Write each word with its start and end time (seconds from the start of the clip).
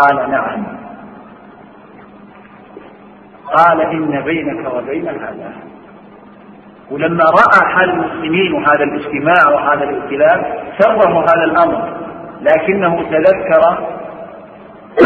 قال 0.00 0.30
نعم. 0.30 0.66
قال 3.56 3.80
إن 3.80 4.20
بينك 4.20 4.74
وبين 4.74 5.08
هذا 5.08 5.52
ولما 6.90 7.24
رأى 7.24 7.74
حال 7.74 7.90
المسلمين 7.90 8.52
وهذا 8.52 8.84
الاجتماع 8.84 9.54
وهذا 9.54 9.84
الائتلاف 9.84 10.46
سره 10.78 11.20
هذا 11.20 11.44
الأمر. 11.44 12.00
لكنه 12.40 13.02
تذكر 13.02 13.88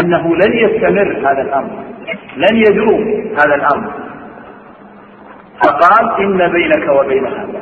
أنه 0.03 0.35
لن 0.35 0.53
يستمر 0.53 1.17
هذا 1.17 1.41
الأمر. 1.41 1.83
لن 2.37 2.57
يدوم 2.57 3.35
هذا 3.39 3.55
الأمر. 3.55 3.91
فقال 5.63 6.19
إن 6.19 6.51
بينك 6.51 6.89
وبين 6.89 7.25
هذا 7.27 7.61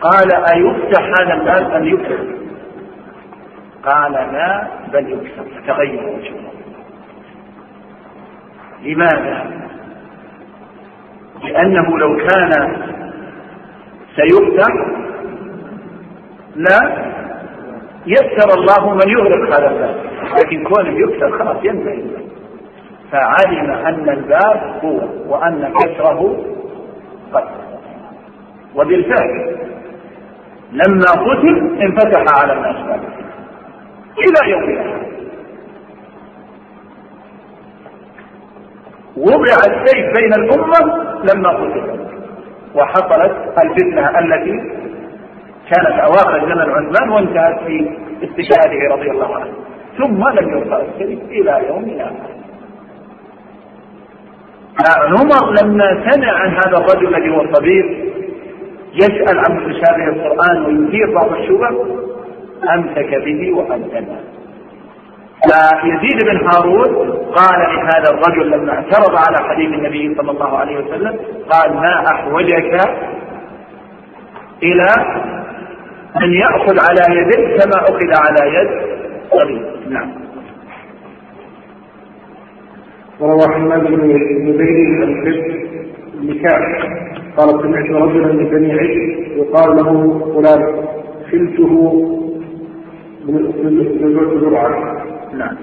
قال 0.00 0.32
أيفتح 0.54 1.02
هذا 1.20 1.34
الباب 1.34 1.70
أم 1.70 1.84
يكسر 1.84 2.39
قال 3.84 4.12
لا 4.12 4.68
بل 4.92 5.12
يكسر 5.12 5.44
فتغير 5.44 6.08
وجهه. 6.08 6.50
لماذا؟ 8.82 9.50
لأنه 11.44 11.98
لو 11.98 12.16
كان 12.16 12.76
سيفتح 14.16 14.74
لا 16.56 17.10
يسر 18.06 18.58
الله 18.58 18.94
من 18.94 19.08
يغلق 19.08 19.56
هذا 19.56 19.70
الباب. 19.70 19.96
لكن 20.38 20.64
كونه 20.64 20.98
يكسر 20.98 21.38
خلاص 21.38 21.64
ينتهي. 21.64 22.04
فعلم 23.12 23.70
أن 23.70 24.08
الباب 24.08 24.80
هو 24.84 25.00
وأن 25.32 25.72
كسره 25.72 26.36
قد. 27.32 27.44
وبالفعل 28.74 29.56
لما 30.72 31.10
قتل 31.10 31.78
انفتح 31.82 32.42
على 32.42 32.52
الناس 32.52 33.00
إلى 34.18 34.50
يوم 34.50 34.64
الآخر 34.64 35.00
وضع 39.16 39.54
السيف 39.68 40.06
بين 40.18 40.32
الأمة 40.34 40.78
لما 41.34 41.50
قتل. 41.50 42.06
وحصلت 42.74 43.36
الفتنة 43.64 44.18
التي 44.18 44.60
كانت 45.70 46.00
أواخر 46.00 46.40
زمن 46.40 46.70
عثمان 46.70 47.10
وانتهت 47.10 47.58
في 47.66 47.98
استشهاده 48.22 48.94
رضي 48.94 49.10
الله 49.10 49.36
عنه. 49.36 49.52
ثم 49.98 50.28
لم 50.28 50.58
يرفع 50.58 50.80
السيف 50.80 51.20
إلى 51.30 51.64
يوم 51.68 51.84
الآخر. 51.84 52.30
عمر 54.88 55.62
لما 55.62 56.10
سمع 56.10 56.32
عن 56.32 56.50
هذا 56.50 56.78
الرجل 56.78 57.14
الذي 57.14 57.30
هو 57.30 57.52
طبيب 57.52 58.10
يسأل 58.94 59.38
عن 59.38 59.56
متشابه 59.56 60.04
القرآن 60.04 60.64
ويثير 60.64 61.14
بعض 61.14 61.32
الشبه 61.32 61.70
أمسك 62.74 63.24
به 63.24 63.52
وأنزله 63.52 64.20
فيزيد 65.80 66.24
بن 66.24 66.48
هارون 66.48 67.12
قال 67.12 67.60
لهذا 67.60 68.10
الرجل 68.10 68.50
لما 68.50 68.72
اعترض 68.72 69.16
على 69.16 69.48
حديث 69.48 69.68
النبي 69.68 70.14
صلى 70.14 70.30
الله 70.30 70.58
عليه 70.58 70.76
وسلم 70.76 71.18
قال 71.50 71.74
ما 71.74 72.04
أحوجك 72.14 72.80
إلى 74.62 74.86
أن 76.16 76.32
يأخذ 76.32 76.76
على 76.88 77.20
يدك 77.20 77.62
كما 77.62 77.82
أخذ 77.82 78.10
على 78.24 78.56
يد 78.56 78.68
طبيب 79.32 79.62
نعم. 79.90 80.10
وروى 83.20 83.54
حماد 83.54 83.82
بن 83.82 84.00
زبير 84.52 85.04
الكذب 85.04 85.60
بن 86.14 86.48
قال 87.36 87.62
سمعت 87.62 87.90
رجلا 87.90 88.32
من 88.32 88.44
بني 88.44 88.72
عيد 88.72 89.18
يقال 89.36 89.76
له 89.76 90.18
فلان 90.34 90.84
خلته 91.30 91.92
من 93.26 93.36
نعم. 95.38 95.56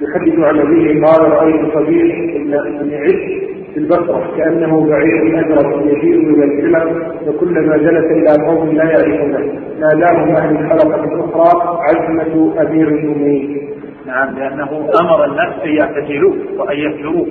يحدث 0.00 0.38
عن 0.38 0.58
أبيه 0.58 1.06
قال 1.06 1.32
رأيت 1.32 1.74
صبي 1.74 2.12
بن 2.38 2.94
عز 2.94 3.46
في 3.74 3.76
البصرة 3.76 4.36
كأنه 4.36 4.86
بعير 4.86 5.40
أزرق 5.40 5.82
يسير 5.86 6.18
إلى 6.18 6.44
الفلك 6.44 7.12
وكلما 7.26 7.76
جلس 7.76 8.04
إلى 8.04 8.46
قوم 8.46 8.70
لا 8.70 8.84
يعرفونه. 8.84 9.60
ناداهم 9.80 10.36
أهل 10.36 10.56
الحلقة 10.56 11.04
الأخرى 11.04 11.78
عزمة 11.82 12.62
أمير 12.62 12.88
المؤمنين. 12.88 13.68
نعم 14.06 14.38
لأنه 14.38 14.88
أمر 15.00 15.24
الناس 15.24 15.62
أن 15.64 15.70
يعتزلوه 15.70 16.36
وأن 16.58 16.78
يهجروه 16.78 17.26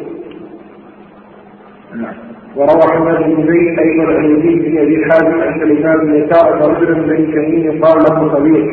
نعم. 1.95 2.34
وروى 2.57 2.83
حماد 2.93 3.23
بن 3.23 3.47
زيد 3.47 3.79
أيضا 3.79 4.13
عن 4.13 4.25
يزيد 4.25 4.63
بن 4.65 4.77
أبي 4.77 5.05
حازم 5.05 5.41
عن 5.41 5.59
سليمان 5.59 5.97
بن 5.99 6.15
يسار 6.15 6.71
رجلا 6.71 6.95
من 6.97 7.31
تميم 7.33 7.83
قال 7.83 7.97
له 7.97 8.37
صبيح 8.37 8.65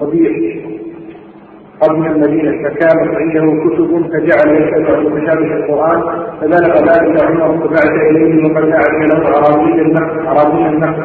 صبيح. 0.00 0.58
قبل 1.82 2.06
المدينة 2.06 2.52
فكانت 2.62 3.14
عنده 3.20 3.40
كتب 3.64 3.90
فجعل 4.12 4.56
يتبع 4.62 5.00
متشابه 5.00 5.54
القرآن 5.56 6.00
فبلغ 6.40 6.74
ذلك 6.78 7.24
عمر 7.26 7.58
فبعث 7.58 7.92
إليه 8.10 8.44
وقد 8.44 8.68
أعد 8.68 9.12
له 9.12 9.28
أراضي 9.28 9.82
النخل 9.82 10.26
أراضي 10.26 10.66
النخل 10.66 11.02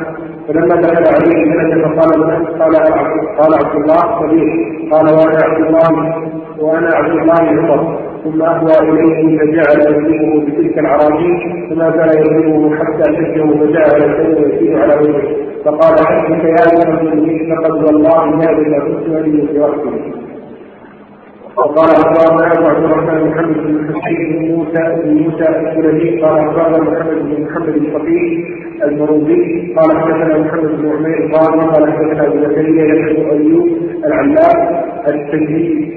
فلما 0.47 0.75
دخل 0.75 1.03
عليه 1.16 1.44
جلس 1.46 1.85
فقال 1.85 2.22
قال 2.59 2.75
قال 3.38 3.53
عبد 3.66 3.75
الله 3.75 4.19
صديق 4.19 4.50
قال 4.91 5.06
وأنا 5.06 5.40
عبد 5.44 5.66
الله 5.68 6.16
وأنا 6.59 6.90
عبد 6.96 7.12
الله 7.12 7.34
عمر. 7.50 8.00
ثم 8.23 8.41
أهوى 8.41 8.89
إليه 8.89 9.38
فجعل 9.39 9.78
يضربه 9.81 10.45
بتلك 10.45 10.79
العراضي 10.79 11.34
فما 11.69 11.89
زال 11.97 12.09
يضربه 12.19 12.75
حتى 12.75 13.03
شده 13.03 13.45
فجعل 13.59 14.01
الدم 14.03 14.50
يسير 14.50 14.81
على 14.81 14.95
وجهه. 14.95 15.35
فقال 15.66 15.95
حسبك 16.07 16.44
يا 16.44 16.84
المسلمين 16.88 17.56
فقد 17.56 17.84
والله 17.84 18.25
ما 18.25 18.45
بما 18.57 18.79
كنت 18.79 19.09
ولي 19.09 19.47
في 19.47 19.59
وقته 19.59 19.94
وقال 21.57 21.89
اخبرنا 21.89 22.51
ابو 22.53 22.66
عبد 22.67 22.84
الرحمن 22.84 23.29
محمد 23.29 23.57
بن 23.57 23.94
حسين 23.95 24.29
بن 24.40 24.55
موسى 24.55 25.01
بن 25.03 25.13
موسى 25.23 25.44
السلمي 25.50 26.22
قال 26.22 26.38
أخبرنا 26.40 26.78
محمد 26.91 27.17
بن 27.23 27.44
محمد 27.44 27.67
الفقيه 27.75 28.45
المروزي 28.84 29.73
قال 29.78 29.97
حدثنا 30.01 30.38
محمد 30.38 30.72
بن 30.81 30.90
عمير 30.90 31.31
قال 31.35 31.59
قال 31.69 31.91
حدثنا 31.94 32.28
ابو 32.28 32.38
زكريا 32.40 32.85
يحيى 32.95 33.31
أيوب 33.31 33.67
العلاق 34.05 34.85
التجريد 35.07 35.94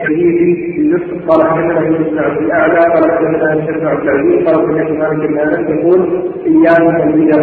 التجريدي 0.00 0.72
في 0.72 0.94
مصر 0.94 1.26
قال 1.28 1.50
حدثنا 1.50 1.78
ابن 1.78 2.04
بن 2.04 2.18
عبد 2.18 2.40
الاعلى 2.42 2.78
قال 2.78 3.10
حدثنا 3.10 3.52
الشيخ 3.52 3.78
بن 3.78 3.86
عبد 3.86 4.02
العزيز 4.08 4.46
قال 4.46 4.56
سمعت 4.66 4.90
مالك 4.90 5.28
بن 5.28 5.38
انس 5.38 5.70
يقول 5.70 6.00
إياك 6.46 7.02
البدع 7.06 7.40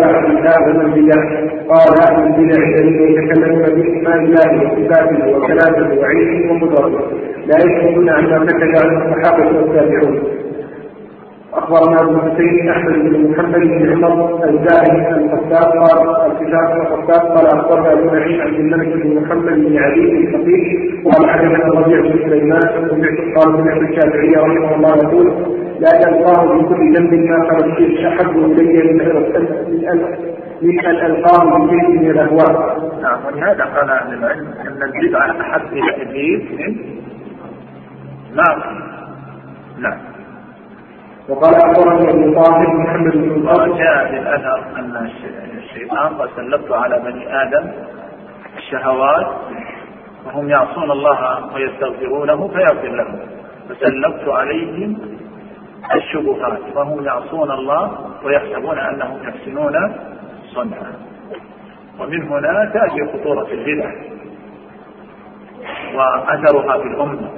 بعد 0.00 0.24
الله 0.24 0.58
من 0.66 0.80
البدع. 0.80 1.20
قال 1.68 1.94
البدع 2.24 2.62
الذين 2.64 3.02
يتكلمون 3.02 3.62
باسماء 3.62 4.16
الله 4.18 4.48
وصفاته 4.62 5.36
وكلامه 5.36 6.00
وعلمه 6.00 6.52
وقدرته 6.52 7.04
لا 7.46 7.56
يشهدون 7.64 8.08
عما 8.10 8.38
كتب 8.46 8.72
عن 8.82 8.96
الصحابة 8.96 9.58
والتابعون. 9.58 10.45
اخبرنا 11.56 12.00
أبو 12.02 12.18
حسين 12.18 12.68
أحمد 12.70 12.92
بن 12.92 13.30
محمد 13.30 13.60
بن 13.60 14.04
عمر 14.04 14.44
الزاهد 14.44 15.18
الخطاب 15.18 15.72
قال 15.72 16.30
الكتاب 16.32 16.80
الخطاب 16.80 17.36
قال 17.36 17.46
اخبرنا 17.46 17.92
أبو 17.92 18.14
نعيم 18.14 18.40
عبد 18.40 18.54
الملك 18.54 19.02
بن 19.02 19.20
محمد 19.20 19.52
بن 19.52 19.78
علي 19.78 20.12
الفقيه 20.18 21.02
قال 21.04 21.30
حدثنا 21.30 21.66
الربيع 21.66 22.00
بن 22.00 22.18
سليمان 22.28 22.60
سمعت 22.60 23.36
قال 23.36 23.56
سمعت 23.56 23.82
الشافعي 23.82 24.34
رحمه 24.34 24.74
الله 24.76 24.96
يقول 24.96 25.26
لا 25.80 25.90
تلقاه 25.90 26.54
من 26.54 26.64
كل 26.68 26.94
ذنب 26.96 27.14
ما 27.14 27.48
قال 27.48 27.64
الشرك 27.70 28.04
احب 28.06 28.36
إلي 28.36 28.92
من 28.92 29.08
من 29.82 30.16
من 30.62 30.80
ان 30.86 31.06
القاه 31.06 31.58
من 31.58 32.10
الأهواء. 32.10 32.78
نعم 33.02 33.18
ولهذا 33.26 33.64
قال 33.64 33.90
أهل 33.90 34.14
العلم 34.14 34.46
أن 34.46 34.82
البدعه 34.82 35.40
احب 35.40 35.72
إلى 35.72 36.02
إبليس. 36.02 36.42
من 36.60 36.76
نعم. 38.36 38.58
نعم 39.78 40.15
وقال 41.28 41.54
اخبرني 41.54 42.10
ابو 42.10 42.42
طاهر 42.42 42.76
محمد 42.76 43.12
بن 43.12 43.30
الفضل 43.32 43.78
جاء 43.78 44.06
في 44.08 44.18
الاثر 44.18 44.58
أن 44.76 45.10
الشيطان 45.58 46.14
قد 46.14 46.28
سلطت 46.36 46.72
على 46.72 46.98
بني 46.98 47.42
آدم 47.42 47.72
الشهوات 48.56 49.26
وهم 50.26 50.48
يعصون 50.48 50.90
الله 50.90 51.54
ويستغفرونه 51.54 52.48
فيغفر 52.48 52.88
لهم. 52.88 53.20
فسلطت 53.68 54.28
عليهم 54.28 54.98
الشبهات 55.94 56.58
وهم 56.74 57.04
يعصون 57.04 57.50
الله 57.50 58.10
ويحسبون 58.24 58.78
أنهم 58.78 59.18
يحسنون 59.22 59.94
صنعا. 60.54 60.92
ومن 62.00 62.22
هنا 62.22 62.70
تأتي 62.74 63.06
خطورة 63.12 63.46
البدع 63.52 63.90
وأثرها 65.94 66.78
في 66.78 66.88
الأمة. 66.88 67.30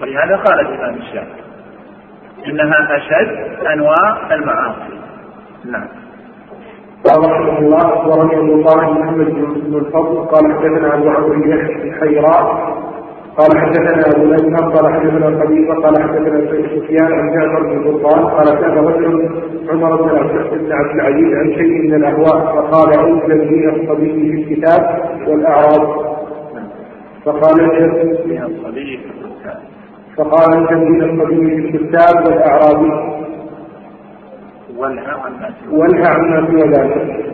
ولهذا 0.00 0.36
قال 0.36 0.60
الإمام 0.60 0.94
الشافعي 0.94 1.45
إنها 2.44 2.96
أشد 2.96 3.66
أنواع 3.66 4.34
المعاصي. 4.34 4.98
نعم. 5.64 5.88
قال 7.06 7.30
رحمه 7.30 7.58
الله 7.58 7.78
اخبرني 7.78 8.36
أبو 8.38 8.62
طالب 8.62 8.98
محمد 8.98 9.26
بن 9.26 9.74
الفضل. 9.74 10.16
قال 10.26 10.52
حدثنا 10.52 10.94
أبو 10.94 11.08
عمرو 11.08 11.28
بن 11.28 11.52
الحيراء 11.52 12.44
قال 13.38 13.58
حدثنا 13.58 14.02
أبو 14.16 14.24
الأزهر. 14.24 14.70
قال 14.76 14.94
حدثنا 14.94 15.28
الخليفة. 15.28 15.74
قال 15.74 16.02
حدثنا 16.02 16.50
سيد 16.50 16.66
سفيان 16.66 17.12
عن 17.12 17.34
جعفر 17.34 17.62
بن 17.62 17.84
سلطان 17.84 18.24
قال 18.26 18.60
كان 18.60 18.78
رجل 18.78 19.30
عمر 19.70 20.02
بن 20.02 20.72
عبد 20.72 20.94
العزيز 20.94 21.34
عن 21.34 21.52
شيء 21.54 21.82
من 21.82 21.94
الأهواء. 21.94 22.38
فقال 22.56 22.88
انزل 22.98 23.48
دين 23.48 23.68
الصبي 23.68 24.12
في 24.12 24.42
الكتاب 24.42 24.82
والأعراض. 25.28 26.06
فقال 27.24 27.66
من 28.26 28.42
الصبي 28.42 28.96
في 28.96 29.10
الكتاب 29.24 29.75
فقال 30.16 30.52
الصبي 30.62 31.70
في 31.70 31.76
الكتاب 31.76 32.42
عما 32.42 33.16
وانهى 35.72 36.06
عما 36.06 36.46
سوى 36.50 36.62
ذلك 36.70 37.26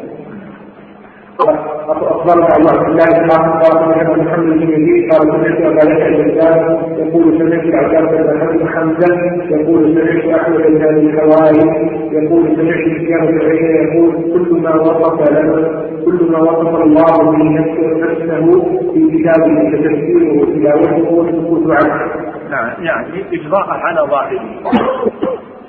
اخبرنا 1.41 2.47
ابو 2.57 2.69
عبد 2.69 2.89
الله 2.89 3.05
بن 3.21 3.31
قال 3.31 3.73
سمعت 3.85 4.19
محمد 4.19 4.47
بن 4.47 4.63
يزيد 4.63 5.13
قال 5.13 5.23
سمعت 5.23 5.61
ابا 5.61 5.93
يحيى 5.93 6.09
البزاز 6.09 6.61
يقول 6.99 7.39
سمعت 7.39 7.65
العباس 7.65 8.53
بن 8.53 8.69
حمزة 8.69 9.15
يقول 9.51 9.95
سمعت 9.95 10.41
احمد 10.41 10.57
بن 10.63 10.83
ابي 10.85 11.01
الحواري 11.01 11.65
يقول 12.13 12.57
سمعت 12.57 12.85
سفيان 12.85 13.27
بن 13.27 13.41
عيينه 13.41 13.93
يقول 13.93 14.13
كل 14.33 14.61
ما 14.63 14.75
وصف 14.81 15.31
لنا 15.31 15.83
كل 16.05 16.33
ما 16.33 16.39
وصف 16.39 16.75
الله 16.83 17.31
به 17.31 17.43
نفسه 17.51 18.63
في 18.95 19.01
كتابه 19.19 19.71
كتفسيره 19.71 20.41
وتلاوته 20.41 21.13
والسكوت 21.13 21.71
عنه. 21.71 22.33
نعم 22.53 22.85
يعني 22.85 23.25
اجراء 23.33 23.71
على 23.71 24.01
ظاهره. 24.01 24.45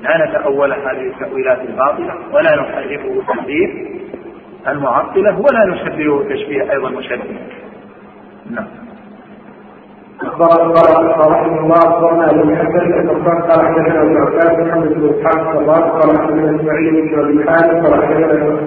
لا 0.01 0.25
نتأول 0.25 0.74
هذه 0.74 1.07
التأويلات 1.07 1.59
الباطلة 1.62 2.13
ولا 2.33 2.56
نحرفه 2.56 3.21
تحريف 3.27 3.71
المعطلة 4.68 5.39
ولا 5.39 5.65
نشبهه 5.65 6.24
تشبيه 6.30 6.71
أيضا 6.71 6.89
مشبه 6.89 7.38
نعم. 8.50 8.65
قال 10.39 10.74
قال 10.74 11.31
رحمه 11.31 11.59
الله 11.59 11.77
اخبرنا 11.77 12.30
ابو 12.30 12.44
الحسن 12.44 13.09
القطان 13.09 13.41
قال 13.41 13.68
حدثنا 13.68 14.01
ابو 14.01 14.18
عباس 14.18 14.59
محمد 14.59 14.94
بن 14.94 15.09
الصراط 15.09 15.69
قال 15.69 16.18
حدثنا 16.18 16.56
اسماعيل 16.56 16.91
بن 16.91 17.19
ابي 17.19 17.50
حاتم 17.50 17.86
قال 17.86 18.06
حدثنا 18.06 18.59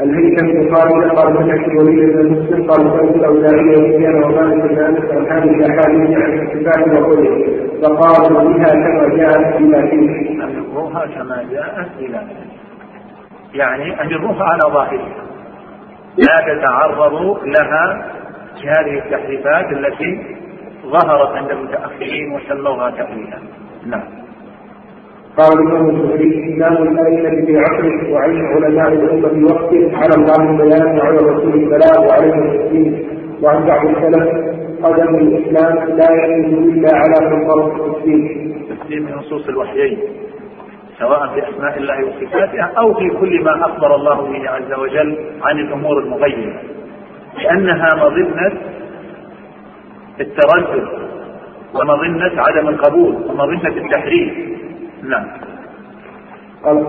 الهيثم 0.00 0.74
خالد 0.74 1.10
قال 1.10 1.36
سمعت 1.38 1.68
الوليد 1.68 2.16
بن 2.16 2.32
مسلم 2.32 2.70
قال 2.70 2.90
سالت 2.90 3.16
الاولاديه 3.16 3.76
وسفيان 3.76 4.24
ومالك 4.24 4.62
بن 4.62 4.78
انس 4.78 5.10
عن 5.10 5.26
هذه 5.26 5.50
الاحاديث 5.50 6.18
عن 6.18 6.46
الصفات 6.46 6.88
وقوله 6.88 7.46
فقالوا 7.82 8.42
بها 8.42 8.70
كما 8.70 9.16
جاءت 9.16 9.56
إلى 9.56 9.88
فيه. 9.90 10.44
أمروها 10.44 11.06
كما 11.06 11.44
جاءت 11.52 11.88
إلى 11.98 12.22
يعني 13.54 14.02
أمروها 14.02 14.44
على 14.44 14.62
ظاهرها 14.72 15.22
لا 16.16 16.54
تتعرضوا 16.54 17.38
لها 17.38 18.12
بهذه 18.62 18.98
التحريفات 18.98 19.72
التي 19.72 20.36
ظهرت 20.86 21.36
عند 21.36 21.50
المتأخرين 21.50 22.32
وسموها 22.32 22.90
تأويلا 22.90 23.38
نعم. 23.86 24.21
قال 25.36 25.52
الإمام 25.58 25.90
الزهري 25.90 26.54
إمام 26.54 26.82
الأئمة 26.82 27.46
في 27.46 27.58
عصره 27.58 28.12
وعين 28.12 28.44
علماء 28.46 28.88
الأمة 28.92 29.28
في 29.28 29.44
وقته 29.44 29.96
على 29.96 30.14
الله 30.14 30.50
البيان 30.50 30.98
وعلى 30.98 31.18
الرسول 31.18 31.54
البلاغ 31.54 32.06
وعليه 32.08 32.32
المسلمين 32.34 33.08
وعن 33.42 33.64
بعض 33.66 33.86
السلف 33.86 34.28
قدم 34.82 35.14
الإسلام 35.14 35.88
لا 35.88 36.26
يجوز 36.26 36.68
إلا 36.68 36.88
على 36.96 37.36
منظر 37.36 37.66
التسليم. 37.66 38.52
تسليم 38.70 39.08
نصوص 39.18 39.48
الوحيين 39.48 39.98
سواء 40.98 41.26
في 41.34 41.48
أسماء 41.48 41.78
الله 41.78 42.04
وصفاته 42.04 42.62
أو 42.78 42.94
في 42.94 43.10
كل 43.10 43.44
ما 43.44 43.66
أخبر 43.66 43.94
الله 43.94 44.22
به 44.32 44.50
عز 44.50 44.72
وجل 44.78 45.16
عن 45.42 45.58
الأمور 45.58 45.98
المغيبة 45.98 46.52
لأنها 47.42 47.88
مظنة 47.96 48.52
التردد 50.20 50.88
ومظنة 51.74 52.32
عدم 52.42 52.68
القبول 52.68 53.14
ومظنة 53.14 53.76
التحريف 53.76 54.32
نعم. 55.02 55.26
قال 56.64 56.86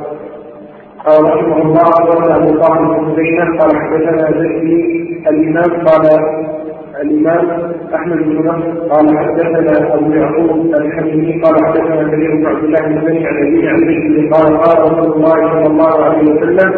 قال 1.06 1.24
رحمه 1.24 1.62
الله 1.62 1.82
أخبرنا 1.82 2.36
أبو 2.36 2.60
طاهر 2.60 3.00
بن 3.00 3.16
زينب 3.16 3.62
قال 3.62 3.72
حدثنا 3.82 4.32
زكي 4.32 5.24
الإمام 5.30 5.88
قال 5.88 6.04
الإمام 7.04 7.74
أحمد 7.96 8.18
بن 8.18 8.38
نصر 8.38 8.88
قال 8.92 9.18
حدثنا 9.18 9.96
أبو 9.96 10.12
يعقوب 10.14 10.76
الحكيمي 10.76 11.42
قال 11.42 11.66
حدثنا 11.66 12.04
كثير 12.12 12.36
بن 12.36 12.46
عبد 12.46 12.64
الله 12.64 12.82
بن 12.88 13.02
بني 13.06 13.28
عن 13.28 13.38
أبي 13.38 13.68
عن 13.68 13.80
ذكره 13.80 14.30
قال 14.36 14.58
قال 14.58 14.92
رسول 14.92 15.14
الله 15.14 15.52
صلى 15.54 15.68
الله 15.68 16.06
عليه 16.06 16.32
وسلم 16.32 16.72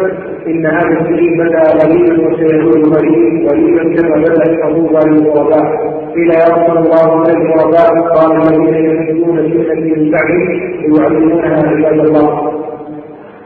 إن 0.46 0.66
هذا 0.66 1.00
الدين 1.00 1.38
بدأ 1.38 1.62
غريبا 1.80 2.28
وسيكون 2.28 2.82
غريب 2.94 3.48
غريبا 3.48 3.82
كما 3.94 4.16
بدأ 4.16 4.64
حبوبا 4.64 4.98
للغرباء 4.98 5.96
قيل 6.14 6.30
يا 6.30 6.46
رسول 6.54 6.78
الله 6.78 7.16
ما 7.16 7.30
الغرباء 7.30 7.92
قال 8.14 8.32
الذين 8.36 9.00
يحبون 9.00 9.36
سنتي 9.36 9.94
من 9.94 10.10
بعدي 10.10 10.42
يعلمونها 10.98 11.56
عباد 11.68 11.98
الله. 12.06 12.52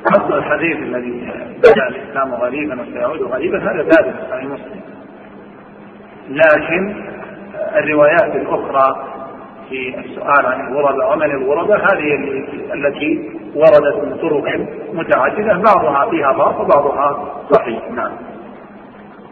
أصل 0.06 0.38
الحديث 0.38 0.76
الذي 0.76 1.12
بدأ 1.58 1.88
الإسلام 1.88 2.34
غريبا 2.34 2.76
وسيعود 2.82 3.22
غريبا 3.22 3.58
هذا 3.58 3.82
ثابت 3.82 4.14
صحيح 4.30 4.44
مسلم. 4.44 4.99
لكن 6.30 6.94
الروايات 7.76 8.36
الأخرى 8.36 9.06
في 9.68 9.98
السؤال 9.98 10.46
عن 10.46 10.72
الغرباء 10.72 11.12
ومن 11.12 11.30
الغرباء 11.30 11.78
هذه 11.78 12.14
التي 12.74 13.30
وردت 13.54 14.04
من 14.04 14.16
طرق 14.16 14.44
متعددة 14.92 15.52
بعضها 15.52 16.10
فيها 16.10 16.32
ضعف 16.32 16.60
وبعضها 16.60 17.24
صحيح. 17.50 17.90
نعم. 17.90 18.12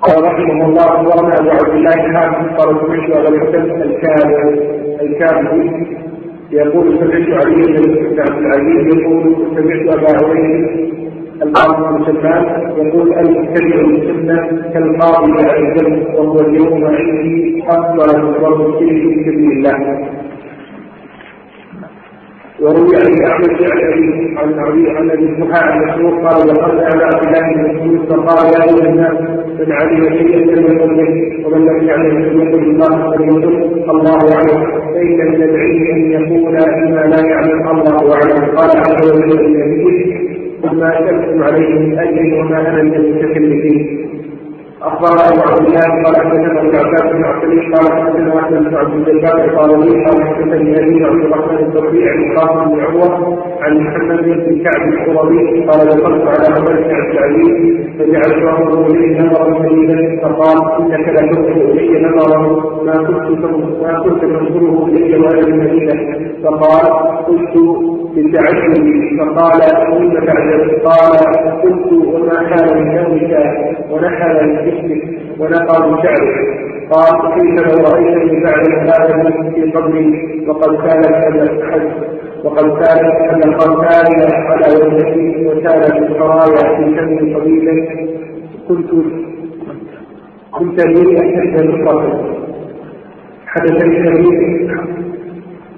قال 0.03 0.25
رحمه 0.25 0.67
الله 0.67 0.85
اخبرنا 0.85 1.39
ابو 1.39 1.51
عبد 1.51 1.75
الله 1.75 2.13
حاتم 2.13 2.57
قال 2.57 2.81
سمعت 2.81 3.11
ابا 3.11 3.29
الحسن 3.29 3.83
الكامل 3.83 4.59
الكامل 5.01 5.87
يقول 6.51 6.99
سمعت 6.99 7.45
علي 7.45 7.63
بن 7.63 8.21
عبد 8.21 8.39
العزيز 8.39 8.97
يقول 8.97 9.37
سمعت 9.57 9.99
أبا 9.99 10.27
هريرة 10.27 10.88
القاضي 11.49 11.99
بن 11.99 12.05
سلمان 12.05 12.45
يقول 12.87 13.19
المتبع 13.19 13.81
السنة 13.81 14.71
كالقاضي 14.73 15.33
الذنب 15.59 16.15
وهو 16.15 16.41
اليوم 16.41 16.85
عندي 16.85 17.65
أفضل 17.69 18.23
من 18.23 18.33
ضرب 18.33 18.79
في 18.79 18.89
سبيل 19.27 19.53
الله. 19.53 20.09
وروي 22.61 22.97
عن 22.97 23.31
أحمد 23.31 23.63
عن 24.39 24.59
أبي 24.59 24.91
عن 24.91 25.11
أبي 25.11 25.25
الضحى 25.25 25.79
مسروق 25.79 26.15
قال 26.27 26.47
دخلت 26.49 26.81
على 26.93 27.05
عبد 27.05 27.27
الله 27.27 27.55
بن 27.55 27.75
مسعود 27.75 28.09
فقال 28.09 28.47
يا 28.55 28.63
أيها 28.65 28.89
الناس 28.91 29.19
من 29.61 29.73
علم 29.73 30.05
شيئا 30.19 30.47
فليقل 30.47 30.95
به 30.97 31.47
ومن 31.47 31.67
لم 31.67 31.89
يعلم 31.89 32.23
فليقل 32.31 32.63
الله 32.71 33.11
فليقل 33.11 33.91
الله 33.91 34.19
اعلم 34.35 34.61
فإن 34.95 35.19
من 35.33 35.43
العلم 35.43 35.87
أن 35.95 36.11
يقول 36.13 36.57
بما 36.57 37.03
لا 37.13 37.21
يعلم 37.31 37.69
الله 37.69 38.15
أعلم. 38.15 38.57
قال 38.57 38.71
عز 38.79 39.11
وجل 39.17 39.53
لنبيه 39.53 40.28
قل 40.69 40.77
ما 40.77 40.91
اشركتم 40.99 41.43
عليه 41.43 41.69
من 41.75 41.99
أجل 41.99 42.35
وما 42.41 42.61
أنا 42.61 42.83
من 42.83 42.95
المتكلفين 42.95 44.09
أخبرنا 44.83 45.23
أبو 45.29 45.41
عبد 45.49 45.67
الله 45.67 45.81
قال 46.05 46.17
حدثنا 46.17 46.61
أبو 46.61 46.71
العباس 46.71 47.03
بن 47.13 47.25
عبد 47.25 47.75
قال 47.75 47.93
حدثنا 47.93 48.39
أحمد 48.41 48.65
بن 48.65 48.75
عبد 48.77 49.09
الجبار 49.09 49.77
لي 49.77 50.05
قال 50.05 50.23
حدثني 50.29 50.79
أبي 50.79 51.05
عبد 51.05 51.25
الرحمن 51.25 51.59
البصري 51.59 52.09
عن 52.11 52.19
القاسم 52.23 52.71
بن 52.75 52.81
عروه 52.81 53.39
عن 53.63 53.79
محمد 53.79 54.23
بن 54.25 54.63
كعب 54.65 54.89
القرظي 54.93 55.65
قال 55.67 55.89
دخلت 55.89 56.29
على 56.29 56.55
عمر 56.57 56.73
بن 56.83 56.95
عبد 56.95 57.11
العزيز 57.11 57.77
فجعلت 57.99 58.45
انظر 58.59 58.87
إليه 58.87 59.21
نظرا 59.21 59.55
قليلا 59.55 60.21
فقال 60.23 60.59
إنك 60.83 61.09
لا 61.09 61.21
تنظر 61.21 61.71
إلي 61.71 62.03
نظرا 62.03 62.41
ما 62.85 62.97
كنت 62.97 63.45
ما 63.83 63.99
كنت 64.05 64.23
تنظره 64.23 64.87
إلي 64.87 65.19
وأنا 65.19 65.41
بالمدينة 65.41 65.95
فقال 66.45 66.87
قلت 67.27 67.57
بالتعجب 68.15 68.75
فقال 69.19 69.61
ثم 69.91 70.27
تعجب 70.27 70.81
قال 70.85 71.13
قلت 71.63 71.93
وما 71.93 72.49
حال 72.49 72.79
من 72.79 72.95
نومك 72.97 73.33
ونحل 73.91 74.47
من 74.47 74.57
جسمك 74.67 75.03
ونقى 75.41 75.89
من 75.91 76.03
شعرك. 76.03 76.69
قال 76.93 77.35
كيف 77.35 77.67
لو 77.67 77.85
رايتني 77.85 78.45
بعد 78.45 78.67
هذا 78.89 79.31
في 79.55 79.73
قبري 79.73 80.45
وقد 80.49 80.77
كان 80.77 81.15
هذا 81.15 81.59
وقد 82.45 82.85
كان 82.85 83.05
ان 83.31 83.43
القرآن 83.43 84.31
على 84.49 84.87
وجهي 84.87 85.47
وكان 85.47 85.83
الخرايا 86.03 86.77
في 86.77 86.85
كم 86.97 87.39
طويل 87.39 87.89
كنت 88.69 88.91
كنت 90.53 90.87
لي 90.87 91.19
احد 91.21 91.61
القبر 91.61 92.35
حدثني 93.47 94.71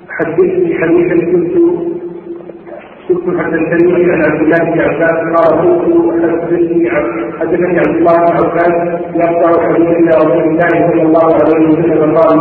حدثني 0.08 0.74
حديثا 0.74 1.32
كنت 1.32 1.56
كنت 3.14 3.40
حدثني 3.40 4.12
عن 4.12 4.22
عبد 4.22 4.40
الله 4.42 4.58
بن 4.58 4.80
عباس 4.80 5.18
قال 5.36 5.58
كنت 5.60 6.24
حدثني 7.40 7.78
عبد 7.78 7.94
الله 7.96 8.16
بن 8.16 8.36
عباس 8.36 8.74
يقطع 9.14 9.62
حديث 9.62 10.16
رسول 10.16 10.42
الله 10.42 10.68
صلى 10.90 11.02
الله 11.02 11.34
عليه 11.34 11.68
وسلم 11.68 12.14
قال 12.16 12.38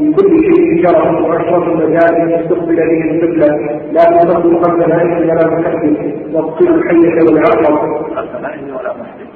لكل 0.00 0.40
شيء 0.44 0.86
شرف 0.86 1.24
واشرف 1.24 1.68
المجال 1.68 2.34
استقبل 2.34 2.76
به 2.76 3.10
القبله 3.10 3.80
لا 3.92 4.04
تصل 4.04 4.56
قبل 4.62 4.80
ذلك 4.92 5.30
ولا 5.30 5.42
تحدث 5.42 5.98
واقتل 6.34 6.68
الحيه 6.74 7.22
والعقرب 7.22 7.78
ولا 8.76 8.94
محدث 9.00 9.27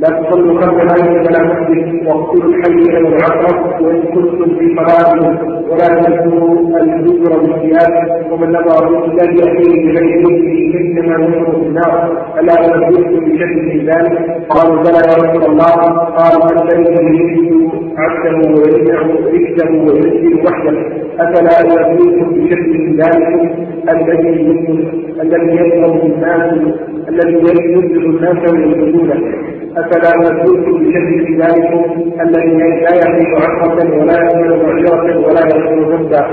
لا 0.00 0.08
تصلوا 0.08 0.60
خلف 0.60 0.76
العين 0.82 1.18
ولا 1.26 1.40
مسجد 1.50 2.06
واقتلوا 2.06 2.54
الحي 2.54 3.04
والعقرب 3.04 3.82
وإن 3.82 4.02
كنتم 4.02 4.58
في 4.58 4.76
صلاة 4.76 5.20
ولا 5.70 5.88
تذكروا 6.02 6.80
الذكر 6.80 7.38
بالثياب 7.38 7.92
ومن 8.32 8.48
نظر 8.52 9.00
بالله 9.00 9.24
ياتيه 9.24 9.74
بغير 9.84 10.20
مثله 10.20 10.80
إنما 10.80 11.14
ينظر 11.24 11.50
في 11.50 11.66
النار. 11.66 12.12
ألا 12.40 12.54
انبئكم 12.74 13.20
بشد 13.24 13.56
من 13.70 13.80
ذلك؟ 13.90 14.16
قالوا 14.48 14.82
بلى 14.82 15.00
يا 15.08 15.14
رسول 15.22 15.44
الله. 15.50 15.76
قال 16.18 16.34
الذي 16.62 17.16
يجد 17.18 17.70
عبده 17.98 18.38
ويمنع 18.60 19.00
رجله 19.00 19.70
ويسجد 19.86 20.46
وحده. 20.46 20.76
أفلا 21.20 21.54
انبئكم 21.60 22.28
بشد 22.34 22.68
من 22.84 22.96
ذلك؟ 23.02 23.50
الذي 23.94 24.30
الذي 25.20 25.56
يظهر 25.56 26.02
الناس 26.02 26.52
الذي 27.08 27.32
يذهب 27.34 28.04
الناس 28.06 28.36
ويسجدونه 28.52 29.18
أفلا 29.76 30.10
نسلكم 30.22 30.72
بشد 30.84 31.40
ذلكم 31.42 31.84
الذي 32.20 32.56
لا 32.56 32.94
يحمل 33.00 33.34
عقبة 33.42 33.96
ولا 33.98 34.16
يحمل 34.24 34.62
معجرة 34.66 35.18
ولا 35.26 35.40
يحمل 35.46 35.84
ذنبا؟ 35.92 36.26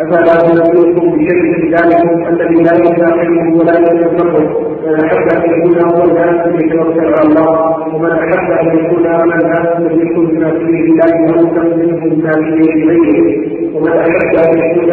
أفلا 0.00 0.34
نسلكم 0.52 1.10
بشد 1.18 1.74
ذلكم 1.74 2.26
الذي 2.28 2.54
لا 2.62 2.74
يساعده 2.84 3.56
ولا 3.58 3.78
يتصرف 3.78 4.50
من 4.86 4.94
أحب 5.04 5.28
أن 5.36 5.50
يكون 5.50 5.78
أول 5.78 6.10
الناس 6.10 6.62
يتوكل 6.62 7.14
على 7.14 7.22
الله 7.28 7.94
ومن 7.94 8.10
أحب 8.10 8.50
أن 8.52 8.78
يكون 8.78 9.06
الناس 9.06 9.80
لم 9.80 10.00
يكن 10.06 10.26
بما 10.26 10.50
فيه 10.50 10.80
الله 10.90 11.16
موتا 11.18 11.62
منه 11.76 12.14
بما 12.14 12.32
فيه 12.32 12.84
غيره 12.88 13.53
ومن 13.74 13.88
أحب 13.98 14.34
أن 14.46 14.58
يكون 14.58 14.90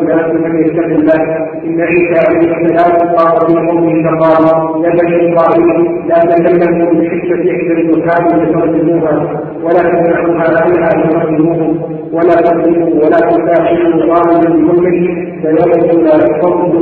الناس 0.00 0.26
من 0.34 0.60
يتق 0.64 0.84
الله 0.84 1.20
إن 1.64 1.80
عيسى 1.80 2.18
عليه 2.28 2.56
السلام 2.56 2.92
قال 3.16 3.46
في 3.46 3.66
قومه 3.68 3.94
فقال 4.08 4.44
يا 4.84 4.90
بني 4.90 5.34
إسرائيل 5.34 6.08
لا 6.08 6.18
تكلموا 6.20 6.92
بحجة 6.92 7.34
إحدى 7.52 7.72
البكاء 7.80 8.36
لترجموها 8.36 9.42
ولا 9.64 9.82
تمنعوها 9.82 10.62
عنها 10.62 10.90
لترجموهم 11.04 11.78
ولا 12.12 12.34
تظلموا 12.34 12.88
ولا 13.04 13.20
تساعدوا 13.30 14.00
ظالما 14.06 14.56
بظلمه 14.56 15.32
فيوم 15.42 16.02
لا 16.04 16.16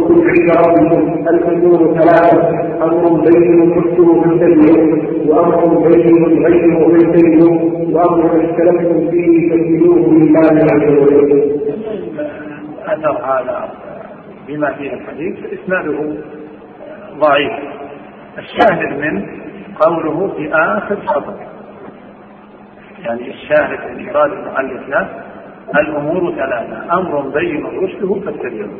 كل 0.08 0.28
عند 0.28 0.50
ربكم 0.66 1.22
الأمور 1.30 1.94
ثلاثة 1.98 2.48
أمر 2.82 3.20
بين 3.20 3.74
حسه 3.74 4.22
فاتبعوه 4.22 4.98
وأمر 5.28 5.88
بين 5.88 6.44
غير 6.46 6.78
فاتبعوه 7.12 7.79
وأمر 7.92 8.44
اختلفتم 8.44 9.10
فيه 9.10 9.50
فاتبعوه 9.50 10.08
لله 10.08 10.64
عز 10.72 10.98
وجل. 10.98 11.60
أثر 12.86 13.24
هذا 13.24 13.68
بما 14.48 14.72
فيه 14.72 14.94
الحديث 14.94 15.36
إسناده 15.52 15.98
ضعيف. 17.18 17.52
الشاهد 18.38 19.00
منه 19.00 19.26
قوله 19.80 20.32
في 20.36 20.54
آخر 20.54 20.96
سطر 21.06 21.34
يعني 23.04 23.30
الشاهد 23.30 23.78
من 23.90 24.06
إيراد 24.06 24.32
المؤلف 24.32 24.88
له 24.88 25.08
الأمور 25.80 26.32
ثلاثة. 26.34 26.98
أمر 26.98 27.20
بين 27.20 27.66
رشده 27.66 28.14
فاتبعوه. 28.14 28.78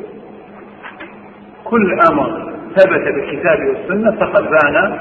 كل 1.65 1.99
أمر 2.13 2.53
ثبت 2.77 3.15
بالكتاب 3.15 3.59
والسنة 3.69 4.11
فقد 4.11 4.43
بان 4.43 4.99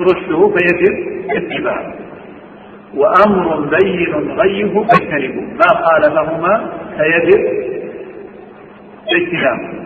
رشده 0.00 0.48
فيجب 0.48 0.94
اتباعه 1.30 1.94
وأمر 2.94 3.60
بين 3.60 4.14
غيه 4.14 4.84
فاجتنبوه 4.84 5.44
ما 5.44 5.68
خالفهما 5.84 6.70
فيجب 6.96 7.40
اجتنابه 9.08 9.80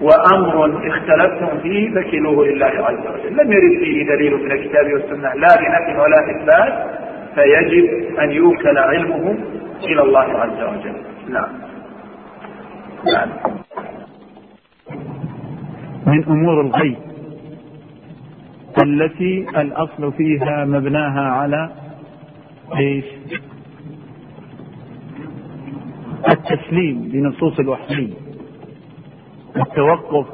وأمر 0.00 0.88
اختلفتم 0.88 1.58
فيه 1.62 1.90
فكلوه 1.94 2.46
لله 2.46 2.66
عز 2.66 2.98
وجل. 2.98 3.36
لم 3.36 3.52
يرد 3.52 3.78
فيه 3.84 4.06
دليل 4.06 4.36
من 4.44 4.52
الكتاب 4.52 4.92
والسنة 4.92 5.34
لا 5.34 5.48
بنفي 5.56 6.00
ولا 6.00 6.30
إثبات. 6.30 6.98
فيجب 7.34 8.18
أن 8.20 8.30
يوكل 8.30 8.78
علمه 8.78 9.36
إلى 9.84 10.02
الله 10.02 10.20
عز 10.20 10.62
وجل. 10.62 10.96
نعم. 11.28 11.48
نعم. 13.12 13.28
من 16.06 16.24
أمور 16.24 16.60
الغيب 16.60 16.96
التي 18.82 19.46
الأصل 19.56 20.12
فيها 20.12 20.64
مبناها 20.64 21.30
على 21.30 21.70
إيش؟ 22.76 23.04
التسليم 26.30 27.10
لنصوص 27.12 27.58
الوحي 27.58 28.12
التوقف 29.56 30.26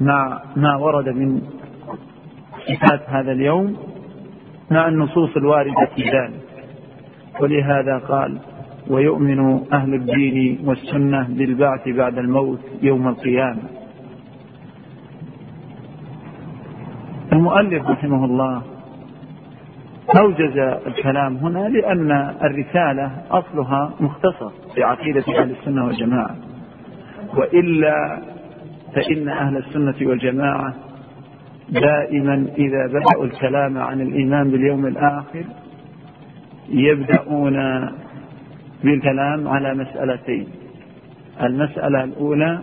مع 0.00 0.42
ما 0.56 0.76
ورد 0.76 1.08
من 1.08 1.42
صفات 2.68 3.02
هذا 3.06 3.32
اليوم 3.32 3.76
مع 4.70 4.88
النصوص 4.88 5.36
الواردة 5.36 5.86
في 5.96 6.02
ذلك. 6.02 6.40
ولهذا 7.40 7.98
قال 7.98 8.38
ويؤمن 8.90 9.72
أهل 9.72 9.94
الدين 9.94 10.58
والسنة 10.64 11.26
بالبعث 11.28 11.88
بعد 11.88 12.18
الموت 12.18 12.60
يوم 12.82 13.08
القيامة. 13.08 13.62
المؤلف 17.32 17.90
رحمه 17.90 18.24
الله 18.24 18.62
أوجز 20.18 20.58
الكلام 20.86 21.36
هنا 21.36 21.68
لأن 21.68 22.10
الرسالة 22.42 23.10
أصلها 23.30 23.92
مختصر 24.00 24.50
في 24.74 24.82
عقيدة 24.82 25.24
أهل 25.38 25.50
السنة 25.50 25.86
والجماعة. 25.86 26.36
وإلا 27.36 28.22
فإن 28.94 29.28
أهل 29.28 29.56
السنة 29.56 30.08
والجماعة 30.08 30.74
دائما 31.68 32.46
إذا 32.58 32.86
بدأوا 32.86 33.24
الكلام 33.24 33.78
عن 33.78 34.00
الإيمان 34.00 34.50
باليوم 34.50 34.86
الآخر 34.86 35.44
يبدأون 36.68 37.88
بالكلام 38.84 39.48
على 39.48 39.74
مسألتين. 39.74 40.46
المسألة 41.42 42.04
الأولى 42.04 42.58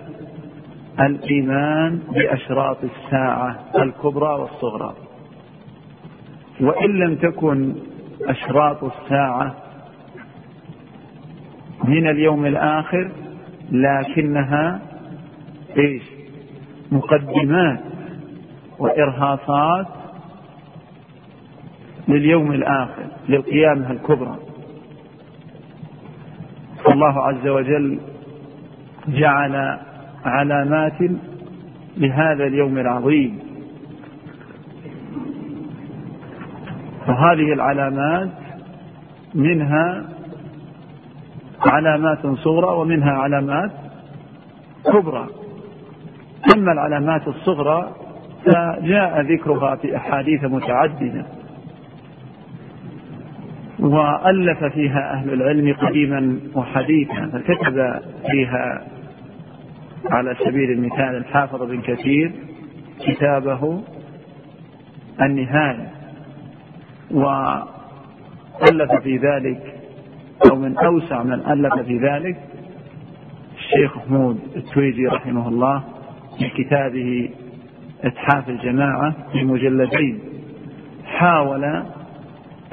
الإيمان 1.00 2.00
بأشراط 2.14 2.78
الساعة 2.84 3.60
الكبرى 3.76 4.40
والصغرى. 4.40 5.03
وإن 6.62 7.00
لم 7.00 7.16
تكن 7.16 7.76
أشراط 8.22 8.84
الساعة 8.84 9.56
من 11.84 12.08
اليوم 12.08 12.46
الآخر 12.46 13.12
لكنها 13.72 14.82
إيش؟ 15.78 16.04
مقدمات 16.92 17.80
وإرهاصات 18.80 19.88
لليوم 22.08 22.52
الآخر 22.52 23.04
للقيامة 23.30 23.92
الكبرى. 23.92 24.38
فالله 26.86 27.28
عز 27.28 27.48
وجل 27.48 28.00
جعل 29.08 29.80
علامات 30.26 30.98
لهذا 31.98 32.44
اليوم 32.48 32.78
العظيم. 32.78 33.40
وهذه 37.14 37.54
العلامات 37.54 38.30
منها 39.34 40.04
علامات 41.62 42.28
صغرى 42.28 42.78
ومنها 42.78 43.12
علامات 43.12 43.72
كبرى. 44.86 45.28
أما 46.56 46.72
العلامات 46.72 47.28
الصغرى 47.28 47.96
فجاء 48.46 49.22
ذكرها 49.22 49.76
في 49.76 49.98
أحاديث 49.98 50.44
متعددة 50.44 51.26
وألف 53.80 54.64
فيها 54.64 55.14
أهل 55.14 55.34
العلم 55.34 55.74
قديما 55.74 56.40
وحديثا 56.56 57.30
فكتب 57.34 58.00
فيها 58.32 58.82
على 60.12 60.36
سبيل 60.46 60.72
المثال 60.72 61.16
الحافظ 61.16 61.64
بن 61.64 61.82
كثير 61.82 62.32
كتابه 63.08 63.82
النهاية. 65.22 66.03
وألف 67.12 68.92
في 69.04 69.18
ذلك 69.18 69.80
أو 70.52 70.56
من 70.56 70.78
أوسع 70.78 71.24
من 71.24 71.34
ألف 71.34 71.74
في 71.86 71.98
ذلك 71.98 72.38
الشيخ 73.58 73.98
محمود 73.98 74.40
التويجي 74.56 75.08
رحمه 75.08 75.48
الله 75.48 75.84
في 76.40 76.50
كتابه 76.64 77.30
إتحاف 78.04 78.50
الجماعة 78.50 79.16
في 79.32 79.44
مجلدين. 79.44 80.20
حاول 81.06 81.64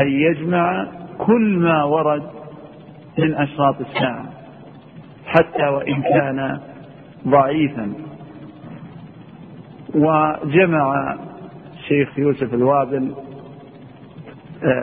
أن 0.00 0.08
يجمع 0.08 0.86
كل 1.18 1.58
ما 1.58 1.84
ورد 1.84 2.22
من 3.18 3.34
أشراط 3.34 3.80
الساعة 3.80 4.24
حتى 5.26 5.62
وإن 5.68 6.02
كان 6.02 6.60
ضعيفا. 7.28 7.92
وجمع 9.94 11.16
الشيخ 11.74 12.18
يوسف 12.18 12.54
الوابل 12.54 13.14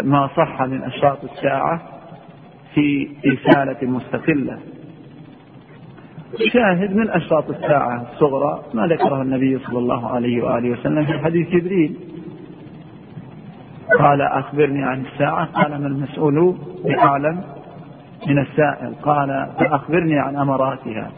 ما 0.03 0.29
صح 0.38 0.62
من 0.62 0.84
أشراط 0.84 1.24
الساعة 1.24 1.81
في 2.74 3.10
رسالة 3.25 3.88
مستقلة. 3.88 4.60
شاهد 6.53 6.96
من 6.96 7.10
أشراط 7.10 7.50
الساعة 7.50 8.05
الصغرى 8.13 8.63
ما 8.74 8.88
ذكره 8.88 9.22
النبي 9.22 9.60
صلى 9.60 9.79
الله 9.79 10.10
عليه 10.10 10.43
وآله 10.43 10.69
وسلم 10.69 11.05
في 11.05 11.19
حديث 11.19 11.50
جبريل. 11.50 11.98
قال 14.00 14.22
أخبرني 14.22 14.84
عن 14.84 15.05
الساعة. 15.05 15.46
قال 15.46 15.81
ما 15.81 15.88
المسؤول 15.88 16.57
بأعلم 16.86 17.43
من 18.27 18.39
السائل؟ 18.39 18.93
قال 19.03 19.50
فأخبرني 19.60 20.19
عن 20.19 20.36
أمراتها. 20.36 21.12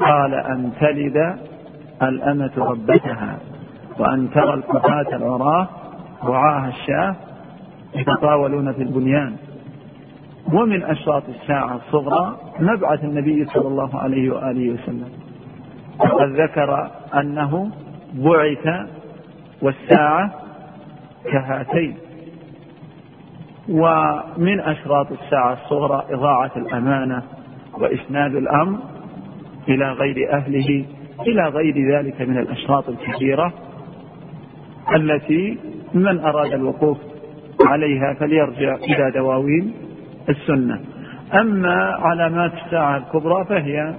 قال 0.00 0.34
أن 0.34 0.72
تلد 0.80 1.36
الأمة 2.02 2.52
ربتها 2.56 3.38
وأن 3.98 4.30
ترى 4.30 4.54
الكفاة 4.54 5.16
العراة 5.16 5.68
رعاها 6.24 6.68
الشاة 6.68 7.16
يتطاولون 7.94 8.72
في 8.72 8.82
البنيان. 8.82 9.36
ومن 10.52 10.82
أشراط 10.82 11.22
الساعة 11.28 11.76
الصغرى 11.76 12.36
مبعث 12.60 13.04
النبي 13.04 13.44
صلى 13.44 13.68
الله 13.68 13.96
عليه 13.96 14.30
وآله 14.30 14.70
وسلم. 14.70 15.08
وقد 15.98 16.28
ذكر 16.28 16.90
أنه 17.14 17.70
بعث 18.14 18.88
والساعة 19.62 20.34
كهاتين. 21.24 21.96
ومن 23.68 24.60
أشراط 24.60 25.12
الساعة 25.12 25.52
الصغرى 25.52 26.04
إضاعة 26.10 26.50
الأمانة 26.56 27.22
وإسناد 27.78 28.34
الأمر 28.34 28.78
إلى 29.68 29.92
غير 29.92 30.32
أهله 30.32 30.84
إلى 31.26 31.48
غير 31.48 31.96
ذلك 31.96 32.20
من 32.22 32.38
الأشراط 32.38 32.88
الكثيرة 32.88 33.52
التي 34.94 35.58
من 35.94 36.18
أراد 36.18 36.52
الوقوف 36.52 36.98
عليها 37.66 38.14
فليرجع 38.14 38.74
إلى 38.74 39.10
دواوين 39.10 39.72
السنة. 40.28 40.80
أما 41.34 41.96
علامات 42.00 42.52
الساعة 42.64 42.96
الكبرى 42.96 43.44
فهي 43.44 43.94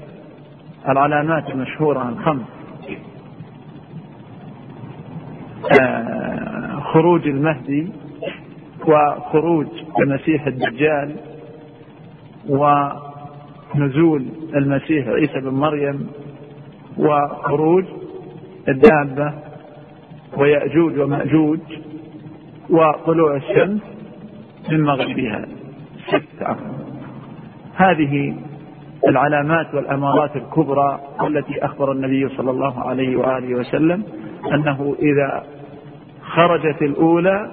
العلامات 0.90 1.50
المشهورة 1.50 2.10
الخمس. 2.10 2.46
آه، 5.82 6.80
خروج 6.80 7.28
المهدي 7.28 7.92
وخروج 8.88 9.68
المسيح 10.00 10.48
الدجال 10.48 11.16
ونزول 12.50 14.26
المسيح 14.56 15.08
عيسى 15.08 15.40
بن 15.40 15.50
مريم 15.50 16.08
وخروج 16.98 17.86
الدابة 18.70 19.34
ويأجوج 20.38 21.00
ومأجوج 21.00 21.60
وطلوع 22.72 23.36
الشمس 23.36 23.82
من 24.72 24.82
مغربها. 24.84 25.46
ست 26.08 26.58
هذه 27.76 28.36
العلامات 29.08 29.74
والأمارات 29.74 30.36
الكبرى 30.36 31.00
والتي 31.22 31.66
أخبر 31.66 31.92
النبي 31.92 32.30
صلى 32.30 32.52
الله 32.52 32.90
عليه 32.90 33.16
وآله 33.16 33.56
وسلم 33.56 34.04
أنه 34.54 34.96
إذا 35.00 35.44
خرجت 36.22 36.82
الأولى 36.82 37.52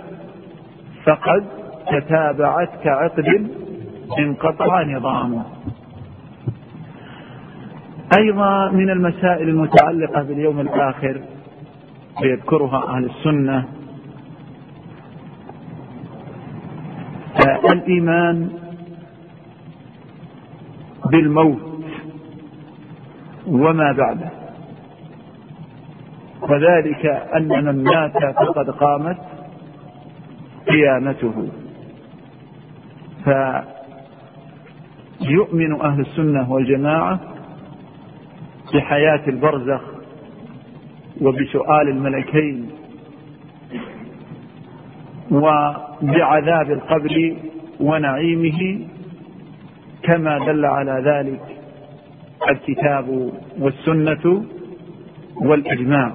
فقد 1.04 1.44
تتابعت 1.92 2.70
كعقد 2.84 3.50
انقطع 4.18 4.82
نظامه. 4.82 5.44
أيضا 8.18 8.70
من 8.70 8.90
المسائل 8.90 9.48
المتعلقة 9.48 10.22
باليوم 10.22 10.60
الآخر 10.60 11.20
ويذكرها 12.22 12.88
أهل 12.88 13.04
السنة 13.04 13.64
الإيمان 17.88 18.50
بالموت 21.10 21.84
وما 23.46 23.92
بعده. 23.92 24.30
وذلك 26.42 27.06
أن 27.06 27.48
من 27.64 27.84
مات 27.84 28.12
فقد 28.34 28.70
قامت 28.70 29.18
قيامته. 30.68 31.48
فيؤمن 35.20 35.80
أهل 35.80 36.00
السنة 36.00 36.52
والجماعة 36.52 37.20
بحياة 38.74 39.28
البرزخ 39.28 39.80
وبسؤال 41.20 41.88
الملكين 41.88 42.70
وبعذاب 45.30 46.70
القبر 46.70 47.36
ونعيمه 47.80 48.86
كما 50.02 50.38
دل 50.38 50.64
على 50.64 51.02
ذلك 51.04 51.40
الكتاب 52.50 53.32
والسنة 53.58 54.44
والإجماع. 55.36 56.12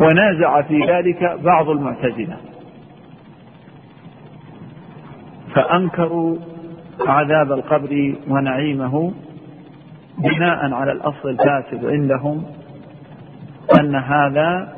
ونازع 0.00 0.62
في 0.62 0.80
ذلك 0.80 1.40
بعض 1.44 1.68
المعتزلة. 1.68 2.36
فأنكروا 5.54 6.36
عذاب 7.06 7.52
القبر 7.52 8.14
ونعيمه 8.28 9.12
بناء 10.18 10.72
على 10.72 10.92
الأصل 10.92 11.28
الفاسد 11.28 11.84
عندهم 11.84 12.44
أن 13.82 13.94
هذا 13.94 14.72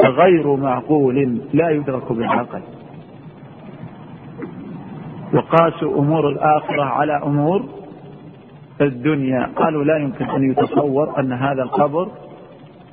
غير 0.00 0.56
معقول 0.56 1.40
لا 1.52 1.70
يدرك 1.70 2.12
بالعقل. 2.12 2.62
وقاسوا 5.34 5.98
أمور 5.98 6.28
الآخرة 6.28 6.82
على 6.82 7.22
أمور 7.22 7.68
الدنيا. 8.80 9.50
قالوا 9.56 9.84
لا 9.84 9.96
يمكن 9.96 10.24
أن 10.24 10.50
يتصور 10.50 11.20
أن 11.20 11.32
هذا 11.32 11.62
القبر 11.62 12.08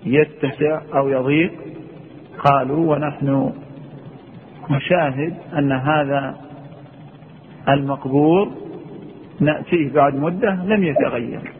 يتسع 0.05 0.81
أو 0.95 1.07
يضيق. 1.09 1.51
قالوا 2.45 2.95
ونحن 2.95 3.53
نشاهد 4.69 5.33
أن 5.57 5.71
هذا 5.71 6.35
المقبور 7.69 8.49
نأتيه 9.39 9.93
بعد 9.93 10.15
مدة 10.15 10.55
لم 10.65 10.83
يتغير. 10.83 11.56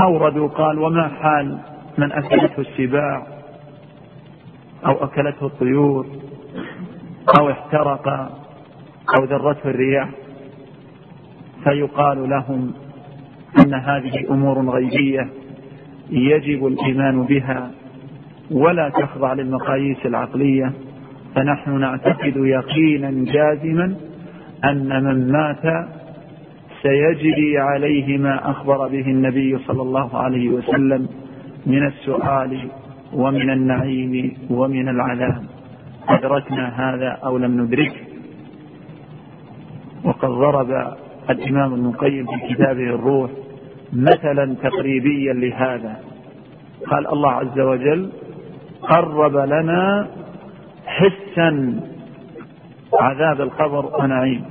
فأوردوا 0.00 0.48
قال 0.48 0.78
وما 0.78 1.08
حال 1.08 1.58
من 1.98 2.12
أكلته 2.12 2.60
السباع 2.60 3.26
أو 4.86 5.04
أكلته 5.04 5.46
الطيور 5.46 6.06
أو 7.38 7.50
احترق 7.50 8.08
أو 9.18 9.24
ذرته 9.24 9.70
الرياح. 9.70 10.08
فيقال 11.64 12.30
لهم 12.30 12.72
أن 13.58 13.74
هذه 13.74 14.30
أمور 14.30 14.70
غيبية 14.70 15.28
يجب 16.10 16.66
الإيمان 16.66 17.22
بها 17.22 17.70
ولا 18.50 18.88
تخضع 18.88 19.32
للمقاييس 19.32 20.06
العقلية. 20.06 20.72
فنحن 21.34 21.80
نعتقد 21.80 22.36
يقينا 22.36 23.32
جازما 23.32 23.96
أن 24.64 25.04
من 25.04 25.32
مات 25.32 25.88
سيجري 26.82 27.58
عليه 27.58 28.18
ما 28.18 28.50
أخبر 28.50 28.88
به 28.88 29.00
النبي 29.00 29.58
صلى 29.58 29.82
الله 29.82 30.18
عليه 30.18 30.48
وسلم 30.48 31.08
من 31.66 31.86
السؤال 31.86 32.68
ومن 33.12 33.50
النعيم 33.50 34.36
ومن 34.50 34.88
العذاب. 34.88 35.44
أدركنا 36.08 36.68
هذا 36.68 37.18
أو 37.24 37.38
لم 37.38 37.60
ندركه 37.60 38.00
وقد 40.04 40.28
ضرب 40.28 40.94
الإمام 41.30 41.72
ابن 41.72 41.86
القيم 41.86 42.26
في 42.26 42.54
كتابه 42.54 42.82
الروح 42.94 43.30
مثلا 43.92 44.54
تقريبيا 44.54 45.32
لهذا. 45.32 46.00
قال 46.86 47.12
الله 47.12 47.32
عز 47.32 47.60
وجل 47.60 48.12
قرب 48.82 49.36
لنا 49.36 50.08
حسا. 50.86 51.80
عذاب 53.00 53.40
القبر 53.40 54.02
ونعيم 54.02 54.44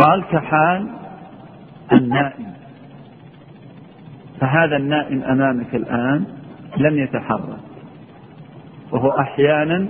قال 0.00 0.24
كحال 0.32 0.88
النائم. 1.92 2.54
فهذا 4.40 4.76
النائم 4.76 5.22
أمامك 5.22 5.74
الآن 5.74 6.24
لم 6.76 6.98
يتحرك. 6.98 7.58
وهو 8.92 9.10
أحيانا 9.10 9.86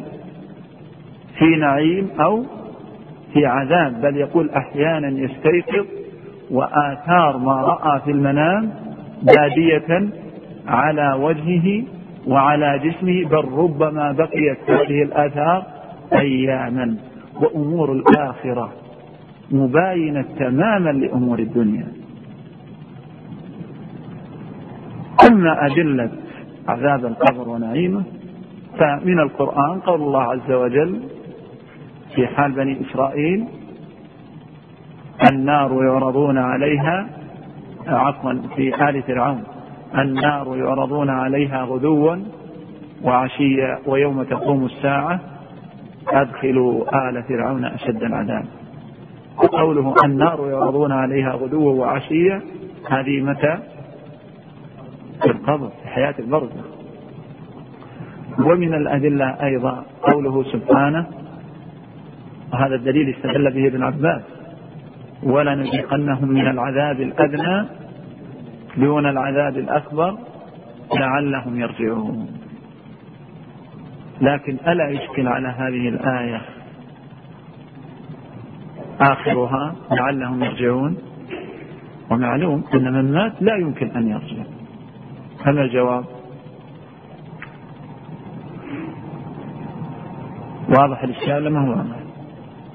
في 1.39 1.45
نعيم 1.45 2.11
أو 2.21 2.45
في 3.33 3.47
عذاب 3.47 4.01
بل 4.01 4.17
يقول 4.17 4.51
أحيانا 4.51 5.09
يستيقظ 5.09 5.87
وآثار 6.51 7.39
ما 7.39 7.53
رأى 7.53 8.01
في 8.01 8.11
المنام 8.11 8.71
بادية 9.23 10.09
على 10.69 11.13
وجهه 11.13 11.83
وعلى 12.27 12.79
جسمه 12.79 13.25
بل 13.29 13.49
ربما 13.59 14.13
بقيت 14.13 14.71
هذه 14.71 15.03
الآثار 15.03 15.67
أياما. 16.13 16.97
وأمور 17.41 17.93
الآخرة 17.93 18.73
مباينة 19.51 20.25
تماما 20.39 20.91
لأمور 20.91 21.39
الدنيا. 21.39 21.87
أما 25.31 25.67
أدلة 25.67 26.11
عذاب 26.69 27.05
القبر 27.05 27.49
ونعيمه 27.49 28.03
فمن 28.79 29.21
القرآن 29.21 29.81
قول 29.81 30.03
الله 30.03 30.23
عز 30.23 30.53
وجل 30.53 31.01
في 32.15 32.27
حال 32.27 32.53
بني 32.53 32.81
إسرائيل 32.81 33.45
النار 35.31 35.85
يعرضون 35.85 36.39
عليها 36.39 37.07
عفوا 37.87 38.33
في 38.57 38.89
آل 38.89 39.03
فرعون 39.03 39.43
النار 39.99 40.57
يعرضون 40.57 41.11
عليها 41.11 41.65
غدوا 41.65 42.17
وعشيا 43.03 43.79
ويوم 43.87 44.23
تقوم 44.23 44.65
الساعة 44.65 45.21
أدخلوا 46.09 47.09
آل 47.09 47.23
فرعون 47.23 47.65
أشد 47.65 48.03
العذاب. 48.03 48.45
قوله 49.37 49.95
النار 50.05 50.49
يعرضون 50.51 50.93
عليها 50.93 51.33
غدوا 51.33 51.73
وعشيا 51.73 52.43
هذه 52.91 53.21
متى؟ 53.21 53.59
في 55.23 55.31
القبر 55.31 55.69
في 55.69 55.89
حياة 55.89 56.15
البرزخ 56.19 56.65
ومن 58.39 58.75
الأدلة 58.75 59.27
أيضا 59.27 59.85
قوله 60.03 60.45
سبحانه 60.45 61.07
وهذا 62.53 62.75
الدليل 62.75 63.15
استدل 63.15 63.51
به 63.51 63.67
ابن 63.67 63.83
عباس 63.83 64.23
ولنذيقنهم 65.23 66.29
من 66.29 66.47
العذاب 66.47 67.01
الأدنى 67.01 67.67
دون 68.77 69.07
العذاب 69.07 69.59
الأكبر 69.59 70.19
لعلهم 70.95 71.61
يرجعون. 71.61 72.29
لكن 74.21 74.57
ألا 74.69 74.89
يشكل 74.89 75.29
على 75.29 75.49
هذه 75.49 75.89
الآية 75.89 76.41
آخرها 79.01 79.75
لعلهم 79.91 80.45
يرجعون. 80.45 80.97
ومعلوم 82.11 82.65
أن 82.75 82.93
من 82.93 83.13
مات 83.13 83.33
لا 83.41 83.57
يمكن 83.57 83.91
أن 83.91 84.09
يرجع. 84.09 84.45
هذا 85.47 85.63
الجواب؟ 85.63 86.05
واضح 90.69 91.03
الإشكال 91.03 91.53
ما 91.53 91.61
هو 91.61 91.71
واضح؟ 91.71 91.97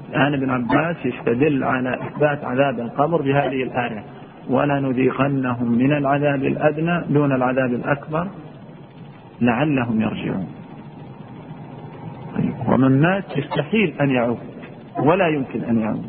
الآن 0.10 0.34
ابن 0.34 0.50
عباس 0.50 1.06
يستدل 1.06 1.64
على 1.64 1.94
إثبات 1.94 2.46
عذاب 2.46 2.80
القبر 2.80 3.22
بهذه 3.22 3.64
الآية. 3.64 4.04
ولنذيقنهم 4.50 5.72
من 5.72 5.94
العذاب 5.94 6.44
الأدنى 6.44 7.02
دون 7.10 7.32
العذاب 7.32 7.74
الأكبر. 7.74 8.28
لعلهم 9.42 10.02
يرجعون. 10.02 10.48
ومن 12.68 13.02
مات 13.02 13.38
يستحيل 13.38 13.94
أن 14.02 14.10
يعود. 14.10 14.49
ولا 15.04 15.28
يمكن 15.28 15.64
أن 15.64 15.80
يعود. 15.80 16.06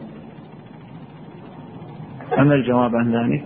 أما 2.38 2.54
الجواب 2.54 2.96
عن 2.96 3.12
ذلك؟ 3.14 3.44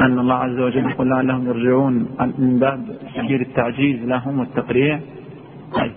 أن 0.00 0.18
الله 0.18 0.34
عز 0.34 0.58
وجل 0.58 0.90
يقول 0.90 1.10
لعلهم 1.10 1.46
يرجعون 1.46 1.94
من 2.38 2.58
باب 2.58 2.96
سبيل 3.14 3.40
التعجيز 3.40 4.04
لهم 4.04 4.38
والتقريع. 4.38 5.00
طيب. 5.74 5.92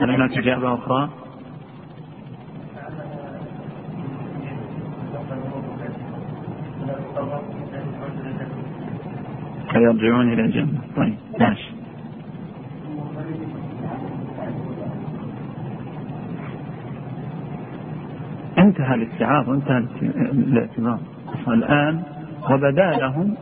هل 0.00 0.10
هناك 0.10 0.38
إجابة 0.38 0.74
أخرى؟ 0.74 1.21
فيرجعون 9.82 10.32
إلى 10.32 10.42
الجنة. 10.42 10.80
طيب 10.96 11.14
ماشي. 11.40 11.70
انتهى 18.58 18.94
الاستيعاب 18.94 19.48
وانتهى 19.48 19.78
الاعتبار. 20.32 20.98
الآن 21.48 22.02
وبدا 22.50 22.90
لهم 22.90 23.34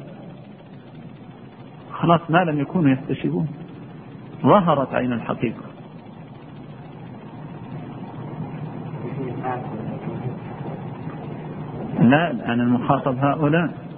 خلاص 1.92 2.20
ما 2.30 2.44
لم 2.44 2.60
يكونوا 2.60 2.90
يكتشفون 2.90 3.48
ظهرت 4.42 4.94
عين 4.94 5.12
الحقيقة. 5.12 5.62
لا 12.00 12.30
الآن 12.30 12.60
المخاطب 12.60 13.16
هؤلاء. 13.18 13.89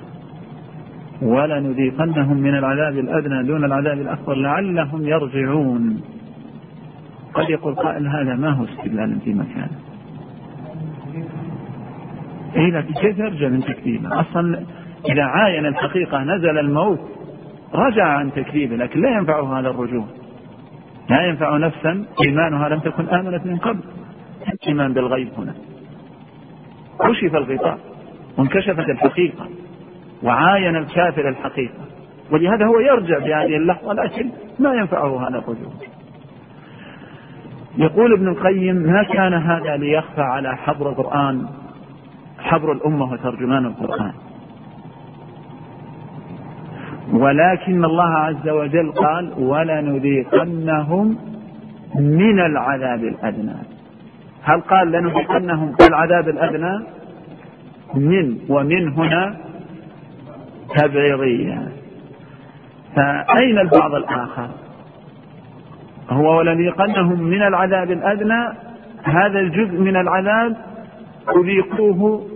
ولنذيقنهم 1.23 2.37
من 2.37 2.55
العذاب 2.55 2.99
الأدنى 2.99 3.43
دون 3.43 3.65
العذاب 3.65 4.01
الأكبر 4.01 4.35
لعلهم 4.35 5.07
يرجعون. 5.07 6.03
قد 7.35 7.51
يقول 7.51 7.75
قائل 7.75 8.09
هذا 8.09 8.35
ما 8.35 8.51
هو 8.51 8.65
استدلال 8.65 9.21
في 9.25 9.35
مكانه 9.35 9.79
إيه 12.57 12.71
لكن 12.71 12.95
كيف 12.95 13.19
يرجع 13.19 13.49
من 13.49 13.61
تكذيبه؟ 13.61 14.21
أصلا 14.21 14.63
إذا 15.09 15.23
عاين 15.23 15.67
الحقيقة 15.67 16.23
نزل 16.23 16.59
الموت 16.59 17.01
رجع 17.75 18.05
عن 18.05 18.33
تكذيبه 18.33 18.77
لكن 18.77 19.01
لا 19.01 19.11
ينفعه 19.11 19.61
هذا 19.61 19.69
الرجوع. 19.69 20.05
لا 21.11 21.27
ينفع 21.27 21.57
نفسا 21.57 22.05
إيمانها 22.25 22.69
لم 22.69 22.79
تكن 22.79 23.09
آمنت 23.09 23.47
من 23.47 23.57
قبل. 23.57 23.81
الإيمان 24.53 24.93
بالغيب 24.93 25.29
هنا. 25.39 25.55
كشف 27.01 27.37
الغطاء 27.37 27.79
وانكشفت 28.39 28.89
الحقيقة. 28.89 29.49
وعاين 30.23 30.77
الكافر 30.77 31.29
الحقيقة. 31.29 31.85
ولهذا 32.33 32.67
هو 32.67 32.79
يرجع 32.79 33.21
في 33.21 33.35
هذه 33.35 33.57
اللحظة 33.57 33.93
لكن 33.93 34.31
ما 34.59 34.75
ينفعه 34.75 35.29
هذا 35.29 35.39
الرجوع 35.39 35.73
يقول 37.79 38.13
ابن 38.13 38.29
القيم 38.29 38.77
ما 38.77 39.03
كان 39.03 39.35
هذا 39.35 39.77
ليخفى 39.77 40.21
على 40.21 40.57
حبر 40.57 40.89
القرآن؟ 40.89 41.47
حبر 42.39 42.73
الأمة 42.73 43.13
وترجمان 43.13 43.67
القرآن. 43.67 44.13
ولكن 47.13 47.85
الله 47.85 48.15
عز 48.15 48.49
وجل 48.49 48.93
قال 48.93 49.33
ولنذيقنهم 49.39 51.19
من 52.01 52.41
العذاب 52.41 53.05
الأدنى. 53.05 53.57
هل 54.43 54.61
قال 54.61 54.93
لنذيقنهم 54.93 55.75
العذاب 55.89 56.29
الأدنى؟ 56.29 56.81
من 57.95 58.39
ومن 58.49 58.89
هنا 58.93 59.37
تبعيضية. 60.77 61.69
فأين 62.97 63.59
البعض 63.59 63.95
الآخر؟ 63.95 64.49
هو 66.11 66.39
ولنذيقنهم 66.39 67.23
من 67.23 67.43
العذاب 67.43 67.91
الأدنى 67.91 68.49
هذا 69.03 69.39
الجزء 69.41 69.81
من 69.81 69.97
العذاب 69.97 70.57
أذيقوه 71.37 72.27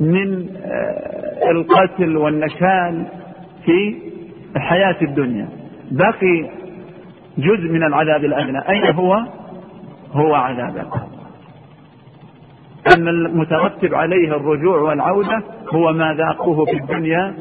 من 0.00 0.48
آه، 0.64 1.50
القتل 1.50 2.16
والنكال 2.16 3.06
في 3.64 3.96
الحياة 4.56 4.96
الدنيا. 5.02 5.48
بقي 5.90 6.50
جزء 7.38 7.72
من 7.72 7.82
العذاب 7.82 8.24
الأدنى. 8.24 8.68
أين 8.68 8.94
هو؟ 8.94 9.24
هو 10.12 10.34
عذاب 10.34 10.76
القبر. 10.76 11.20
أن 12.96 13.08
المترتب 13.08 13.94
عليه 13.94 14.28
الرجوع 14.28 14.80
والعودة 14.80 15.42
هو 15.74 15.92
ما 15.92 16.14
ذاقوه 16.14 16.64
في 16.64 16.76
الدنيا 16.76 17.34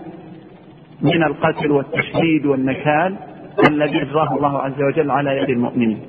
من 1.02 1.24
القتل 1.24 1.72
والتشديد 1.72 2.46
والنكال 2.46 3.16
الذي 3.70 4.02
أجراه 4.02 4.36
الله 4.36 4.62
عز 4.62 4.82
وجل 4.82 5.12
على 5.12 5.38
يد 5.38 5.50
المؤمنين. 5.50 6.00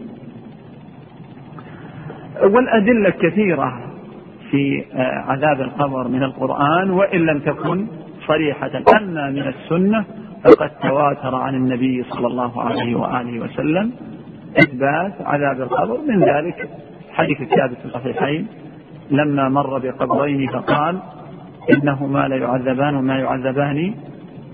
والأدلة 2.43 3.11
كثيره 3.11 3.91
في 4.51 4.85
عذاب 5.29 5.61
القبر 5.61 6.09
من 6.09 6.23
القرآن 6.23 6.91
وإن 6.91 7.21
لم 7.21 7.39
تكن 7.39 7.87
صريحة 8.27 8.71
اما 8.97 9.31
من 9.31 9.43
السنة 9.49 10.05
فقد 10.45 10.71
تواتر 10.71 11.35
عن 11.35 11.55
النبي 11.55 12.03
صلى 12.03 12.27
الله 12.27 12.63
عليه 12.63 12.95
وآله 12.95 13.41
وسلم 13.41 13.93
إثبات 14.59 15.13
عذاب 15.21 15.61
القبر 15.61 15.99
من 16.09 16.25
ذلك 16.25 16.69
حديث 17.13 17.41
الثابت 17.41 17.77
في 17.79 17.85
الصحيحين 17.85 18.47
لما 19.11 19.49
مر 19.49 19.79
بقبرين 19.79 20.51
فقال 20.51 20.99
إنهما 21.73 22.29
ليعذبان 22.29 22.95
وما 22.95 23.19
يعذبان 23.19 23.95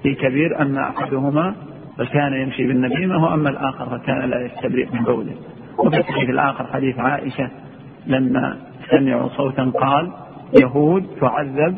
في 0.07 0.14
كبير 0.14 0.62
أما 0.62 0.88
أحدهما 0.88 1.55
فكان 1.99 2.33
يمشي 2.33 2.66
بالنميمة 2.66 3.25
وأما 3.25 3.51
الآخر؟ 3.51 3.99
فكان 3.99 4.31
لا 4.31 4.47
يستبرئ 4.47 4.87
من 4.92 5.05
بوله. 5.05 5.35
وفي 5.79 5.97
الحديث 5.97 6.31
الآخر 6.31 6.66
حديث 6.66 6.99
عائشة 6.99 7.51
لما 8.07 8.57
سمعوا 8.90 9.29
صوتا 9.29 9.73
قال 9.81 10.12
يهود 10.62 11.07
تعذب 11.21 11.77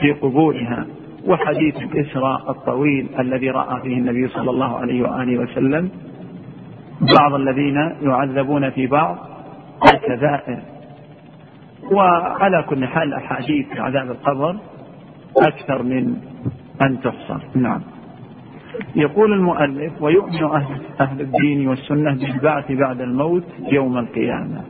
في 0.00 0.12
قبورها. 0.12 0.86
وحديث 1.26 1.76
الإسراء 1.76 2.50
الطويل 2.50 3.08
الذي 3.18 3.50
رأى 3.50 3.80
فيه 3.82 3.96
النبي 3.98 4.28
صلى 4.28 4.50
الله 4.50 4.78
عليه 4.78 5.02
وآله 5.02 5.38
وسلم 5.38 5.90
بعض 7.18 7.34
الذين 7.34 7.76
يعذبون 8.02 8.70
في 8.70 8.86
بعض 8.86 9.16
الكبائر. 9.94 10.58
وعلى 11.92 12.64
كل 12.68 12.86
حال 12.86 13.14
أحاديث 13.14 13.66
عذاب 13.76 14.10
القبر 14.10 14.56
أكثر 15.36 15.82
من 15.82 16.16
أن 16.82 17.00
تحصر. 17.00 17.40
نعم. 17.54 17.80
يقول 18.96 19.32
المؤلف 19.32 20.02
ويؤمن 20.02 20.44
أهل, 20.44 20.80
أهل 21.00 21.20
الدين 21.20 21.68
والسنة 21.68 22.14
بالبعث 22.14 22.72
بعد 22.72 23.00
الموت 23.00 23.44
يوم 23.72 23.98
القيامة 23.98 24.62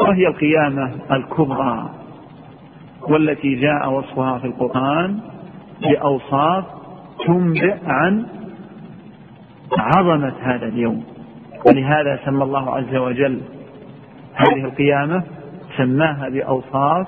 وهي 0.00 0.26
القيامة 0.26 0.92
الكبرى 1.10 1.90
والتي 3.02 3.54
جاء 3.54 3.92
وصفها 3.92 4.38
في 4.38 4.46
القرآن 4.46 5.20
بأوصاف 5.82 6.64
تنبئ 7.26 7.76
عن 7.86 8.26
عظمة 9.78 10.32
هذا 10.40 10.66
اليوم. 10.66 11.04
ولهذا 11.66 12.20
سمى 12.24 12.44
الله 12.44 12.76
عز 12.76 12.96
وجل 12.96 13.40
هذه 14.34 14.64
القيامة 14.64 15.22
سماها 15.76 16.28
بأوصاف 16.28 17.06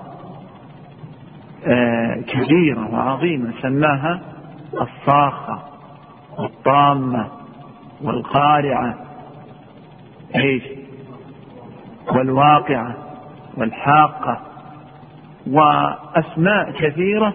كبيرة 2.26 2.94
وعظيمة 2.94 3.52
سماها 3.62 4.20
الصاخة 4.74 5.62
والطامة 6.38 7.28
والقارعة. 8.02 8.94
إيش؟ 10.36 10.62
والواقعة 12.14 12.94
والحاقة. 13.56 14.40
وأسماء 15.50 16.70
كثيرة 16.70 17.32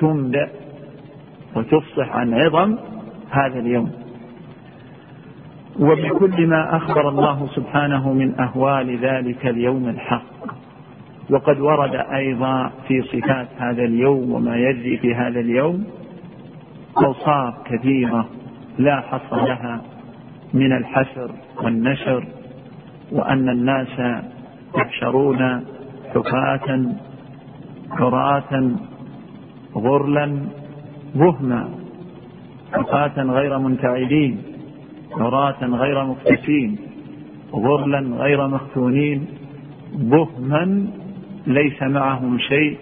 تنبأ 0.00 0.48
وتفصح 1.56 2.16
عن 2.16 2.34
عظم 2.34 2.78
هذا 3.30 3.58
اليوم. 3.58 3.92
وبكل 5.80 6.46
ما 6.46 6.76
أخبر 6.76 7.08
الله 7.08 7.48
سبحانه 7.54 8.12
من 8.12 8.40
أهوال 8.40 8.98
ذلك 8.98 9.46
اليوم 9.46 9.88
الحق. 9.88 10.59
وقد 11.30 11.60
ورد 11.60 11.94
أيضا 11.94 12.70
في 12.88 13.02
صفات 13.02 13.48
هذا 13.58 13.84
اليوم 13.84 14.32
وما 14.32 14.56
يجري 14.56 14.96
في 14.96 15.14
هذا 15.14 15.40
اليوم 15.40 15.84
أوصاف 16.98 17.54
كثيرة 17.64 18.28
لا 18.78 19.00
حصر 19.00 19.46
لها 19.46 19.82
من 20.54 20.72
الحشر 20.72 21.30
والنشر 21.62 22.24
وأن 23.12 23.48
الناس 23.48 24.22
يحشرون 24.78 25.64
حفاة 26.14 26.84
عراة 27.90 28.70
غرلا 29.76 30.38
بهما 31.14 31.68
حفاة 32.72 33.22
غير 33.22 33.58
منتعدين 33.58 34.42
عراة 35.12 35.64
غير 35.66 36.04
مفتسين 36.04 36.76
غرلا 37.52 37.98
غير 38.16 38.46
مختونين 38.48 39.26
بهما 39.94 40.86
ليس 41.46 41.82
معهم 41.82 42.38
شيء 42.38 42.78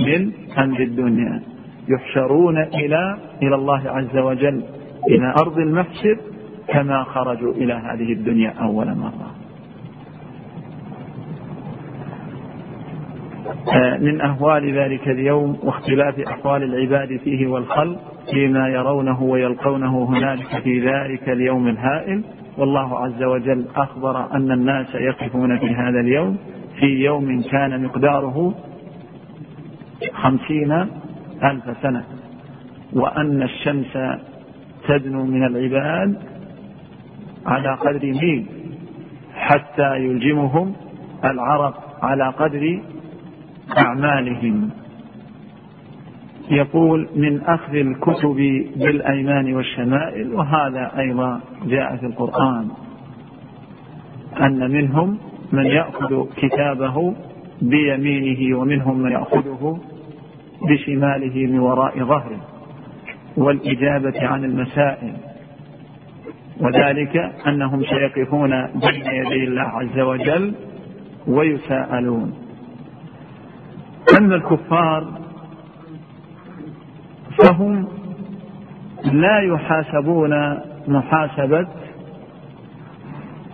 من 0.00 0.32
أمر 0.58 0.80
الدنيا. 0.80 1.42
يحشرون 1.88 2.58
إلى 2.58 3.16
إلى 3.42 3.54
الله 3.54 3.90
عز 3.90 4.16
وجل 4.16 4.62
إلى 5.08 5.34
أرض 5.42 5.58
المحشر 5.58 6.16
كما 6.68 7.04
خرجوا 7.04 7.52
إلى 7.52 7.72
هذه 7.72 8.12
الدنيا 8.12 8.50
أول 8.50 8.86
مرة. 8.86 9.30
آه، 13.74 13.96
من 13.98 14.20
أهوال 14.20 14.78
ذلك 14.78 15.08
اليوم 15.08 15.58
واختلاف 15.62 16.20
أحوال 16.20 16.62
العباد 16.62 17.16
فيه 17.16 17.46
والخلق 17.46 17.98
فيما 18.30 18.68
يرونه 18.68 19.22
ويلقونه 19.22 20.04
هنالك 20.04 20.62
في 20.62 20.80
ذلك 20.80 21.28
اليوم 21.28 21.68
الهائل. 21.68 22.22
والله 22.58 22.98
عز 22.98 23.22
وجل 23.22 23.64
أخبر 23.76 24.32
أن 24.34 24.52
الناس 24.52 24.94
يقفون 24.94 25.58
في 25.58 25.66
هذا 25.74 26.00
اليوم 26.00 26.38
في 26.80 26.86
يوم 26.86 27.42
كان 27.42 27.84
مقداره 27.84 28.54
خمسين 30.12 30.72
ألف 31.44 31.76
سنة 31.82 32.04
وأن 32.92 33.42
الشمس 33.42 33.98
تدنو 34.88 35.24
من 35.24 35.44
العباد 35.44 36.18
على 37.46 37.74
قدر 37.74 38.06
ميل 38.06 38.46
حتى 39.34 39.96
يلجمهم 39.96 40.72
العرق 41.24 42.04
على 42.04 42.28
قدر 42.28 42.82
أعمالهم. 43.78 44.70
يقول 46.50 47.08
من 47.16 47.40
أخذ 47.42 47.74
الكتب 47.74 48.36
بالأيمان 48.76 49.54
والشمائل 49.54 50.34
وهذا 50.34 50.98
أيضا 50.98 51.40
جاء 51.66 51.96
في 51.96 52.06
القرآن 52.06 52.68
أن 54.40 54.70
منهم 54.70 55.18
من 55.52 55.66
يأخذ 55.66 56.26
كتابه 56.36 57.14
بيمينه 57.62 58.58
ومنهم 58.58 58.98
من 58.98 59.12
يأخذه 59.12 59.80
بشماله 60.68 61.46
من 61.46 61.58
وراء 61.58 62.04
ظهره 62.04 62.40
والإجابة 63.36 64.26
عن 64.26 64.44
المسائل. 64.44 65.12
وذلك 66.60 67.16
أنهم 67.46 67.84
سيقفون 67.84 68.66
بين 68.66 69.06
يدي 69.06 69.44
الله 69.44 69.62
عز 69.62 69.98
وجل 69.98 70.54
ويساءلون. 71.26 72.34
أما 74.18 74.34
الكفار 74.34 75.20
فهم 77.42 77.88
لا 79.04 79.40
يحاسبون 79.40 80.58
محاسبة 80.88 81.66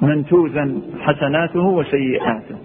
من 0.03 0.25
توزن 0.25 0.83
حسناته 1.01 1.61
وسيئاته. 1.61 2.57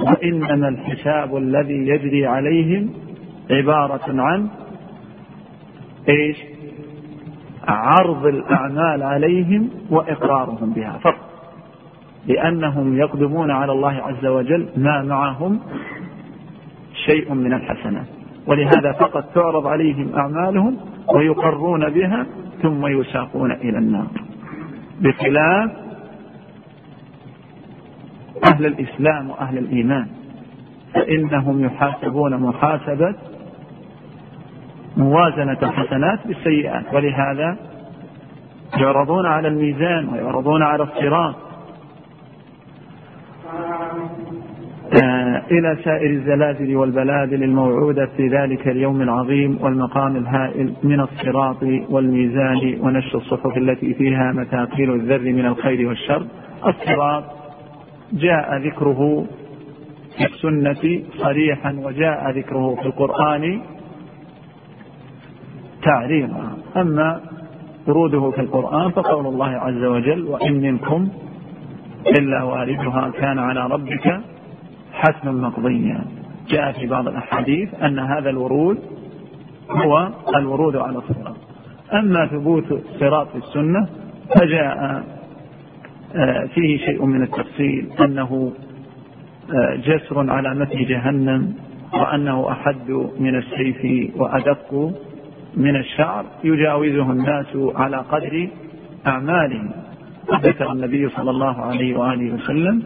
وإنما 0.00 0.68
الحساب 0.68 1.36
الذي 1.36 1.88
يجري 1.88 2.26
عليهم 2.26 2.90
عبارة 3.50 4.22
عن 4.22 4.48
إيش؟ 6.08 6.36
عرض 7.68 8.26
الأعمال 8.26 9.02
عليهم 9.02 9.70
وإقرارهم 9.90 10.72
بها 10.72 10.98
فقط. 11.02 11.30
لأنهم 12.26 12.98
يقدمون 12.98 13.50
على 13.50 13.72
الله 13.72 13.92
عز 13.92 14.26
وجل 14.26 14.68
ما 14.76 15.02
معهم 15.02 15.60
شيء 17.06 17.34
من 17.34 17.52
الحسنات. 17.52 18.06
ولهذا 18.46 18.92
فقط 18.92 19.24
تعرض 19.34 19.66
عليهم 19.66 20.14
أعمالهم 20.16 20.76
ويقرون 21.14 21.90
بها 21.90 22.26
ثم 22.62 22.86
يساقون 22.86 23.52
إلى 23.52 23.78
النار. 23.78 24.06
بخلاف 25.00 25.83
أهل 28.46 28.66
الإسلام 28.66 29.30
وأهل 29.30 29.58
الإيمان. 29.58 30.06
فإنهم 30.94 31.64
يحاسبون 31.64 32.36
محاسبة 32.36 33.14
موازنة 34.96 35.58
الحسنات 35.62 36.26
بالسيئات. 36.26 36.94
ولهذا 36.94 37.56
يعرضون 38.80 39.26
على 39.26 39.48
الميزان 39.48 40.08
ويعرضون 40.08 40.62
على 40.62 40.82
الصراط 40.82 41.34
آه، 45.02 45.42
إلى 45.50 45.78
سائر 45.84 46.10
الزلازل 46.10 46.76
والبلادل 46.76 47.42
الموعودة 47.42 48.06
في 48.16 48.28
ذلك 48.28 48.68
اليوم 48.68 49.02
العظيم 49.02 49.58
والمقام 49.60 50.16
الهائل 50.16 50.72
من 50.82 51.00
الصراط 51.00 51.62
والميزان 51.88 52.76
ونشر 52.80 53.18
الصحف 53.18 53.56
التي 53.56 53.94
فيها 53.94 54.32
مثاقيل 54.32 54.92
الذر 54.94 55.32
من 55.32 55.46
الخير 55.46 55.88
والشر. 55.88 56.26
الصراط 56.66 57.24
جاء 58.14 58.56
ذكره 58.56 59.26
في 60.16 60.24
السنة 60.24 61.02
صريحا 61.16 61.72
وجاء 61.72 62.30
ذكره 62.30 62.74
في 62.74 62.86
القرآن 62.86 63.60
تعريضا 65.82 66.56
أما 66.76 67.20
وروده 67.86 68.30
في 68.30 68.40
القرآن 68.40 68.90
فقول 68.90 69.26
الله 69.26 69.48
عز 69.48 69.84
وجل 69.84 70.24
وإن 70.24 70.60
منكم 70.60 71.08
إلا 72.18 72.42
واردها 72.42 73.10
كان 73.10 73.38
على 73.38 73.66
ربك 73.66 74.20
حتما 74.92 75.32
مقضيا. 75.32 76.04
جاء 76.48 76.72
في 76.72 76.86
بعض 76.86 77.08
الأحاديث 77.08 77.74
أن 77.82 77.98
هذا 77.98 78.30
الورود 78.30 78.78
هو 79.70 80.08
الورود 80.36 80.76
على 80.76 80.98
الصراط. 80.98 81.36
أما 81.92 82.26
ثبوت 82.26 82.72
الصراط 82.72 83.28
في 83.28 83.38
السنة 83.38 83.88
فجاء 84.36 85.04
فيه 86.54 86.78
شيء 86.78 87.04
من 87.04 87.22
التفصيل 87.22 87.88
أنه 88.04 88.52
آه، 89.50 89.76
جسر 89.76 90.30
على 90.30 90.54
متن 90.54 90.84
جهنم 90.84 91.54
وأنه 91.94 92.50
أحد 92.50 92.90
من 93.18 93.34
السيف 93.36 94.10
وأدق 94.16 94.92
من 95.56 95.76
الشعر 95.76 96.24
يجاوزه 96.44 97.12
الناس 97.12 97.46
على 97.74 97.96
قدر 97.96 98.48
أعمالهم. 99.06 99.70
ذكر 100.42 100.72
النبي 100.72 101.08
صلى 101.08 101.30
الله 101.30 101.60
عليه 101.62 101.98
وآله 101.98 102.34
وسلم 102.34 102.82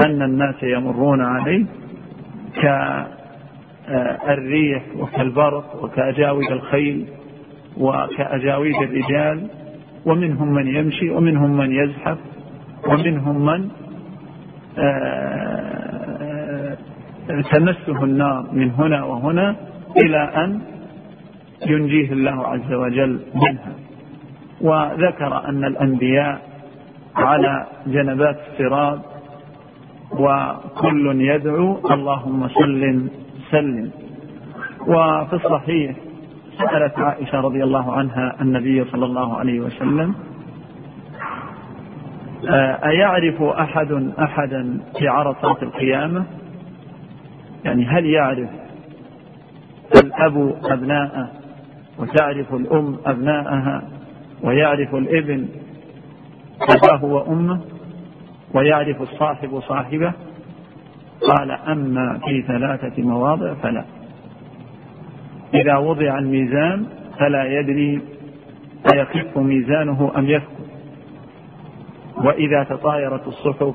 أن 0.00 0.22
الناس 0.22 0.62
يمرون 0.62 1.24
عليه 1.24 1.64
كالريح 3.86 4.82
وكالبرق 4.98 5.84
وكأجاويد 5.84 6.52
الخيل 6.52 7.06
وكأجاويد 7.76 8.74
الرجال 8.82 9.48
ومنهم 10.06 10.54
من 10.54 10.66
يمشي 10.76 11.10
ومنهم 11.10 11.56
من 11.56 11.72
يزحف 11.72 12.18
ومنهم 12.88 13.44
من؟ 13.46 13.68
آه، 14.78 16.76
تمسه 17.50 18.04
النار 18.04 18.46
من 18.52 18.70
هنا 18.70 19.04
وهنا 19.04 19.56
إلى 19.96 20.18
أن 20.44 20.60
ينجيه 21.66 22.12
الله 22.12 22.46
عز 22.46 22.72
وجل 22.72 23.20
منها. 23.34 23.72
وذكر 24.60 25.48
أن 25.48 25.64
الأنبياء 25.64 26.40
على 27.16 27.66
جنبات 27.86 28.36
الصراط 28.52 28.98
وكل 30.12 31.20
يدعو 31.20 31.78
اللهم 31.90 32.48
سلم 32.48 33.10
سلم 33.50 33.90
وفي 34.86 35.32
الصحيح 35.32 35.96
سألت 36.58 36.98
عائشة 36.98 37.40
رضي 37.40 37.62
الله 37.64 37.92
عنها 37.92 38.36
النبي 38.40 38.84
صلى 38.84 39.04
الله 39.04 39.36
عليه 39.36 39.60
وسلم 39.60 40.14
آه، 40.14 40.35
أيعرف 42.84 43.42
أحد 43.42 44.12
أحدا 44.18 44.80
في 44.98 45.08
عرصات 45.08 45.62
القيامة؟ 45.62 46.24
يعني 47.64 47.84
هل 47.86 48.06
يعرف 48.06 48.48
الأب 50.04 50.56
أبناءه 50.64 51.28
وتعرف 51.98 52.54
الأم 52.54 52.96
أبناءها 53.06 53.82
ويعرف 54.42 54.94
الابن 54.94 55.48
أباه 56.60 57.04
وأمه 57.04 57.60
ويعرف 58.54 59.02
الصاحب 59.02 59.60
صاحبه؟ 59.60 60.12
قال 61.28 61.50
أما 61.50 62.18
في 62.26 62.42
ثلاثة 62.42 63.02
مواضع 63.02 63.54
فلا. 63.54 63.84
إذا 65.54 65.76
وضع 65.76 66.18
الميزان 66.18 66.86
فلا 67.18 67.44
يدري 67.44 68.00
أيخف 68.94 69.38
ميزانه 69.38 70.12
أم 70.16 70.26
يثقل 70.26 70.55
وإذا 72.24 72.64
تطايرت 72.64 73.26
الصحف 73.26 73.74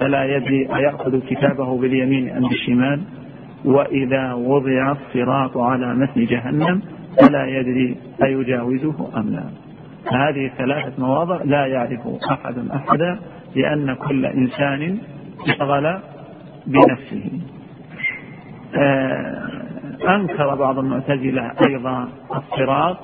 فلا 0.00 0.36
يدري 0.36 0.76
أيأخذ 0.76 1.20
كتابه 1.20 1.78
باليمين 1.78 2.28
أم 2.28 2.48
بالشمال 2.48 3.02
وإذا 3.64 4.32
وضع 4.32 4.92
الصراط 4.92 5.56
على 5.56 5.94
متن 5.94 6.24
جهنم 6.24 6.82
فلا 7.20 7.46
يدري 7.46 7.96
أيجاوزه 8.24 9.08
أم 9.16 9.30
لا. 9.30 9.44
هذه 10.12 10.50
ثلاثة 10.58 10.92
مواضع 10.98 11.42
لا 11.44 11.66
يعرف 11.66 12.00
أحد 12.30 12.68
أحدا 12.74 13.18
لأن 13.56 13.94
كل 13.94 14.26
إنسان 14.26 14.98
اشتغل 15.48 15.98
بنفسه. 16.66 17.30
آه، 18.76 19.52
أنكر 20.08 20.54
بعض 20.54 20.78
المعتزلة 20.78 21.52
أيضا 21.66 22.08
الصراط 22.36 22.96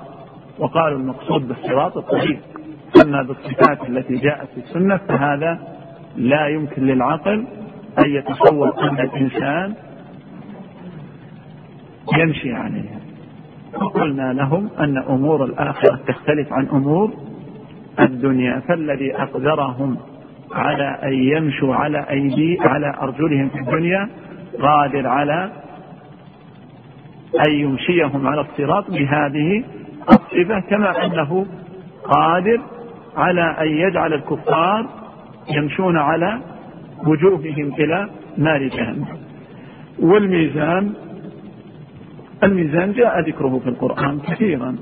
وقالوا 0.59 0.99
المقصود 0.99 1.49
بالصراط 1.49 1.97
الطريق 1.97 2.41
أما 3.05 3.23
بالصفات 3.23 3.89
التي 3.89 4.15
جاءت 4.17 4.49
في 4.55 4.61
السنة 4.61 4.97
فهذا 4.97 5.59
لا 6.17 6.47
يمكن 6.49 6.83
للعقل 6.83 7.45
أن 8.05 8.11
يتصور 8.11 8.83
أن 8.91 9.01
الإنسان 9.01 9.75
يمشي 12.19 12.53
عليها. 12.53 12.99
وقلنا 13.75 14.33
لهم 14.33 14.69
أن 14.81 14.99
أمور 14.99 15.45
الآخرة 15.45 16.01
تختلف 16.09 16.53
عن 16.53 16.67
أمور 16.67 17.11
الدنيا 18.01 18.61
فالذي 18.69 19.17
أقدرهم 19.17 19.97
على 20.53 20.99
أن 21.03 21.13
يمشوا 21.13 21.75
على 21.75 22.07
أيدي 22.11 22.59
على 22.61 22.95
أرجلهم 23.03 23.49
في 23.49 23.59
الدنيا 23.59 24.09
قادر 24.61 25.07
على 25.07 25.51
أن 27.47 27.53
يمشيهم 27.53 28.27
على 28.27 28.41
الصراط 28.41 28.91
بهذه 28.91 29.65
الصفة 30.11 30.61
كما 30.61 31.05
أنه 31.05 31.47
قادر 32.05 32.61
على 33.19 33.57
أن 33.61 33.69
يجعل 33.69 34.13
الكفار 34.13 34.87
يمشون 35.51 35.99
على 35.99 36.39
وجوههم 37.07 37.73
إلى 37.79 38.09
نار 38.37 38.69
جهنم. 38.69 39.07
والميزان 40.03 40.93
الميزان 42.43 42.93
جاء 42.93 43.21
ذكره 43.21 43.61
في 43.65 43.69
القرآن 43.69 44.21
كثيرا. 44.21 44.77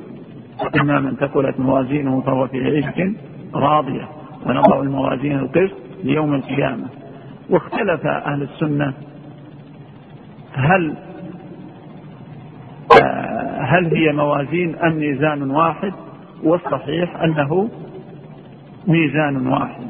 أما 0.80 1.00
من 1.00 1.16
ثقلت 1.16 1.60
موازينه 1.60 2.20
فهو 2.20 2.46
في 2.46 2.64
عيشة 2.64 3.14
راضية. 3.54 4.08
ونضع 4.46 4.80
الموازين 4.80 5.38
القسط 5.38 5.76
ليوم 6.04 6.34
القيامة. 6.34 6.86
واختلف 7.50 8.06
أهل 8.06 8.42
السنة 8.42 8.92
هل 10.52 10.94
هل 13.60 13.94
هي 13.94 14.12
موازين 14.12 14.76
أم 14.76 14.96
ميزان 14.98 15.50
واحد؟ 15.50 15.92
والصحيح 16.44 17.22
أنه 17.22 17.68
ميزان 18.86 19.46
واحد. 19.46 19.86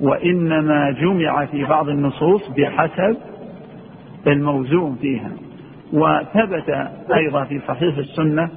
وإنما 0.00 0.90
جمع 0.90 1.44
في 1.44 1.64
بعض 1.64 1.88
النصوص 1.88 2.48
بحسب 2.48 3.16
الموزون 4.26 4.96
فيها. 5.00 5.30
وثبت 5.92 6.70
أيضا 7.14 7.44
في 7.44 7.60
صحيح 7.68 7.96
السنة 7.96 8.48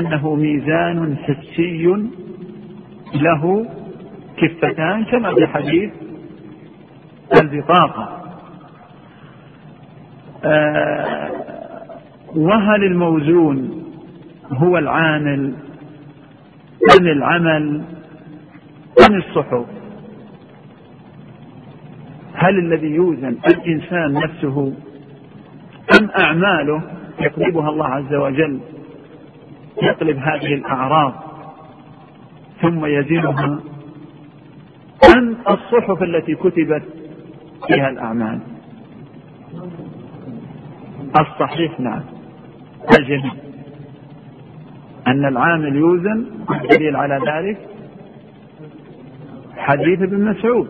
أنه 0.00 0.34
ميزان 0.34 1.16
حسي 1.16 1.86
له 3.14 3.66
كفتان 4.36 5.04
كما 5.04 5.34
في 5.34 5.46
حديث 5.46 5.90
البطاقة. 7.40 8.20
آه 10.44 11.30
وهل 12.36 12.84
الموزون 12.84 13.84
هو 14.52 14.78
العامل 14.78 15.54
أم 17.00 17.06
العمل؟ 17.06 17.82
أم 19.08 19.14
الصحف. 19.14 19.64
هل 22.34 22.58
الذي 22.58 22.86
يوزن 22.86 23.36
الإنسان 23.46 24.12
نفسه 24.12 24.72
أم 26.00 26.10
أعماله 26.18 26.82
يقلبها 27.20 27.70
الله 27.70 27.86
عز 27.86 28.14
وجل؟ 28.14 28.60
يقلب 29.82 30.16
هذه 30.16 30.54
الأعراض 30.54 31.12
ثم 32.62 32.86
يزنها. 32.86 33.60
أم 35.16 35.36
الصحف 35.50 36.02
التي 36.02 36.34
كتبت 36.34 36.82
فيها 37.66 37.88
الأعمال. 37.88 38.40
الصحيح 41.20 41.80
نعم. 41.80 42.02
الجميع 42.98 43.32
أن 45.06 45.24
العامل 45.24 45.76
يوزن 45.76 46.26
الدليل 46.50 46.96
على 46.96 47.20
ذلك 47.26 47.73
حديث 49.64 50.02
ابن 50.02 50.24
مسعود. 50.24 50.68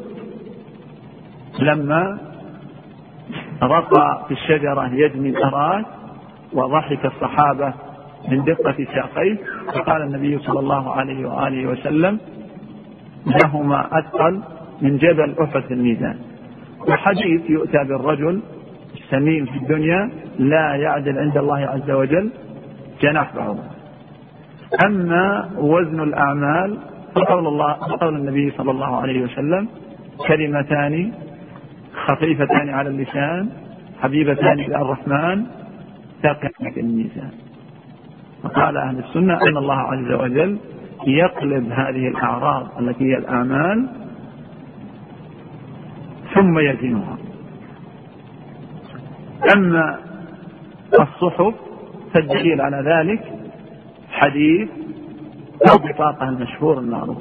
لما 1.60 2.18
رقى 3.62 4.24
في 4.28 4.34
الشجرة 4.34 4.94
يجني 4.94 5.28
الأراك 5.28 5.84
وضحك 6.52 7.06
الصحابة 7.06 7.74
من 8.28 8.44
دقة 8.44 8.86
ساقيه 8.94 9.38
فقال 9.74 10.02
النبي 10.02 10.38
صلى 10.38 10.60
الله 10.60 10.94
عليه 10.94 11.28
وآله 11.28 11.66
وسلم 11.66 12.18
لهما 13.26 13.98
أثقل 13.98 14.40
من 14.82 14.96
جبل 14.96 15.34
أحد 15.42 15.62
الميزان. 15.70 16.18
وحديث 16.88 17.50
يؤتى 17.50 17.78
بالرجل 17.84 18.40
السمين 18.94 19.46
في 19.46 19.56
الدنيا 19.56 20.10
لا 20.38 20.74
يعدل 20.74 21.18
عند 21.18 21.36
الله 21.36 21.58
عز 21.58 21.90
وجل 21.90 22.30
جناح 23.00 23.36
بعوض 23.36 23.58
أما 24.86 25.50
وزن 25.58 26.00
الأعمال 26.00 26.78
فقول 27.14 27.46
الله 27.46 27.72
قول 27.72 28.16
النبي 28.16 28.50
صلى 28.50 28.70
الله 28.70 28.96
عليه 28.96 29.22
وسلم 29.22 29.68
كلمتان 30.28 31.12
خفيفتان 32.06 32.68
على 32.68 32.88
اللسان 32.88 33.48
حبيبتان 34.02 34.60
إلى 34.60 34.76
الرحمن 34.76 35.46
ثقلان 36.22 36.72
في 36.74 36.80
الميزان. 36.80 37.30
وقال 38.44 38.76
أهل 38.76 38.98
السنة 38.98 39.34
أن 39.34 39.56
الله 39.56 39.78
عز 39.78 40.12
وجل 40.12 40.58
يقلب 41.06 41.72
هذه 41.72 42.08
الأعراض 42.08 42.68
التي 42.80 43.04
هي 43.04 43.18
الأعمال 43.18 43.88
ثم 46.34 46.58
يزنها. 46.58 47.16
أما 49.56 49.98
الصحف 51.00 51.54
فالدليل 52.14 52.60
على 52.60 52.76
ذلك 52.76 53.32
حديث 54.10 54.68
أو 55.70 55.78
بطاقة 55.78 56.28
المشهور 56.28 56.78
المعروف. 56.78 57.18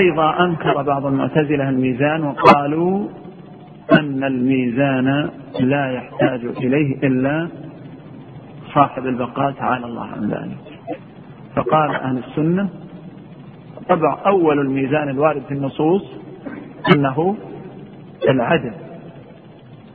أيضا 0.00 0.44
أنكر 0.44 0.82
بعض 0.82 1.06
المعتزلة 1.06 1.68
الميزان 1.68 2.24
وقالوا 2.24 3.08
أن 4.00 4.24
الميزان 4.24 5.30
لا 5.60 5.92
يحتاج 5.92 6.44
إليه 6.44 6.96
إلا 6.96 7.48
صاحب 8.74 9.06
البقاء 9.06 9.52
تعالى 9.52 9.86
الله 9.86 10.04
عن 10.04 10.30
ذلك. 10.30 10.78
فقال 11.56 11.90
أهل 11.90 12.18
السنة 12.18 12.68
طبعا 13.88 14.14
أول 14.26 14.60
الميزان 14.60 15.08
الوارد 15.08 15.42
في 15.48 15.54
النصوص 15.54 16.02
أنه 16.94 17.36
العدل. 18.28 18.72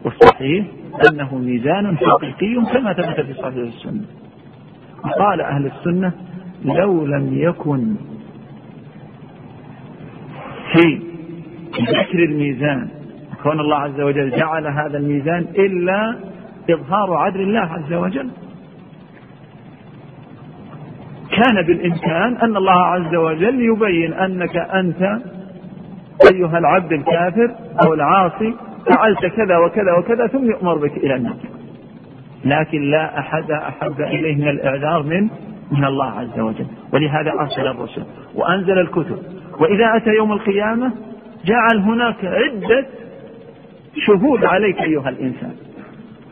والصحيح 0.06 0.66
أنه 1.10 1.36
ميزان 1.36 1.98
حقيقي 1.98 2.56
كما 2.74 2.94
ثبت 2.94 3.22
في 3.26 3.34
صحيح 3.34 3.56
السنة. 3.56 4.06
قال 5.20 5.42
أهل 5.42 5.66
السنة 5.66 6.14
لو 6.66 7.06
لم 7.06 7.30
يكن 7.32 7.96
في 10.74 11.02
ذكر 11.82 12.24
الميزان 12.24 12.88
كون 13.44 13.60
الله 13.60 13.76
عز 13.76 14.02
وجل 14.02 14.30
جعل 14.30 14.68
هذا 14.68 14.98
الميزان 14.98 15.46
إلا 15.58 16.16
إظهار 16.70 17.14
عدل 17.14 17.42
الله 17.42 17.60
عز 17.60 17.94
وجل. 17.94 18.30
كان 21.32 21.62
بالإمكان 21.68 22.38
أن 22.38 22.58
الله 22.58 22.82
عز 22.86 23.16
وجل 23.16 23.62
يبين 23.62 24.14
أنك 24.14 24.58
أنت 24.58 25.20
أيها 26.34 26.58
العبد 26.58 26.92
الكافر 26.92 27.56
أو 27.86 27.94
العاصي 27.94 28.56
فعلت 28.90 29.26
كذا 29.26 29.58
وكذا 29.58 29.94
وكذا 29.98 30.28
ثم 30.28 30.46
يؤمر 30.46 30.78
بك 30.78 30.98
إلى 30.98 31.16
النار. 31.16 31.36
لكن 32.46 32.82
لا 32.92 33.20
أحد 33.20 33.52
أحب 33.52 34.02
إليه 34.02 34.36
من 34.36 34.48
الإعذار 34.48 35.04
من 35.04 35.30
من 35.72 35.86
الله 35.86 36.20
عز 36.20 36.40
وجل. 36.40 36.66
ولهذا 36.94 37.32
أرسل 37.32 37.68
الرسل 37.68 38.04
وأنزل 38.36 38.80
الكتب. 38.80 39.18
وإذا 39.60 39.96
أتى 39.96 40.10
يوم 40.10 40.32
القيامة 40.32 40.92
جعل 41.46 41.78
هناك 41.78 42.26
عدة 42.26 42.86
شهود 44.08 44.46
عليك 44.46 44.82
أيها 44.82 45.10
الإنسان. 45.10 45.54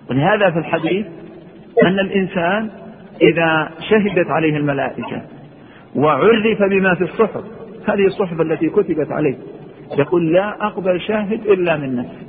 ولهذا 0.09 0.51
في 0.51 0.59
الحديث 0.59 1.05
أن 1.83 1.99
الإنسان 1.99 2.69
إذا 3.21 3.69
شهدت 3.89 4.27
عليه 4.27 4.57
الملائكة 4.57 5.21
وعرف 5.95 6.63
بما 6.69 6.95
في 6.95 7.03
الصحف 7.03 7.43
هذه 7.87 8.05
الصحف 8.05 8.41
التي 8.41 8.69
كتبت 8.69 9.11
عليه 9.11 9.35
يقول 9.97 10.33
لا 10.33 10.65
أقبل 10.67 11.01
شاهد 11.01 11.45
إلا 11.45 11.77
من 11.77 11.95
نفسي. 11.95 12.25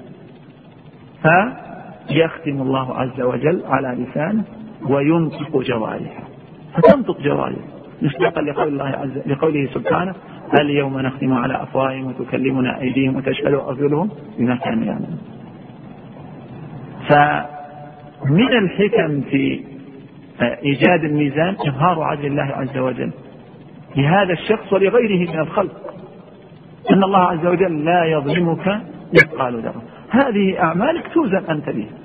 فيختم 2.13 2.63
الله 2.63 2.97
عز 2.97 3.21
وجل 3.21 3.63
على 3.67 4.05
لسانه 4.05 4.45
وينطق 4.89 5.59
جوارحه 5.59 6.23
فتنطق 6.75 7.21
جوارحه 7.21 7.81
مصداقا 8.03 8.43
لقول 8.43 8.69
الله 8.69 8.85
عز 8.85 9.19
لقوله 9.27 9.69
سبحانه 9.75 10.15
اليوم 10.59 11.01
نختم 11.01 11.33
على 11.33 11.63
أفواههم 11.63 12.07
وتكلمنا 12.07 12.81
أيديهم 12.81 13.17
وتشهد 13.17 13.55
أرجلهم 13.55 14.11
بما 14.39 14.57
كانوا 14.57 14.85
يعملون. 14.85 15.19
فمن 17.09 18.53
الحكم 18.53 19.21
في 19.21 19.61
إيجاد 20.65 21.05
الميزان 21.05 21.57
إظهار 21.67 22.03
عدل 22.03 22.27
الله 22.27 22.43
عز 22.43 22.79
وجل 22.79 23.11
لهذا 23.97 24.33
الشخص 24.33 24.73
ولغيره 24.73 25.33
من 25.33 25.39
الخلق. 25.41 25.95
إن 26.91 27.05
الله 27.05 27.21
عز 27.21 27.47
وجل 27.47 27.85
لا 27.85 28.05
يظلمك 28.05 28.81
مثقال 29.15 29.61
ذره. 29.63 29.83
هذه 30.11 30.63
أعمالك 30.63 31.15
توزن 31.15 31.45
أنت 31.51 31.71
بها. 31.71 32.00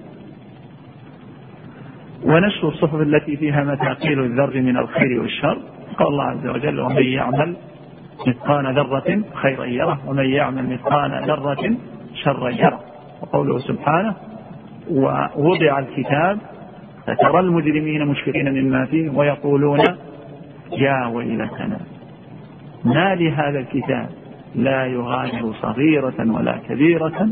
ونشر 2.24 2.68
الصحف 2.68 2.96
التي 2.96 3.38
فيها 3.38 3.64
مثاقيل 3.64 4.20
الذر 4.20 4.62
من 4.62 4.78
الخير 4.78 5.22
والشر. 5.22 5.58
قال 5.98 6.08
الله 6.08 6.24
عز 6.24 6.48
وجل 6.48 6.80
ومن 6.80 7.04
يعمل 7.04 7.56
مثقال 8.28 8.76
ذرة 8.76 9.22
خيرا 9.34 9.66
يره 9.66 10.00
ومن 10.08 10.26
يعمل 10.26 10.70
مثقال 10.70 11.12
ذرة 11.28 11.76
شرا 12.24 12.50
يره. 12.50 12.80
وقوله 13.22 13.60
سبحانه 13.60 14.16
ووضع 14.92 15.80
الكتاب 15.80 16.40
فترى 17.08 17.40
المجرمين 17.40 18.06
مشفقين 18.08 18.54
مما 18.54 18.86
فيه 18.86 19.10
ويقولون 19.10 19.80
يا 20.72 21.08
ويلتنا 21.08 21.80
ما 22.86 23.16
لهذا 23.16 23.60
الكتاب؟ 23.60 24.10
لا 24.56 24.86
يغادر 24.86 25.54
صغيرة 25.62 26.32
ولا 26.32 26.58
كبيرة 26.70 27.30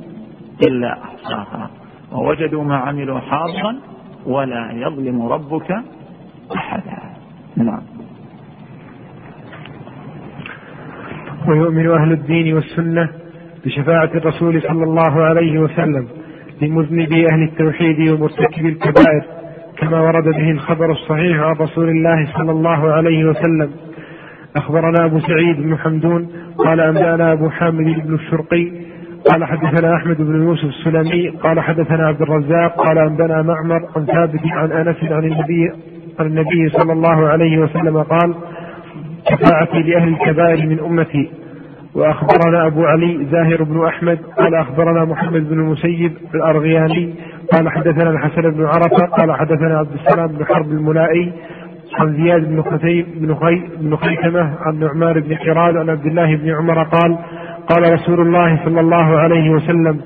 إلا 0.67 0.97
أحصاها. 1.03 1.69
ووجدوا 2.11 2.63
ما 2.63 2.77
عملوا 2.77 3.19
حاضرا 3.19 3.75
ولا 4.25 4.71
يظلم 4.71 5.21
ربك 5.21 5.71
أحدا. 6.55 6.97
نعم. 7.57 7.81
ويؤمن 11.47 11.89
أهل 11.91 12.11
الدين 12.11 12.53
والسنة 12.53 13.09
بشفاعة 13.65 14.09
الرسول 14.15 14.61
صلى 14.61 14.83
الله 14.83 15.23
عليه 15.23 15.59
وسلم 15.59 16.07
لمذنبي 16.61 17.25
أهل 17.31 17.43
التوحيد 17.43 18.09
ومرتكبي 18.09 18.69
الكبائر 18.69 19.23
كما 19.77 19.99
ورد 20.01 20.23
به 20.23 20.51
الخبر 20.51 20.91
الصحيح 20.91 21.39
عن 21.39 21.55
رسول 21.55 21.89
الله 21.89 22.27
صلى 22.37 22.51
الله 22.51 22.91
عليه 22.91 23.25
وسلم. 23.25 23.71
أخبرنا 24.55 25.05
أبو 25.05 25.19
سعيد 25.19 25.61
بن 25.61 25.77
حمدون 25.77 26.27
قال 26.57 26.79
أنبأنا 26.79 27.31
أبو 27.31 27.49
حامد 27.49 28.07
بن 28.07 28.13
الشرقي 28.13 28.71
قال 29.31 29.45
حدثنا 29.45 29.95
أحمد 29.95 30.17
بن 30.17 30.43
يوسف 30.43 30.65
السلمي 30.65 31.29
قال 31.29 31.59
حدثنا 31.59 32.07
عبد 32.07 32.21
الرزاق 32.21 32.75
قال 32.75 32.97
أنبأنا 32.97 33.41
معمر 33.41 33.81
عن 33.95 34.05
ثابت 34.05 34.41
عن 34.51 34.71
أنس 34.71 35.03
عن 35.03 35.23
النبي 35.25 35.71
عن 36.19 36.25
النبي 36.25 36.69
صلى 36.69 36.93
الله 36.93 37.27
عليه 37.27 37.57
وسلم 37.57 37.97
قال 37.97 38.35
شفاعتي 39.29 39.79
لأهل 39.83 40.07
الكبائر 40.07 40.67
من 40.67 40.79
أمتي. 40.79 41.31
وأخبرنا 41.95 42.67
أبو 42.67 42.85
علي 42.85 43.27
زاهر 43.31 43.63
بن 43.63 43.85
أحمد 43.85 44.19
قال 44.37 44.55
أخبرنا 44.55 45.05
محمد 45.05 45.49
بن 45.49 45.59
المسيب 45.59 46.13
الأرغياني 46.35 47.13
قال 47.53 47.69
حدثنا 47.69 48.09
الحسن 48.09 48.41
بن 48.41 48.65
عرفة 48.65 49.05
قال 49.05 49.35
حدثنا 49.35 49.77
عبد 49.77 49.93
السلام 49.93 50.27
بن 50.27 50.45
حرب 50.45 50.71
الملائي 50.71 51.33
عن 51.99 52.13
زياد 52.13 52.49
بن 52.49 52.61
خثيم 52.61 53.05
بن 53.15 53.35
خي 53.35 53.63
بن 53.77 53.95
خيثمة 53.95 54.55
عن 54.61 54.79
نعمان 54.79 55.19
بن 55.19 55.37
حراد 55.37 55.77
عن 55.77 55.89
عبد 55.89 56.05
الله 56.05 56.35
بن 56.35 56.49
عمر 56.49 56.83
قال 56.83 57.17
قال 57.69 57.93
رسول 57.93 58.21
الله 58.21 58.65
صلى 58.65 58.79
الله 58.79 59.19
عليه 59.19 59.49
وسلم 59.49 60.01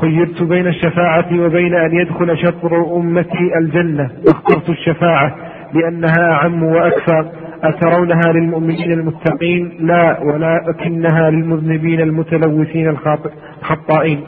خيرت 0.00 0.42
بين 0.42 0.66
الشفاعة 0.66 1.40
وبين 1.40 1.74
أن 1.74 1.94
يدخل 1.94 2.38
شطر 2.38 2.96
أمتي 2.96 3.58
الجنة 3.58 4.10
فاخترت 4.26 4.68
الشفاعة 4.70 5.36
لأنها 5.74 6.32
أعم 6.32 6.62
وأكثر 6.62 7.30
أترونها 7.62 8.32
للمؤمنين 8.32 8.92
المتقين 8.92 9.72
لا 9.80 10.20
ولكنها 10.20 11.30
للمذنبين 11.30 12.00
المتلوثين 12.00 12.88
الخطائين. 12.88 14.20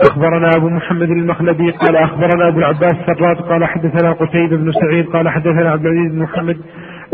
أخبرنا 0.00 0.50
أبو 0.56 0.68
محمد 0.68 1.10
المخلدي 1.10 1.70
قال 1.70 1.96
أخبرنا 1.96 2.48
أبو 2.48 2.58
العباس 2.58 2.94
سراد 3.06 3.36
قال 3.36 3.64
حدثنا 3.64 4.12
قتيبة 4.12 4.56
بن 4.56 4.72
سعيد 4.72 5.06
قال 5.06 5.28
حدثنا 5.28 5.70
عبد 5.70 5.86
العزيز 5.86 6.12
بن 6.12 6.22
محمد 6.22 6.56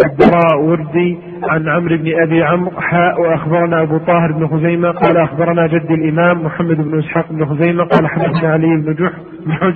الدراء 0.05 0.61
وردي 0.61 1.19
عن 1.43 1.69
عمرو 1.69 1.97
بن 1.97 2.21
أبي 2.23 2.43
عمرو 2.43 2.81
حاء 2.81 3.21
وأخبرنا 3.21 3.83
أبو 3.83 3.99
طاهر 3.99 4.33
بن 4.33 4.47
خزيمة 4.49 4.91
قال 4.91 5.17
أخبرنا 5.17 5.67
جد 5.67 5.91
الإمام 5.91 6.45
محمد 6.45 6.77
بن 6.77 6.99
إسحاق 6.99 7.33
بن 7.33 7.47
خزيمة 7.47 7.85
قال 7.85 8.07
حدثنا 8.09 8.53
علي 8.53 8.67
بن 8.77 8.95
جح 8.95 9.13
بن 9.47 9.53
حج 9.53 9.75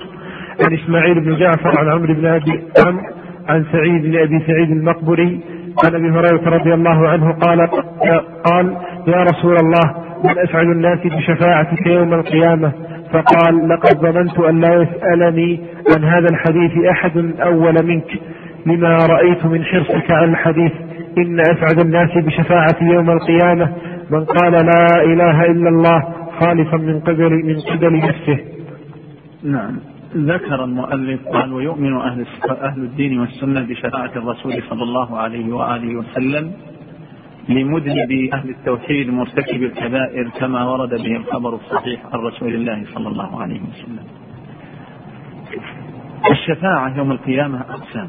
عن 0.67 0.73
إسماعيل 0.75 1.21
بن 1.21 1.37
جعفر 1.37 1.79
عن 1.79 1.89
عمرو 1.89 2.15
بن 2.15 2.27
أبي 2.27 2.61
عمرو 2.87 3.03
عن 3.49 3.65
سعيد 3.73 4.03
بن 4.03 4.17
أبي 4.19 4.41
سعيد 4.47 4.71
المقبري 4.71 5.41
عن 5.85 5.95
أبي 5.95 6.11
هريرة 6.11 6.51
رضي 6.57 6.75
الله 6.75 7.09
عنه 7.09 7.33
قال 7.33 7.69
قال 8.45 8.77
يا 9.07 9.23
رسول 9.23 9.57
الله 9.57 9.95
من 10.25 10.39
أسعد 10.39 10.67
الناس 10.67 10.99
بشفاعتك 11.05 11.87
يوم 11.87 12.15
القيامة؟ 12.15 12.73
فقال 13.13 13.69
لقد 13.69 13.97
ظننت 14.01 14.39
أن 14.39 14.61
لا 14.61 14.75
يسألني 14.83 15.61
عن 15.97 16.05
هذا 16.05 16.27
الحديث 16.31 16.85
أحد 16.91 17.33
أول 17.41 17.87
منك. 17.87 18.07
لما 18.67 18.97
رأيت 18.97 19.47
من 19.47 19.65
حرصك 19.65 20.11
على 20.11 20.31
الحديث 20.31 20.73
إن 21.19 21.41
أسعد 21.41 21.79
الناس 21.79 22.11
بشفاعتي 22.17 22.85
يوم 22.85 23.11
القيامة 23.11 23.73
من 24.11 24.25
قال 24.25 24.53
لا 24.53 25.03
إله 25.05 25.45
إلا 25.45 25.69
الله 25.69 26.03
خالصا 26.41 26.77
من 26.77 27.01
قبل 27.01 27.31
من 27.31 27.61
قبل 27.61 27.97
نفسه. 27.97 28.39
نعم. 29.45 29.77
ذكر 30.17 30.65
المؤلف 30.65 31.29
قال 31.29 31.53
ويؤمن 31.53 31.97
أهل, 31.97 32.27
أهل 32.51 32.83
الدين 32.83 33.21
والسنة 33.21 33.61
بشفاعة 33.61 34.11
الرسول 34.17 34.63
صلى 34.71 34.83
الله 34.83 35.19
عليه 35.19 35.53
وآله 35.53 35.97
وسلم 35.97 36.53
لمذنب 37.49 38.29
أهل 38.35 38.51
التوحيد 38.51 39.11
مرتكب 39.11 39.63
الكبائر 39.63 40.29
كما 40.29 40.65
ورد 40.65 40.91
به 40.91 41.17
الخبر 41.17 41.55
الصحيح 41.55 42.01
عن 42.13 42.19
رسول 42.21 42.55
الله 42.55 42.85
صلى 42.95 43.09
الله 43.09 43.43
عليه 43.43 43.61
وسلم 43.61 44.05
الشفاعة 46.31 46.99
يوم 46.99 47.13
القيامة 47.13 47.61
أقسام 47.61 48.09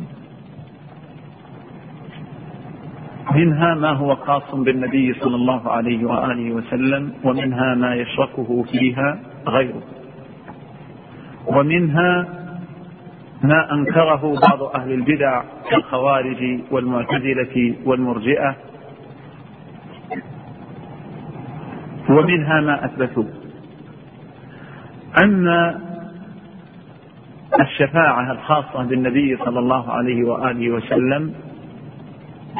منها 3.36 3.76
ما 3.76 3.90
هو 3.90 4.16
خاص 4.16 4.56
بالنبي 4.56 5.14
صلى 5.14 5.36
الله 5.36 5.72
عليه 5.72 6.06
وآله 6.06 6.52
وسلم 6.52 7.14
ومنها 7.24 7.76
ما 7.76 7.96
يشركه 7.96 8.64
فيها 8.72 9.20
غيره. 9.48 9.82
ومنها 11.48 12.28
ما 13.44 13.74
أنكره 13.74 14.40
بعض 14.50 14.64
أهل 14.64 14.92
البدع 14.92 15.44
كالخوارج 15.70 16.60
والمعتزلة 16.72 17.76
والمرجئة. 17.86 18.56
ومنها 22.10 22.62
ما 22.62 22.86
أثبتوا. 22.86 23.24
أن 25.24 25.48
الشفاعة 27.62 28.32
الخاصة 28.32 28.84
بالنبي 28.84 29.38
صلى 29.38 29.60
الله 29.60 29.92
عليه 29.92 30.24
وآله 30.24 30.70
وسلم 30.70 31.34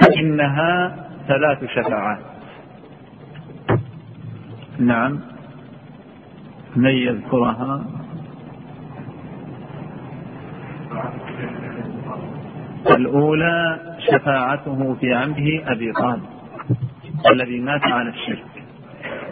فإنها 0.02 0.96
ثلاث 1.28 1.64
شفاعات 1.76 2.20
نعم. 4.80 5.20
من 6.76 6.90
يذكرها. 6.90 7.86
الأولى 12.88 13.80
شفاعته 14.12 14.96
في 15.02 15.14
عمه 15.14 15.62
أبي 15.66 15.92
طالب 15.92 16.24
الذي 17.32 17.60
مات 17.60 17.84
على 17.84 18.10
الشرك. 18.10 18.46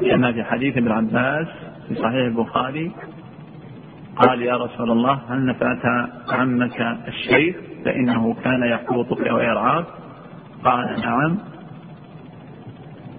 كما 0.01 0.31
في 0.31 0.43
حديث 0.43 0.77
ابن 0.77 0.91
عباس 0.91 1.47
في 1.87 1.95
صحيح 1.95 2.25
البخاري 2.25 2.91
قال 4.15 4.41
يا 4.41 4.57
رسول 4.57 4.91
الله 4.91 5.19
هل 5.29 5.45
نفعت 5.45 6.09
عمك 6.29 6.97
الشيخ؟ 7.07 7.55
فإنه 7.85 8.33
كان 8.43 8.63
يحوطك 8.63 9.19
ويرعاك. 9.19 9.85
قال 10.65 11.01
نعم. 11.01 11.37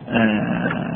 آه 0.08 0.86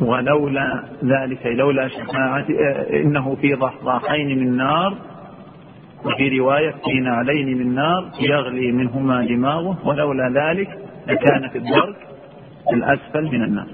ولولا 0.00 0.82
ذلك 1.04 1.46
لولا 1.46 1.88
شفاعتي 1.88 2.52
آه 2.58 3.00
إنه 3.02 3.36
في 3.40 3.54
ضحضاحين 3.54 4.38
من 4.38 4.56
نار 4.56 4.94
وفي 6.04 6.38
رواية 6.38 6.70
في 6.70 7.00
نعلين 7.00 7.58
من 7.58 7.74
نار 7.74 8.10
يغلي 8.20 8.72
منهما 8.72 9.26
دماغه 9.26 9.78
ولولا 9.84 10.28
ذلك 10.28 10.78
لكان 11.06 11.48
في 11.48 11.58
الدرك 11.58 11.96
الأسفل 12.72 13.24
من 13.24 13.42
النار. 13.42 13.66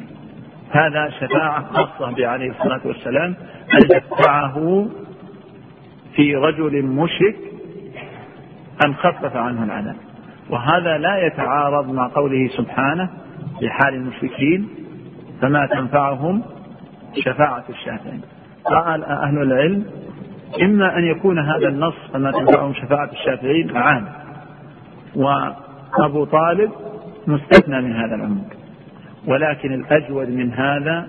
هذا 0.70 1.10
شفاعة 1.10 1.64
خاصة 1.64 2.10
به 2.10 2.26
عليه 2.26 2.50
الصلاة 2.50 2.80
والسلام 2.84 3.34
أن 3.74 3.82
يدفعه 3.96 4.86
في 6.16 6.36
رجل 6.36 6.82
مشرك 6.82 7.36
أن 8.86 8.94
خفف 8.94 9.36
عنه 9.36 9.64
العذاب. 9.64 9.96
وهذا 10.50 10.98
لا 10.98 11.26
يتعارض 11.26 11.92
مع 11.92 12.08
قوله 12.08 12.48
سبحانه 12.48 13.08
في 13.60 13.70
حال 13.70 13.94
المشركين 13.94 14.68
فما 15.40 15.66
تنفعهم 15.66 16.42
شفاعة 17.24 17.64
الشافعين. 17.68 18.20
قال 18.64 19.04
أهل 19.04 19.42
العلم 19.42 19.84
إما 20.62 20.98
أن 20.98 21.04
يكون 21.04 21.38
هذا 21.38 21.68
النص 21.68 21.94
فما 22.12 22.30
تنفعهم 22.30 22.74
شفاعة 22.74 23.10
الشافعين 23.12 23.76
عام. 23.76 24.04
وأبو 25.16 26.24
طالب 26.24 26.70
مستثنى 27.26 27.80
من 27.80 27.92
هذا 27.92 28.14
العموم. 28.14 28.48
ولكن 29.26 29.72
الأجود 29.72 30.28
من 30.28 30.52
هذا 30.52 31.06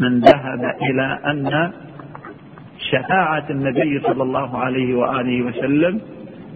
من 0.00 0.20
ذهب 0.20 0.74
إلى 0.90 1.18
أن 1.26 1.72
شفاعة 2.90 3.44
النبي 3.50 4.00
صلى 4.00 4.22
الله 4.22 4.58
عليه 4.58 4.94
وآله 4.94 5.42
وسلم 5.42 6.00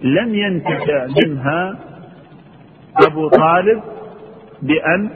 لم 0.03 0.35
ينتفع 0.35 1.07
منها 1.25 1.75
أبو 3.07 3.29
طالب 3.29 3.81
بأن 4.61 5.09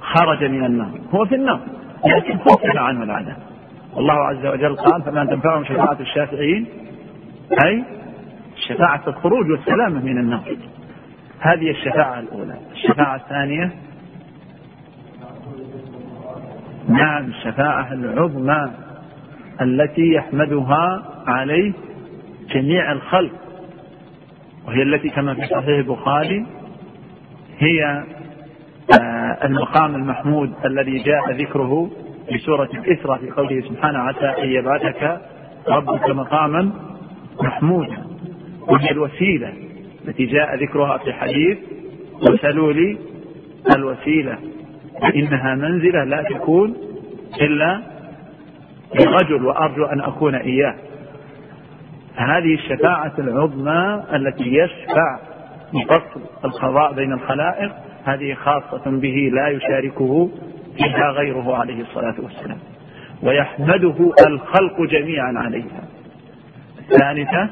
خرج 0.00 0.44
من 0.44 0.64
النار. 0.64 0.90
هو 1.14 1.24
في 1.24 1.34
النار 1.34 1.60
لكن 2.06 2.38
خفف 2.38 2.76
عنه 2.76 3.02
العذاب 3.02 3.36
الله 3.96 4.14
عز 4.14 4.46
وجل 4.46 4.76
قال 4.76 5.02
فما 5.02 5.24
تنفعهم 5.24 5.64
شفاعة 5.64 5.96
الشافعين؟ 6.00 6.66
أي 7.64 7.84
شفاعة 8.68 9.02
الخروج 9.06 9.50
والسلامة 9.50 10.04
من 10.04 10.18
النار. 10.18 10.56
هذه 11.40 11.70
الشفاعة 11.70 12.20
الأولى. 12.20 12.54
الشفاعة 12.72 13.16
الثانية 13.16 13.70
نعم 16.88 17.24
الشفاعة 17.24 17.92
العظمى 17.92 18.70
التي 19.60 20.12
يحمدها 20.12 21.02
عليه 21.26 21.72
جميع 22.54 22.92
الخلق 22.92 23.32
وهي 24.66 24.82
التي 24.82 25.08
كما 25.10 25.34
في 25.34 25.46
صحيح 25.46 25.68
البخاري 25.68 26.46
هي 27.60 28.04
آه، 29.00 29.38
المقام 29.44 29.94
المحمود 29.94 30.52
الذي 30.64 30.98
جاء 30.98 31.32
ذكره 31.32 31.90
في 32.28 32.38
سورة 32.38 32.68
الإسراء 32.74 33.18
في 33.18 33.30
قوله 33.30 33.60
سبحانه 33.60 33.98
عسى 33.98 34.42
أن 34.42 34.48
يبعثك 34.48 35.20
ربك 35.68 36.10
مقاما 36.10 36.70
محمودا. 37.42 38.04
وهي 38.60 38.90
الوسيلة 38.90 39.52
التي 40.08 40.26
جاء 40.26 40.56
ذكرها 40.56 40.98
في 40.98 41.12
حديث 41.12 41.58
وسلوا 42.22 42.72
لي 42.72 42.98
الوسيلة 43.76 44.38
إنها 45.14 45.54
منزلة 45.54 46.04
لا 46.04 46.22
تكون 46.22 46.76
إلا 47.40 47.80
لرجل 48.94 49.46
وأرجو 49.46 49.84
أن 49.84 50.00
أكون 50.00 50.34
إياه. 50.34 50.74
هذه 52.16 52.54
الشفاعة 52.54 53.12
العظمى 53.18 54.04
التي 54.14 54.54
يشفع 54.54 55.18
بفصل 55.74 56.20
القضاء 56.44 56.92
بين 56.92 57.12
الخلائق 57.12 57.72
هذه 58.04 58.34
خاصة 58.34 58.90
به 58.90 59.30
لا 59.32 59.48
يشاركه 59.48 60.30
فيها 60.76 61.10
غيره 61.10 61.56
عليه 61.56 61.80
الصلاة 61.82 62.14
والسلام. 62.18 62.58
ويحمده 63.22 64.12
الخلق 64.26 64.80
جميعا 64.80 65.32
عليها. 65.36 65.82
الثالثة 66.78 67.50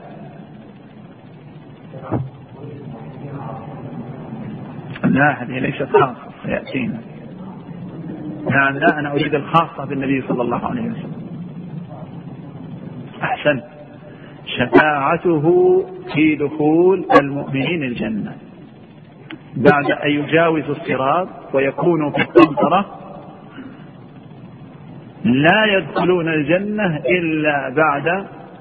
لا 5.05 5.43
هذه 5.43 5.59
ليست 5.59 5.89
خاصة 5.93 6.29
سيأتينا. 6.45 7.01
نعم 8.51 8.79
لا 8.79 8.99
أنا 8.99 9.13
أريد 9.13 9.35
الخاصة 9.35 9.85
بالنبي 9.85 10.23
صلى 10.29 10.43
الله 10.43 10.67
عليه 10.67 10.83
وسلم. 10.83 11.13
أحسنت. 13.23 13.78
شفاعته 14.57 15.45
في 16.15 16.37
دخول 16.37 17.07
المؤمنين 17.21 17.83
الجنة. 17.83 18.33
بعد 19.57 19.91
أن 19.91 20.11
يجاوز 20.11 20.65
الصراط 20.71 21.29
ويكونوا 21.55 22.11
في 22.11 22.23
القنطرة 22.23 22.87
لا 25.25 25.65
يدخلون 25.65 26.29
الجنة 26.29 26.97
إلا 26.97 27.69
بعد 27.69 28.09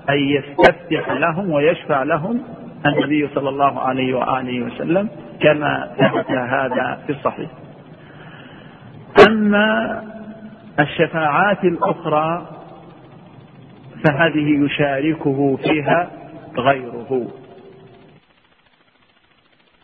أن 0.09 0.19
يستفتح 0.19 1.09
لهم 1.11 1.49
ويشفع 1.49 2.03
لهم 2.03 2.41
النبي 2.85 3.27
صلى 3.35 3.49
الله 3.49 3.79
عليه 3.79 4.13
وآله 4.13 4.61
وسلم 4.61 5.09
كما 5.41 5.89
ثبت 5.97 6.31
هذا 6.31 6.99
في 7.07 7.11
الصحيح. 7.13 7.49
أما 9.27 10.01
الشفاعات 10.79 11.63
الأخرى 11.63 12.45
فهذه 14.05 14.65
يشاركه 14.65 15.55
فيها 15.55 16.11
غيره. 16.57 17.27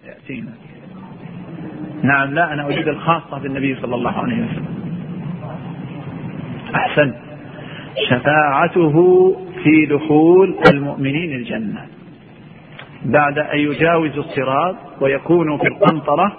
يأتينا. 0.06 0.52
نعم 2.04 2.34
لا 2.34 2.54
أنا 2.54 2.66
أريد 2.66 2.88
الخاصة 2.88 3.40
بالنبي 3.40 3.76
صلى 3.76 3.96
الله 3.96 4.12
عليه 4.12 4.46
وسلم. 4.46 4.66
أحسن. 6.76 7.14
شفاعته 8.10 8.96
في 9.64 9.86
دخول 9.86 10.56
المؤمنين 10.72 11.34
الجنة. 11.34 11.88
بعد 13.06 13.40
أن 13.40 13.60
يجاوز 13.60 14.18
الصراط 14.18 14.76
ويكونوا 15.02 15.58
في 15.58 15.68
القنطرة 15.68 16.38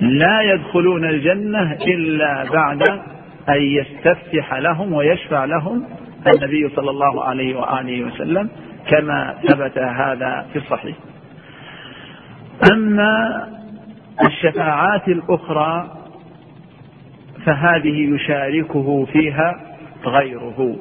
لا 0.00 0.40
يدخلون 0.40 1.04
الجنة 1.04 1.72
إلا 1.72 2.44
بعد 2.52 3.00
أن 3.48 3.62
يستفتح 3.62 4.54
لهم 4.54 4.92
ويشفع 4.92 5.44
لهم 5.44 5.84
النبي 6.26 6.68
صلى 6.76 6.90
الله 6.90 7.24
عليه 7.24 7.56
وآله 7.56 8.04
وسلم 8.04 8.48
كما 8.90 9.34
ثبت 9.48 9.78
هذا 9.78 10.46
في 10.52 10.58
الصحيح. 10.58 10.96
أما 12.72 13.44
الشفاعات 14.26 15.08
الأخرى 15.08 15.90
فهذه 17.46 18.14
يشاركه 18.14 19.04
فيها 19.04 19.76
غيره 20.04 20.76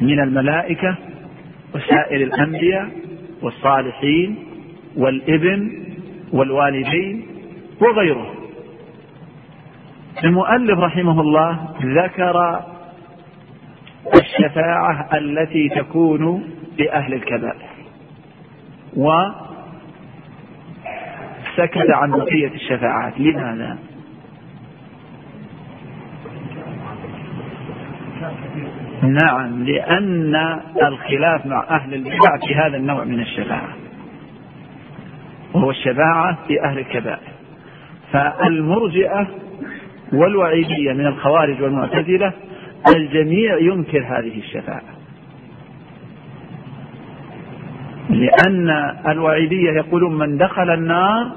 من 0.00 0.20
الملائكة 0.20 0.94
وسائر 1.74 2.22
الأنبياء 2.22 2.88
والصالحين 3.42 4.38
والابن 4.96 5.70
والوالدين 6.32 7.26
وغيره. 7.80 8.39
المؤلف 10.24 10.78
رحمه 10.78 11.20
الله 11.20 11.68
ذكر 11.82 12.60
الشفاعة 14.14 15.08
التي 15.14 15.68
تكون 15.68 16.44
لأهل 16.78 17.14
الكبائر 17.14 17.70
وسكت 18.96 19.40
عن 21.90 22.10
بقية 22.10 22.48
الشفاعات. 22.54 23.20
لماذا؟ 23.20 23.78
نعم 29.02 29.64
لأن 29.64 30.60
الخلاف 30.82 31.46
مع 31.46 31.64
أهل 31.70 31.94
البدع 31.94 32.36
في 32.46 32.54
هذا 32.54 32.76
النوع 32.76 33.04
من 33.04 33.20
الشفاعة. 33.20 33.68
وهو 35.54 35.70
الشفاعة 35.70 36.38
في 36.48 36.64
أهل 36.64 36.78
الكبائر. 36.78 37.28
فالمرجئة 38.12 39.26
والوعيدية 40.12 40.92
من 40.92 41.06
الخوارج 41.06 41.62
والمعتزلة 41.62 42.32
الجميع 42.96 43.58
ينكر 43.58 44.02
هذه 44.02 44.38
الشفاعة. 44.38 44.82
لأن 48.10 48.70
الوعيدية 49.08 49.70
يقولون 49.70 50.18
من 50.18 50.38
دخل 50.38 50.70
النار 50.70 51.30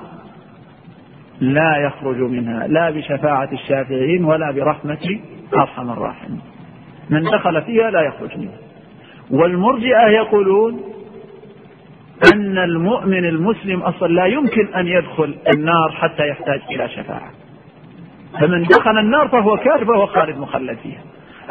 لا 1.42 1.78
يخرج 1.78 2.18
منها 2.18 2.68
لا 2.68 2.90
بشفاعة 2.90 3.50
الشافعين 3.54 4.26
ولا 4.26 4.52
برحمة 4.52 5.20
أرحم 5.58 5.90
الراحمين. 5.90 6.42
من 7.10 7.24
دخل 7.24 7.62
فيها 7.62 7.92
لا 7.92 8.02
يخرج 8.02 8.38
منها. 8.38 8.58
والمرجئة 9.32 10.08
يقولون 10.08 10.82
أن 12.34 12.58
المؤمن 12.58 13.26
المسلم 13.26 13.82
أصلا 13.82 14.08
لا 14.08 14.26
يمكن 14.26 14.74
أن 14.74 14.88
يدخل 14.88 15.36
النار 15.56 15.92
حتى 15.92 16.28
يحتاج 16.28 16.62
إلى 16.72 16.90
شفاعة. 16.90 17.32
فمن 18.40 18.64
دخل 18.64 18.98
النار 18.98 19.28
فهو 19.28 19.58
كافر 19.58 19.86
فهو 19.86 20.06
خالد 20.06 20.38
مخلد 20.38 20.78
فيها. 20.78 21.02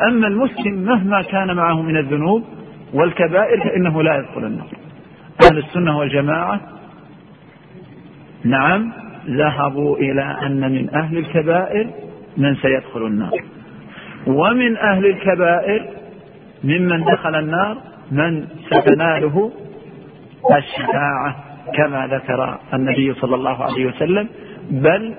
أما 0.08 0.26
المسلم 0.26 0.74
مهما 0.74 1.22
كان 1.22 1.56
معه 1.56 1.82
من 1.82 1.96
الذنوب 1.96 2.44
والكبائر 2.94 3.60
فإنه 3.60 4.02
لا 4.02 4.16
يدخل 4.16 4.44
النار. 4.44 4.66
أهل 5.44 5.58
السنة 5.58 5.98
والجماعة 5.98 6.60
نعم 8.44 8.92
ذهبوا 9.26 9.96
إلى 9.96 10.36
أن 10.42 10.72
من 10.72 10.94
أهل 10.94 11.18
الكبائر 11.18 11.90
من 12.36 12.54
سيدخل 12.54 13.06
النار. 13.06 13.32
ومن 14.26 14.76
أهل 14.76 15.06
الكبائر 15.06 15.88
ممن 16.64 17.04
دخل 17.04 17.34
النار 17.34 17.76
من 18.12 18.46
ستناله 18.66 19.50
الشفاعة 20.56 21.36
كما 21.76 22.06
ذكر 22.06 22.58
النبي 22.74 23.14
صلى 23.14 23.34
الله 23.34 23.64
عليه 23.64 23.86
وسلم 23.86 24.28
بل 24.70 25.14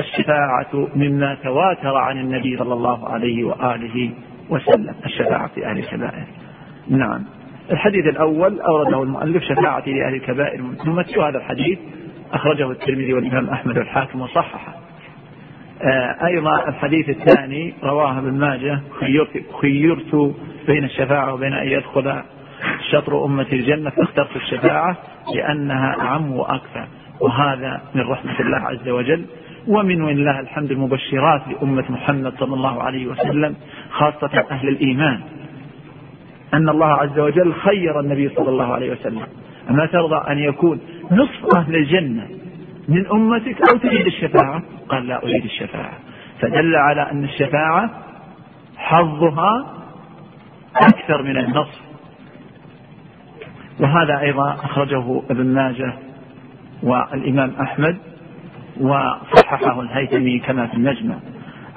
الشفاعة 0.00 0.88
مما 0.96 1.36
تواتر 1.42 1.96
عن 1.96 2.18
النبي 2.18 2.56
صلى 2.56 2.74
الله 2.74 3.08
عليه 3.08 3.44
وآله 3.44 4.10
وسلم 4.50 4.94
الشفاعة 5.06 5.46
في 5.46 5.66
أهل 5.66 5.78
الكبائر. 5.78 6.24
نعم. 6.88 7.24
الحديث 7.70 8.06
الأول 8.06 8.60
أورده 8.60 9.02
المؤلف 9.02 9.42
شفاعة 9.42 9.82
لأهل 9.86 10.14
الكبائر. 10.14 10.60
نمثل 10.86 11.20
هذا 11.20 11.38
الحديث 11.38 11.78
أخرجه 12.32 12.70
الترمذي 12.70 13.14
والإمام 13.14 13.50
أحمد 13.50 13.78
والحاكم 13.78 14.20
وصححه. 14.20 14.74
آه، 15.82 16.26
أيضا 16.26 16.68
الحديث 16.68 17.08
الثاني 17.08 17.74
رواه 17.82 18.18
ابن 18.18 18.32
ماجه 18.32 18.80
خيرت 19.60 20.34
بين 20.66 20.84
الشفاعة 20.84 21.34
وبين 21.34 21.52
أن 21.52 21.68
يدخل 21.68 22.22
شطر 22.90 23.24
أمة 23.24 23.46
الجنة 23.52 23.90
فاخترت 23.90 24.36
الشفاعة 24.36 24.96
لأنها 25.34 26.00
أعم 26.00 26.32
وأكثر. 26.32 26.86
وهذا 27.20 27.80
من 27.94 28.02
رحمة 28.02 28.40
الله 28.40 28.58
عز 28.58 28.88
وجل. 28.88 29.24
ومن 29.68 30.02
ولله 30.02 30.40
الحمد 30.40 30.70
المبشرات 30.70 31.42
لأمة 31.48 31.84
محمد 31.88 32.32
صلى 32.38 32.54
الله 32.54 32.82
عليه 32.82 33.06
وسلم 33.06 33.54
خاصة 33.90 34.44
أهل 34.50 34.68
الإيمان. 34.68 35.20
أن 36.54 36.68
الله 36.68 36.92
عز 36.92 37.18
وجل 37.18 37.52
خير 37.54 38.00
النبي 38.00 38.28
صلى 38.28 38.48
الله 38.48 38.74
عليه 38.74 38.92
وسلم. 38.92 39.22
أما 39.70 39.86
ترضى 39.86 40.32
أن 40.32 40.38
يكون 40.38 40.80
نصف 41.10 41.56
أهل 41.56 41.76
الجنة 41.76 42.28
من 42.88 43.06
أمتك 43.06 43.56
أو 43.72 43.78
تريد 43.78 44.06
الشفاعة؟ 44.06 44.62
قال 44.88 45.06
لا 45.06 45.22
أريد 45.22 45.44
الشفاعة. 45.44 45.92
فدل 46.40 46.76
على 46.76 47.10
أن 47.10 47.24
الشفاعة 47.24 47.90
حظها 48.76 49.66
أكثر 50.76 51.22
من 51.22 51.36
النصف. 51.36 51.80
وهذا 53.80 54.20
أيضا 54.20 54.54
أخرجه 54.54 55.22
ابن 55.30 55.46
ماجه 55.46 55.92
والإمام 56.82 57.52
أحمد 57.60 57.96
وصححه 58.80 59.80
الهيثمي 59.80 60.38
كما 60.38 60.66
في 60.66 60.74
المجمع 60.74 61.14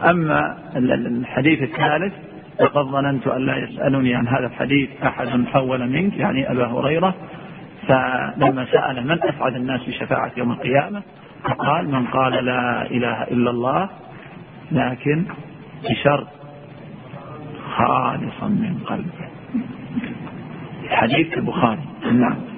أما 0.10 0.58
الحديث 0.76 1.64
الثالث 1.64 2.14
لقد 2.62 2.86
ظننت 2.86 3.28
أن 3.28 3.46
لا 3.46 3.58
يسألني 3.58 4.16
عن 4.16 4.28
هذا 4.28 4.46
الحديث 4.46 4.89
أحد 5.04 5.46
حول 5.46 5.89
منك 5.89 6.18
يعني 6.18 6.52
أبا 6.52 6.66
هريرة 6.66 7.16
فلما 7.88 8.66
سأل 8.72 9.08
من 9.08 9.24
أسعد 9.24 9.56
الناس 9.56 9.84
بشفاعة 9.88 10.32
يوم 10.38 10.52
القيامة؟ 10.52 11.02
فقال 11.43 11.91
من 11.91 12.06
قال 12.06 12.46
لا 12.46 12.91
إله 12.91 13.24
إلا 13.24 13.50
الله 13.50 13.89
لكن 14.72 15.26
بشرط 15.89 16.28
خالصا 17.76 18.48
من 18.48 18.80
قلبه. 18.86 19.30
حديث 20.89 21.38
البخاري. 21.38 21.82
نعم. 22.12 22.55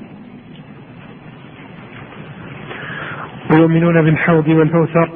ويؤمنون 3.54 4.02
بالحوض 4.02 4.48
والكوثر 4.48 5.10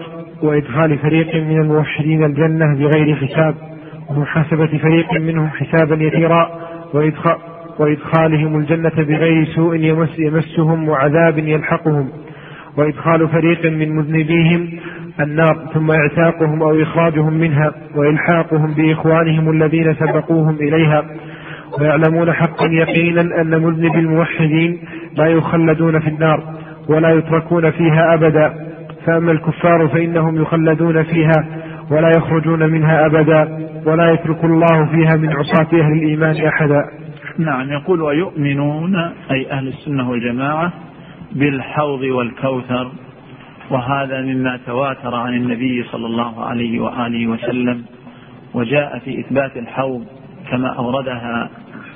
وإدخال 0.43 0.97
فريق 0.97 1.35
من 1.35 1.61
الموحدين 1.61 2.23
الجنة 2.23 2.75
بغير 2.75 3.15
حساب 3.15 3.55
ومحاسبة 4.09 4.77
فريق 4.77 5.13
منهم 5.13 5.49
حسابا 5.49 5.95
يسيرا 5.95 6.49
وإدخال 6.93 7.37
وإدخالهم 7.79 8.57
الجنة 8.57 8.91
بغير 8.97 9.45
سوء 9.45 9.75
يمس 9.75 10.19
يمسهم 10.19 10.89
وعذاب 10.89 11.37
يلحقهم 11.37 12.09
وإدخال 12.77 13.29
فريق 13.29 13.65
من 13.65 13.95
مذنبيهم 13.95 14.79
النار 15.19 15.57
ثم 15.73 15.91
إعتاقهم 15.91 16.63
أو 16.63 16.81
إخراجهم 16.81 17.33
منها 17.33 17.71
وإلحاقهم 17.95 18.73
بإخوانهم 18.73 19.49
الذين 19.49 19.95
سبقوهم 19.95 20.55
إليها 20.55 21.05
ويعلمون 21.79 22.33
حقا 22.33 22.67
يقينا 22.67 23.21
أن 23.41 23.61
مذنب 23.61 23.95
الموحدين 23.95 24.79
لا 25.17 25.25
يخلدون 25.25 25.99
في 25.99 26.07
النار. 26.07 26.60
ولا 26.89 27.09
يتركون 27.09 27.71
فيها 27.71 28.13
أبدا. 28.13 28.71
فأما 29.05 29.31
الكفار 29.31 29.87
فإنهم 29.87 30.41
يخلدون 30.41 31.03
فيها 31.03 31.47
ولا 31.91 32.09
يخرجون 32.17 32.69
منها 32.69 33.05
أبدا 33.05 33.67
ولا 33.85 34.11
يترك 34.11 34.43
الله 34.43 34.85
فيها 34.85 35.15
من 35.15 35.29
عصاة 35.29 35.79
أهل 35.79 35.93
الإيمان 35.93 36.45
أحدا. 36.45 36.83
نعم 37.37 37.69
يقول 37.69 38.01
ويؤمنون 38.01 38.95
أي 39.31 39.51
أهل 39.51 39.67
السنة 39.67 40.09
والجماعة 40.09 40.73
بالحوض 41.31 42.01
والكوثر. 42.01 42.91
وهذا 43.69 44.21
مما 44.21 44.59
تواتر 44.65 45.15
عن 45.15 45.33
النبي 45.33 45.83
صلى 45.83 46.05
الله 46.05 46.45
عليه 46.45 46.79
وآله 46.79 47.27
وسلم. 47.27 47.83
وجاء 48.53 48.99
في 48.99 49.19
إثبات 49.19 49.57
الحوض 49.57 50.05
كما 50.51 50.67
أوردها 50.67 51.49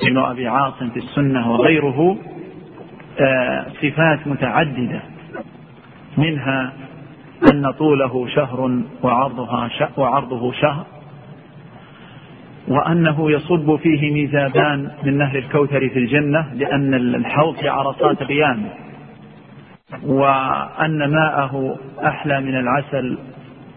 ابن 0.08 0.18
أبي 0.18 0.48
عاصم 0.48 0.90
في 0.90 0.98
السنة 0.98 1.52
وغيره. 1.52 2.18
صفات 3.82 4.28
متعددة. 4.28 5.02
منها 6.18 6.74
أن 7.52 7.72
طوله 7.72 8.28
شهر 8.28 8.80
وعرضها 9.04 9.70
وعرضه 9.98 10.52
شهر 10.52 10.86
وأنه 12.68 13.32
يصب 13.32 13.76
فيه 13.76 14.14
ميزابان 14.14 14.92
من 15.04 15.18
نهر 15.18 15.38
الكوثر 15.38 15.90
في 15.90 16.00
الجنة 16.00 16.54
لأن 16.54 16.94
الحوض 16.94 17.56
في 17.56 17.70
عرصات 17.70 18.24
قيامه 18.24 18.70
وأن 20.04 21.12
ماءه 21.12 21.78
أحلى 22.06 22.42
من 22.42 22.56
العسل 22.56 23.18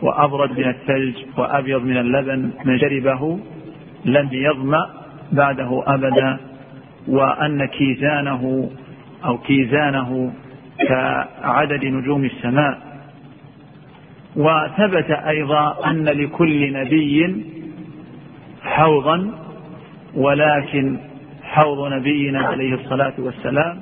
وأبرد 0.02 0.58
من 0.58 0.68
الثلج 0.68 1.14
وأبيض 1.36 1.82
من 1.82 1.96
اللبن. 1.96 2.50
من 2.64 2.78
شربه 2.78 3.38
لم 4.04 4.28
يظمأ 4.32 4.90
بعده 5.32 5.82
أبدا 5.86 6.38
وأن 7.08 7.64
كيزانه 7.64 8.70
أو 9.24 9.38
كيزانه 9.38 10.32
كعدد 10.88 11.84
نجوم 11.84 12.24
السماء. 12.24 12.78
وثبت 14.36 15.10
أيضا 15.10 15.90
أن 15.90 16.04
لكل 16.04 16.72
نبي 16.72 17.44
حوضا 18.62 19.30
ولكن 20.14 20.98
حوض 21.42 21.92
نبينا 21.92 22.46
عليه 22.46 22.74
الصلاة 22.74 23.12
والسلام 23.18 23.80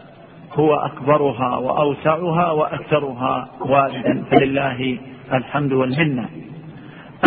هو 0.52 0.74
أكبرها 0.74 1.56
وأوسعها 1.56 2.50
وأكثرها 2.50 3.48
واردا 3.60 4.24
فلله 4.30 4.98
الحمد 5.32 5.72
والمنة. 5.72 6.28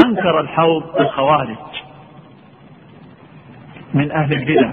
أنكر 0.05 0.39
الحوض 0.39 0.83
الخوارج 0.99 1.57
من 3.93 4.11
أهل 4.11 4.33
البدع 4.33 4.71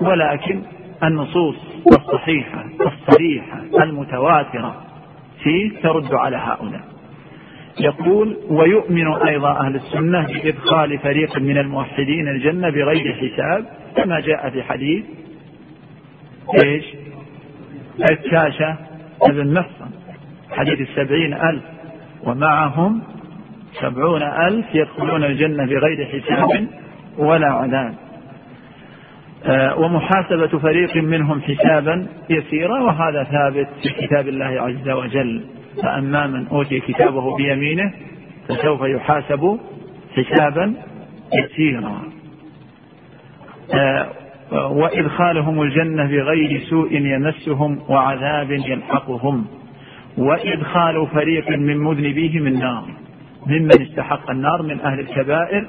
ولكن 0.00 0.62
النصوص 1.04 1.56
الصحيحة 1.86 2.64
الصريحة 2.80 3.60
المتواترة. 3.82 4.84
فيه 5.42 5.80
ترد 5.82 6.14
على 6.14 6.36
هؤلاء. 6.36 6.80
يقول 7.80 8.36
ويؤمن 8.50 9.12
أيضا 9.12 9.60
أهل 9.60 9.74
السنة 9.76 10.26
بإدخال 10.26 10.98
فريق 10.98 11.38
من 11.38 11.58
الموحدين 11.58 12.28
الجنة 12.28 12.70
بغير 12.70 13.14
حساب 13.14 13.66
كما 13.96 14.20
جاء 14.20 14.50
في 14.50 14.62
حديث 14.62 15.04
إيش؟ 16.64 16.84
الكاشة 18.10 18.76
ابن 19.22 19.54
محصن 19.54 19.90
حديث 20.50 20.80
السبعين 20.80 21.34
ألف. 21.34 21.62
ومعهم 22.22 23.02
سبعون 23.80 24.22
ألف 24.22 24.66
يدخلون 24.74 25.24
الجنة 25.24 25.66
بغير 25.66 26.06
حساب 26.06 26.66
ولا 27.18 27.52
عذاب. 27.52 27.94
ومحاسبة 29.78 30.58
فريق 30.58 30.96
منهم 30.96 31.40
حسابا 31.40 32.06
يسيرا 32.30 32.80
وهذا 32.80 33.24
ثابت 33.24 33.68
في 33.82 34.06
كتاب 34.06 34.28
الله 34.28 34.44
عز 34.44 34.88
وجل. 34.88 35.44
فأما 35.82 36.26
من 36.26 36.46
أوتي 36.48 36.80
كتابه 36.80 37.36
بيمينه 37.36 37.92
فسوف 38.48 38.80
يحاسب 38.82 39.58
حسابا 40.16 40.74
يسيرا. 41.34 42.02
آه، 43.74 44.08
وإدخالهم 44.52 45.62
الجنة 45.62 46.06
بغير 46.06 46.60
سوء 46.70 46.92
يمسهم 46.92 47.78
وعذاب 47.88 48.50
يلحقهم. 48.50 49.46
وإدخال 50.18 51.06
فريق 51.06 51.50
من 51.50 51.78
مذنبيهم 51.78 52.46
النار 52.46 52.84
ممن 53.46 53.82
استحق 53.82 54.30
النار 54.30 54.62
من 54.62 54.80
أهل 54.80 55.00
الكبائر 55.00 55.66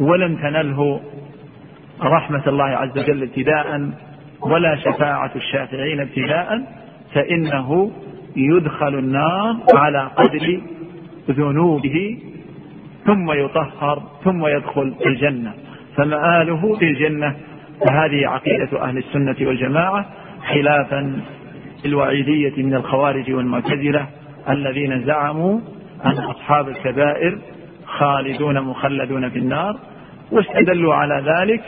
ولم 0.00 0.36
تنله 0.36 1.00
رحمة 2.02 2.42
الله 2.46 2.64
عز 2.64 2.98
وجل 2.98 3.22
ابتداء 3.22 3.90
ولا 4.40 4.76
شفاعة 4.76 5.30
الشافعين 5.36 6.00
ابتداء 6.00 6.62
فإنه 7.14 7.90
يدخل 8.36 8.94
النار 8.94 9.56
على 9.74 10.10
قدر 10.16 10.60
ذنوبه 11.30 12.18
ثم 13.06 13.32
يطهر 13.32 14.02
ثم 14.24 14.46
يدخل 14.46 14.94
الجنة. 15.06 15.52
فمآله 15.96 16.76
في 16.78 16.84
الجنة 16.84 17.36
فهذه 17.86 18.28
عقيدة 18.28 18.82
أهل 18.82 18.98
السنة 18.98 19.36
والجماعة 19.40 20.06
خلافا 20.54 21.20
الوعيدية 21.86 22.62
من 22.62 22.74
الخوارج 22.74 23.32
والمعتزلة 23.32 24.06
الذين 24.48 25.04
زعموا 25.04 25.60
أن 26.04 26.18
أصحاب 26.18 26.68
الكبائر 26.68 27.38
خالدون 27.86 28.60
مخلدون 28.60 29.30
في 29.30 29.38
النار 29.38 29.76
واستدلوا 30.32 30.94
على 30.94 31.22
ذلك 31.26 31.62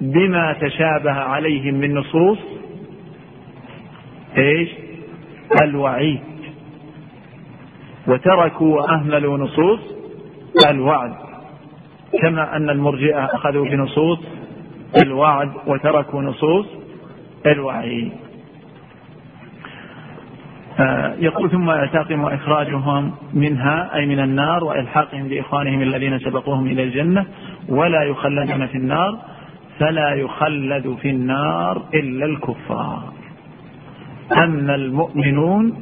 بما 0.00 0.52
تشابه 0.52 1.12
عليهم 1.12 1.74
من 1.74 1.94
نصوص 1.94 2.38
إيش؟ 4.38 4.68
الوعيد. 5.62 6.20
وتركوا 8.06 8.76
واهملوا 8.76 9.38
نصوص 9.38 9.80
الوعد 10.70 11.12
كما 12.22 12.56
أن 12.56 12.70
المرجئة 12.70 13.24
أخذوا 13.24 13.64
بنصوص 13.64 14.18
الوعد 15.02 15.52
وتركوا 15.66 16.22
نصوص 16.22 16.66
الوعيد. 17.46 18.12
آه، 20.80 21.14
يقول 21.18 21.50
ثم 21.50 21.70
يعتقم 21.70 22.24
إخراجهم 22.24 23.14
منها 23.34 23.94
أي 23.94 24.06
من 24.06 24.20
النار 24.20 24.64
وإلحاقهم 24.64 25.28
بإخوانهم 25.28 25.82
الذين 25.82 26.18
سبقوهم 26.18 26.66
إلى 26.66 26.82
الجنة 26.82 27.26
ولا 27.68 28.02
يخلدون 28.02 28.66
في 28.66 28.74
النار. 28.74 29.18
فلا 29.78 30.14
يخلد 30.14 30.96
في 31.02 31.10
النار 31.10 31.82
إلا 31.94 32.26
الكفار. 32.26 33.12
أما 34.32 34.74
المؤمنون 34.74 35.76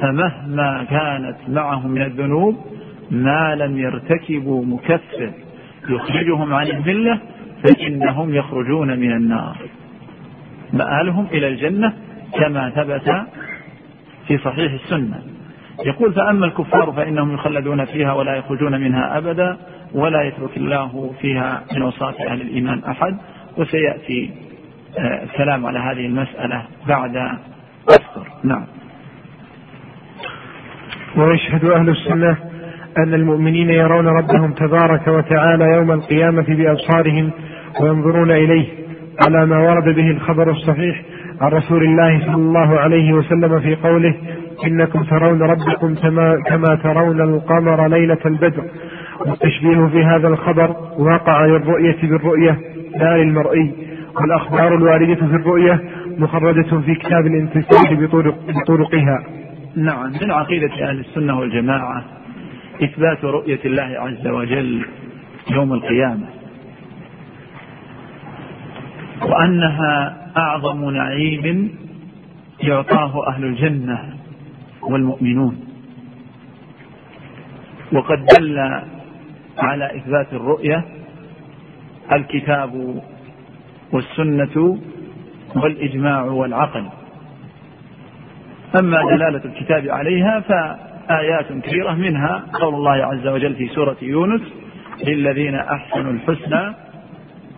فمهما 0.00 0.84
كانت 0.84 1.36
معهم 1.48 1.90
من 1.90 2.02
الذنوب 2.02 2.56
ما 3.10 3.54
لم 3.54 3.78
يرتكبوا 3.78 4.64
مكفر 4.64 5.30
يخرجهم 5.88 6.54
عن 6.54 6.66
الملة 6.66 7.20
فإنهم 7.62 8.34
يخرجون 8.34 8.98
من 9.00 9.12
النار. 9.12 9.56
مآلهم 10.72 11.26
إلى 11.32 11.48
الجنة 11.48 11.92
كما 12.34 12.70
ثبت 12.70 13.26
في 14.28 14.38
صحيح 14.38 14.72
السنة. 14.72 15.22
يقول 15.84 16.12
فأما 16.12 16.46
الكفار 16.46 16.92
فإنهم 16.92 17.34
يخلدون 17.34 17.84
فيها 17.84 18.12
ولا 18.12 18.36
يخرجون 18.36 18.80
منها 18.80 19.18
أبدا 19.18 19.56
ولا 19.94 20.22
يترك 20.22 20.56
الله 20.56 21.12
فيها 21.20 21.62
من 21.72 21.82
وصاة 21.82 22.14
أهل 22.28 22.40
الإيمان 22.40 22.84
أحد. 22.84 23.16
وسيأتي 23.56 24.30
آه، 24.98 25.24
الكلام 25.24 25.66
على 25.66 25.78
هذه 25.78 26.06
المسألة 26.06 26.62
بعد 26.88 27.16
أسطر 27.88 28.26
نعم. 28.44 28.64
ويشهد 31.16 31.64
أهل 31.64 31.88
السنة 31.88 32.36
أن 32.98 33.14
المؤمنين 33.14 33.70
يرون 33.70 34.06
ربهم 34.06 34.52
تبارك 34.52 35.08
وتعالى 35.08 35.64
يوم 35.64 35.90
القيامة 35.92 36.44
بأبصارهم 36.48 37.30
وينظرون 37.80 38.30
إليه 38.30 38.66
على 39.26 39.46
ما 39.46 39.58
ورد 39.58 39.94
به 39.94 40.10
الخبر 40.10 40.50
الصحيح 40.50 41.02
عن 41.40 41.50
رسول 41.50 41.84
الله 41.84 42.20
صلى 42.20 42.34
الله 42.34 42.78
عليه 42.78 43.12
وسلم 43.12 43.60
في 43.60 43.74
قوله 43.74 44.14
إنكم 44.64 45.02
ترون 45.02 45.42
ربكم 45.42 45.94
كما 46.46 46.74
ترون 46.82 47.20
القمر 47.20 47.88
ليلة 47.88 48.18
البدر. 48.26 48.64
والتشبيه 49.26 49.86
في 49.86 50.04
هذا 50.04 50.28
الخبر 50.28 50.76
وقع 50.98 51.46
للرؤية 51.46 51.96
بالرؤية 52.02 52.60
لا 52.96 53.16
للمرئي. 53.16 53.72
والأخبار 54.20 54.74
الواردة 54.74 55.14
في 55.14 55.22
الرؤية 55.22 55.80
مخرجة 56.18 56.80
في 56.86 56.94
كتاب 56.94 57.26
الانتساب 57.26 58.02
بطرق 58.02 58.34
بطرقها. 58.48 59.24
نعم 59.76 60.12
من 60.22 60.30
عقيدة 60.30 60.88
أهل 60.88 61.00
السنة 61.00 61.38
والجماعة 61.38 62.04
إثبات 62.82 63.24
رؤية 63.24 63.60
الله 63.64 63.82
عز 63.82 64.26
وجل 64.26 64.86
يوم 65.50 65.72
القيامة. 65.72 66.26
وأنها 69.22 70.16
أعظم 70.36 70.90
نعيم 70.90 71.70
يعطاه 72.62 73.28
أهل 73.28 73.44
الجنة. 73.44 73.98
والمؤمنون. 74.90 75.56
وقد 77.92 78.26
دل 78.38 78.58
على 79.58 79.96
إثبات 79.96 80.32
الرؤية 80.32 80.84
الكتاب 82.12 83.02
والسنة 83.92 84.78
والإجماع 85.56 86.22
والعقل. 86.22 86.86
أما 88.80 88.98
دلالة 89.10 89.44
الكتاب 89.44 89.88
عليها 89.88 90.40
فآيات 90.40 91.52
كثيرة 91.52 91.92
منها 91.92 92.44
قول 92.52 92.74
الله 92.74 93.04
عز 93.06 93.26
وجل 93.26 93.54
في 93.54 93.68
سورة 93.68 93.96
يونس 94.02 94.42
للذين 95.06 95.54
أحسنوا 95.54 96.12
الحسنى 96.12 96.74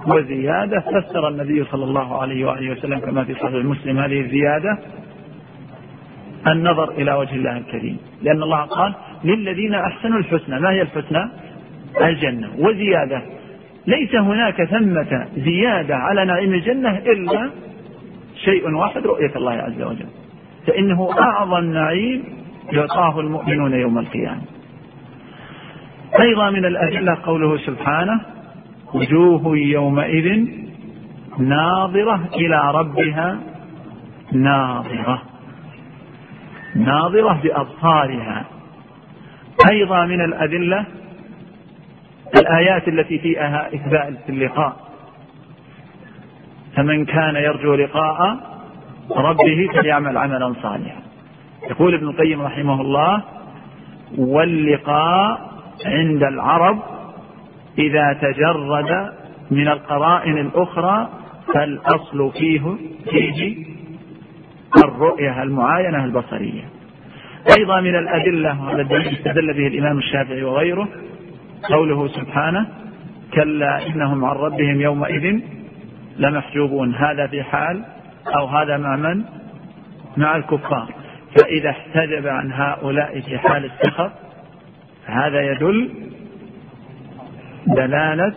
وزيادة. 0.06 0.80
فسر 0.80 1.28
النبي 1.28 1.64
صلى 1.64 1.84
الله 1.84 2.22
عليه 2.22 2.44
وآله 2.44 2.70
وسلم 2.70 2.98
كما 2.98 3.24
في 3.24 3.34
صحيح 3.34 3.64
مسلم 3.64 3.98
هذه 3.98 4.20
الزيادة. 4.20 4.78
النظر 6.52 6.90
إلى 6.90 7.12
وجه 7.12 7.34
الله 7.34 7.56
الكريم. 7.56 7.98
لأن 8.22 8.42
الله 8.42 8.60
قال 8.62 8.94
للذين 9.24 9.74
أحسنوا 9.74 10.18
الحسنى 10.18 10.60
ما 10.60 10.70
هي 10.70 10.82
الحسنى؟ 10.82 11.28
الجنة. 12.00 12.50
وزيادة. 12.58 13.22
ليس 13.86 14.14
هناك 14.14 14.64
ثمة 14.64 15.26
زيادة 15.36 15.96
على 15.96 16.24
نعيم 16.24 16.54
الجنة 16.54 16.98
إلا 16.98 17.50
شيء 18.44 18.70
واحد 18.70 19.06
رؤية 19.06 19.36
الله 19.36 19.52
عز 19.52 19.82
وجل. 19.82 20.06
فإنه 20.66 21.10
أعظم 21.20 21.64
نعيم 21.64 22.24
يعطاه 22.72 23.20
المؤمنون 23.20 23.72
يوم 23.72 23.98
القيامة. 23.98 24.42
أيضا 26.20 26.50
من 26.50 26.64
الأدلة 26.64 27.16
قوله 27.22 27.56
سبحانه 27.56 28.20
وجوه 28.94 29.58
يومئذ 29.58 30.46
ناظرة 31.38 32.28
إلى 32.34 32.72
ربها 32.74 33.38
ناظرة. 34.32 35.22
ناظرة 36.78 37.40
بأبصارها 37.42 38.44
أيضا 39.70 40.06
من 40.06 40.20
الأدلة 40.20 40.84
الآيات 42.36 42.88
التي 42.88 43.18
فيها 43.18 43.68
إثبات 43.74 44.14
اللقاء. 44.28 44.76
فمن 46.76 47.04
كان 47.04 47.36
يرجو 47.36 47.74
لقاء 47.74 48.36
ربه 49.10 49.68
فليعمل 49.74 50.16
عملا 50.16 50.54
صالحا. 50.62 51.00
يقول 51.70 51.94
ابن 51.94 52.08
القيم 52.08 52.42
رحمه 52.42 52.80
الله 52.80 53.22
واللقاء 54.18 55.50
عند 55.86 56.22
العرب 56.22 56.78
إذا 57.78 58.12
تجرد 58.12 59.12
من 59.50 59.68
القرائن 59.68 60.38
الأخرى 60.38 61.08
فالأصل 61.54 62.32
فيه 62.32 62.76
فيه 63.10 63.66
الرؤية 64.76 65.42
المعاينة 65.42 66.04
البصرية. 66.04 66.64
أيضا 67.58 67.80
من 67.80 67.96
الأدلة 67.96 68.80
التي 68.80 69.12
استدل 69.12 69.54
به 69.54 69.66
الإمام 69.66 69.98
الشافعي 69.98 70.42
وغيره 70.42 70.88
قوله 71.70 72.08
سبحانه 72.08 72.66
كلا 73.34 73.86
إنهم 73.86 74.24
عن 74.24 74.36
ربهم 74.36 74.80
يومئذ 74.80 75.40
لمحجوبون. 76.18 76.94
هذا 76.94 77.26
في 77.26 77.42
حال 77.42 77.84
أو 78.36 78.46
هذا 78.46 78.76
مع 78.76 78.96
من؟ 78.96 79.24
مع 80.16 80.36
الكفار. 80.36 80.94
فإذا 81.38 81.70
احتجب 81.70 82.26
عن 82.26 82.52
هؤلاء 82.52 83.20
في 83.20 83.38
حال 83.38 83.64
السخط 83.64 84.12
هذا 85.06 85.40
يدل 85.40 85.90
دلالة 87.66 88.34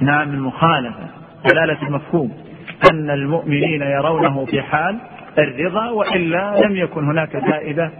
نعم 0.00 0.28
المخالفة 0.28 1.08
دلالة 1.50 1.82
المفهوم. 1.82 2.47
أن 2.92 3.10
المؤمنين 3.10 3.82
يرونه 3.82 4.44
في 4.44 4.62
حال 4.62 4.98
الرضا 5.38 5.90
وإلا 5.90 6.60
لم 6.64 6.76
يكن 6.76 7.04
هناك 7.04 7.38
فائدة 7.38 7.90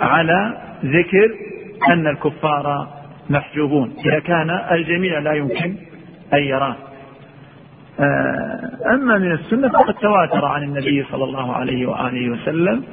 على 0.00 0.58
ذكر 0.84 1.30
أن 1.88 2.06
الكفار 2.06 2.88
محجوبون. 3.30 3.94
إذا 4.06 4.18
كان 4.18 4.50
الجميع 4.50 5.18
لا 5.18 5.32
يمكن 5.32 5.76
أن 6.34 6.38
يراه. 6.38 6.76
آه، 8.00 8.70
أما 8.94 9.18
من 9.18 9.32
السنة 9.32 9.68
فقد 9.68 9.94
تواتر 9.94 10.44
عن 10.44 10.62
النبي 10.62 11.04
صلى 11.12 11.24
الله 11.24 11.56
عليه 11.56 11.86
وآله 11.86 12.30
وسلم 12.30 12.84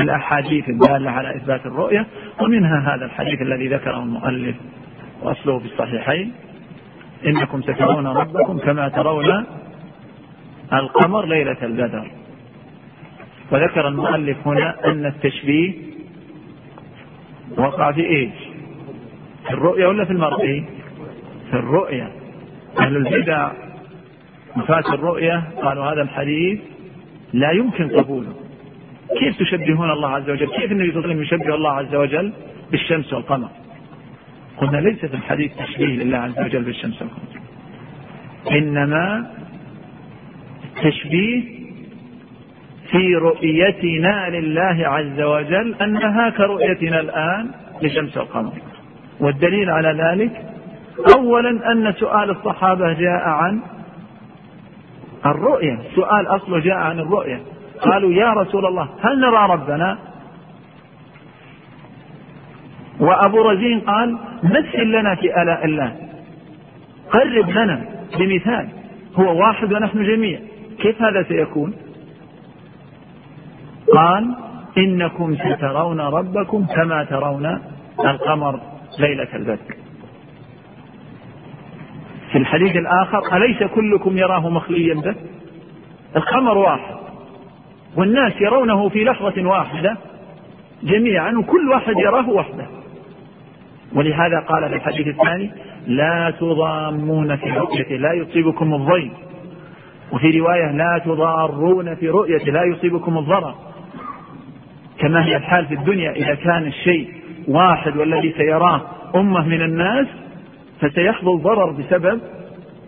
الأحاديث 0.00 0.68
الدالة 0.68 1.10
على 1.10 1.36
إثبات 1.36 1.66
الرؤية 1.66 2.06
ومنها 2.40 2.94
هذا 2.94 3.04
الحديث 3.04 3.42
الذي 3.42 3.68
ذكره 3.68 3.98
المؤلف 4.02 4.56
وأصله 5.22 5.58
في 5.58 5.64
الصحيحين. 5.64 6.32
إنكم 7.26 7.62
سترون 7.62 8.06
ربكم 8.06 8.58
كما 8.58 8.88
ترون 8.88 9.44
القمر 10.72 11.26
ليلة 11.26 11.56
البدر. 11.62 12.10
وذكر 13.52 13.88
المؤلف 13.88 14.46
هنا 14.46 14.76
أن 14.84 15.06
التشبيه 15.06 15.74
وقع 17.58 17.92
في 17.92 18.06
إيش؟ 18.06 18.32
في 19.46 19.50
الرؤية 19.50 19.86
ولا 19.86 20.04
في 20.04 20.10
المرئي 20.10 20.64
في 21.50 21.56
الرؤية. 21.56 22.12
أهل 22.80 22.96
البدع 22.96 23.52
مفات 24.56 24.86
الرؤية 24.86 25.42
قالوا 25.62 25.84
هذا 25.84 26.02
الحديث 26.02 26.60
لا 27.32 27.50
يمكن 27.50 27.88
قبوله. 27.88 28.34
كيف 29.18 29.38
تشبهون 29.38 29.90
الله 29.90 30.08
عز 30.08 30.30
وجل؟ 30.30 30.46
كيف 30.46 30.72
النبي 30.72 30.92
صلى 30.92 30.98
الله 30.98 31.08
عليه 31.08 31.14
وسلم 31.14 31.22
يشبه 31.22 31.54
الله 31.54 31.72
عز 31.72 31.94
وجل 31.94 32.32
بالشمس 32.70 33.12
والقمر؟ 33.12 33.48
قلنا 34.56 34.76
ليس 34.76 34.98
في 34.98 35.14
الحديث 35.14 35.52
تشبيه 35.56 35.86
لله 35.86 36.18
عز 36.18 36.38
وجل 36.38 36.62
بالشمس 36.62 37.02
والقمر. 37.02 37.40
إنما 38.50 39.30
التشبيه 40.64 41.42
في 42.90 43.14
رؤيتنا 43.14 44.30
لله 44.30 44.88
عز 44.88 45.20
وجل 45.20 45.74
أنها 45.74 46.30
كرؤيتنا 46.30 47.00
الآن 47.00 47.50
لشمس 47.82 48.16
والقمر. 48.16 48.52
والدليل 49.20 49.70
على 49.70 49.88
ذلك 50.02 50.42
أولا 51.16 51.72
أن 51.72 51.92
سؤال 51.92 52.30
الصحابة 52.30 52.92
جاء 52.92 53.28
عن 53.28 53.60
الرؤية. 55.26 55.78
سؤال 55.94 56.26
أصله 56.26 56.58
جاء 56.58 56.76
عن 56.76 56.98
الرؤية. 56.98 57.40
قالوا 57.80 58.12
يا 58.12 58.32
رسول 58.32 58.66
الله 58.66 58.88
هل 59.02 59.20
نرى 59.20 59.48
ربنا؟ 59.50 59.98
وأبو 63.06 63.50
رزين 63.50 63.80
قال 63.80 64.18
مثل 64.42 64.84
لنا 64.84 65.14
في 65.14 65.42
آلاء 65.42 65.64
الله. 65.64 65.92
قرب 67.10 67.50
لنا 67.50 67.84
بمثال 68.18 68.68
هو 69.14 69.40
واحد 69.40 69.72
ونحن 69.72 70.02
جميع. 70.02 70.38
كيف 70.78 71.02
هذا 71.02 71.22
سيكون؟ 71.22 71.74
قال 73.92 74.36
إنكم 74.78 75.36
سترون 75.36 76.00
ربكم 76.00 76.66
كما 76.66 77.04
ترون 77.04 77.58
القمر 78.00 78.60
ليلة 78.98 79.28
البدر. 79.34 79.76
في 82.32 82.38
الحديث 82.38 82.76
الآخر 82.76 83.36
أليس 83.36 83.62
كلكم 83.62 84.18
يراه 84.18 84.48
مخليا 84.48 84.94
به؟ 84.94 85.14
القمر 86.16 86.58
واحد 86.58 86.96
والناس 87.96 88.32
يرونه 88.40 88.88
في 88.88 89.04
لحظة 89.04 89.46
واحدة 89.48 89.96
جميعا 90.82 91.32
وكل 91.32 91.68
واحد 91.68 91.94
يراه 91.96 92.30
وحده. 92.30 92.75
ولهذا 93.96 94.40
قال 94.40 94.68
في 94.68 94.74
الحديث 94.74 95.06
الثاني 95.06 95.50
لا 95.86 96.32
تضامون 96.40 97.36
في 97.36 97.50
رؤيته 97.50 97.96
لا 97.96 98.12
يصيبكم 98.12 98.74
الضيم 98.74 99.12
وفي 100.12 100.38
رواية 100.38 100.72
لا 100.72 101.00
تضارون 101.04 101.94
في 101.94 102.08
رؤيته 102.08 102.52
لا 102.52 102.62
يصيبكم 102.64 103.18
الضرر. 103.18 103.54
كما 104.98 105.24
هي 105.24 105.36
الحال 105.36 105.66
في 105.66 105.74
الدنيا 105.74 106.10
إذا 106.10 106.34
كان 106.34 106.66
الشيء 106.66 107.08
واحد 107.48 107.96
والذي 107.96 108.34
سيراه 108.36 108.80
أمة 109.14 109.46
من 109.46 109.62
الناس 109.62 110.06
فسيحظى 110.80 111.30
الضرر 111.30 111.70
بسبب 111.70 112.20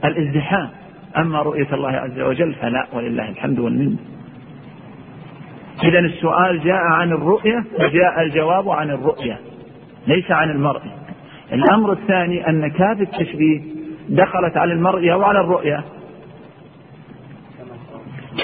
الازدحام. 0.05 0.69
أما 1.17 1.43
رؤية 1.43 1.67
الله 1.73 1.91
عز 1.91 2.21
وجل 2.21 2.55
فلا 2.55 2.87
ولله 2.93 3.29
الحمد 3.29 3.59
والمنة. 3.59 3.97
إذا 5.85 5.99
السؤال 5.99 6.61
جاء 6.65 6.83
عن 6.83 7.13
الرؤية 7.13 7.65
وجاء 7.81 8.23
الجواب 8.23 8.69
عن 8.69 8.91
الرؤية 8.91 9.39
ليس 10.07 10.31
عن 10.31 10.51
المرء. 10.51 10.81
الأمر 11.53 11.93
الثاني 11.93 12.49
أن 12.49 12.71
كاف 12.71 13.01
التشبيه 13.01 13.61
دخلت 14.09 14.57
على 14.57 14.73
المرئية 14.73 15.15
وعلى 15.15 15.41
الرؤية. 15.41 15.85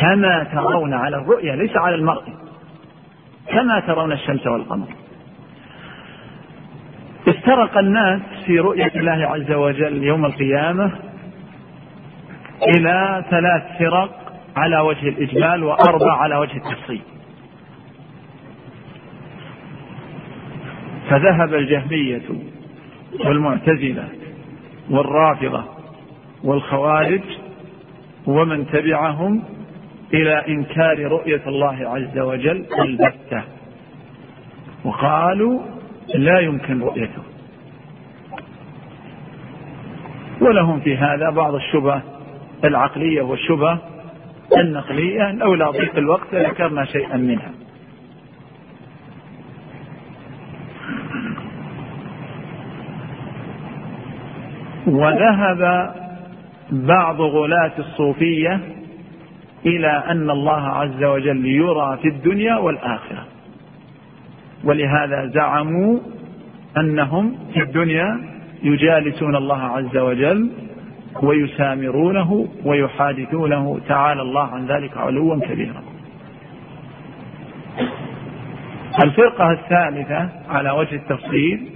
كما 0.00 0.44
ترون 0.44 0.94
على 0.94 1.16
الرؤية 1.16 1.54
ليس 1.54 1.76
على 1.76 1.94
المرء. 1.94 2.22
كما 3.48 3.80
ترون 3.80 4.12
الشمس 4.12 4.46
والقمر. 4.46 4.86
افترق 7.28 7.78
الناس 7.78 8.20
في 8.46 8.58
رؤية 8.58 8.92
الله 8.96 9.26
عز 9.26 9.52
وجل 9.52 10.02
يوم 10.02 10.24
القيامة 10.24 10.92
إلى 12.76 13.24
ثلاث 13.30 13.78
فرق 13.78 14.32
على 14.56 14.80
وجه 14.80 15.08
الإجمال 15.08 15.64
وأربع 15.64 16.16
على 16.16 16.36
وجه 16.36 16.56
التفصيل. 16.56 17.02
فذهب 21.10 21.54
الجهمية 21.54 22.53
والمعتزلة 23.20 24.08
والرافضة 24.90 25.64
والخوارج 26.44 27.22
ومن 28.26 28.66
تبعهم 28.66 29.42
إلى 30.14 30.48
إنكار 30.48 30.98
رؤية 30.98 31.42
الله 31.46 31.88
عز 31.88 32.18
وجل 32.18 32.66
البتة. 32.78 33.42
وقالوا 34.84 35.60
لا 36.14 36.40
يمكن 36.40 36.80
رؤيته. 36.80 37.22
ولهم 40.40 40.80
في 40.80 40.96
هذا 40.96 41.30
بعض 41.30 41.54
الشبه 41.54 42.02
العقلية 42.64 43.22
والشبه 43.22 43.78
النقلية. 44.56 45.32
لولا 45.32 45.70
ضيق 45.70 45.96
الوقت 45.96 46.34
ذكرنا 46.34 46.84
شيئا 46.84 47.16
منها. 47.16 47.50
وذهب 54.86 55.94
بعض 56.70 57.20
غلاة 57.20 57.72
الصوفية 57.78 58.60
إلى 59.66 60.02
أن 60.10 60.30
الله 60.30 60.68
عز 60.68 61.04
وجل 61.04 61.46
يرى 61.46 61.98
في 62.02 62.08
الدنيا 62.08 62.56
والآخرة. 62.56 63.24
ولهذا 64.64 65.26
زعموا 65.26 65.98
أنهم 66.76 67.38
في 67.54 67.60
الدنيا 67.60 68.20
يجالسون 68.62 69.36
الله 69.36 69.62
عز 69.62 69.96
وجل 69.96 70.50
ويسامرونه 71.22 72.48
ويحادثونه. 72.64 73.80
تعالى 73.88 74.22
الله 74.22 74.46
عن 74.46 74.66
ذلك 74.66 74.96
علوا 74.96 75.40
كبيرا. 75.40 75.82
الفرقة 79.04 79.52
الثالثة 79.52 80.28
على 80.50 80.70
وجه 80.70 80.94
التفصيل 80.94 81.68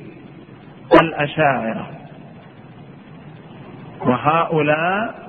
الأشاعرة. 1.03 1.98
وهؤلاء 4.01 5.29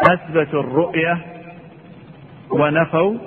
أثبتوا 0.00 0.60
الرؤية 0.60 1.18
ونفوا. 2.50 3.18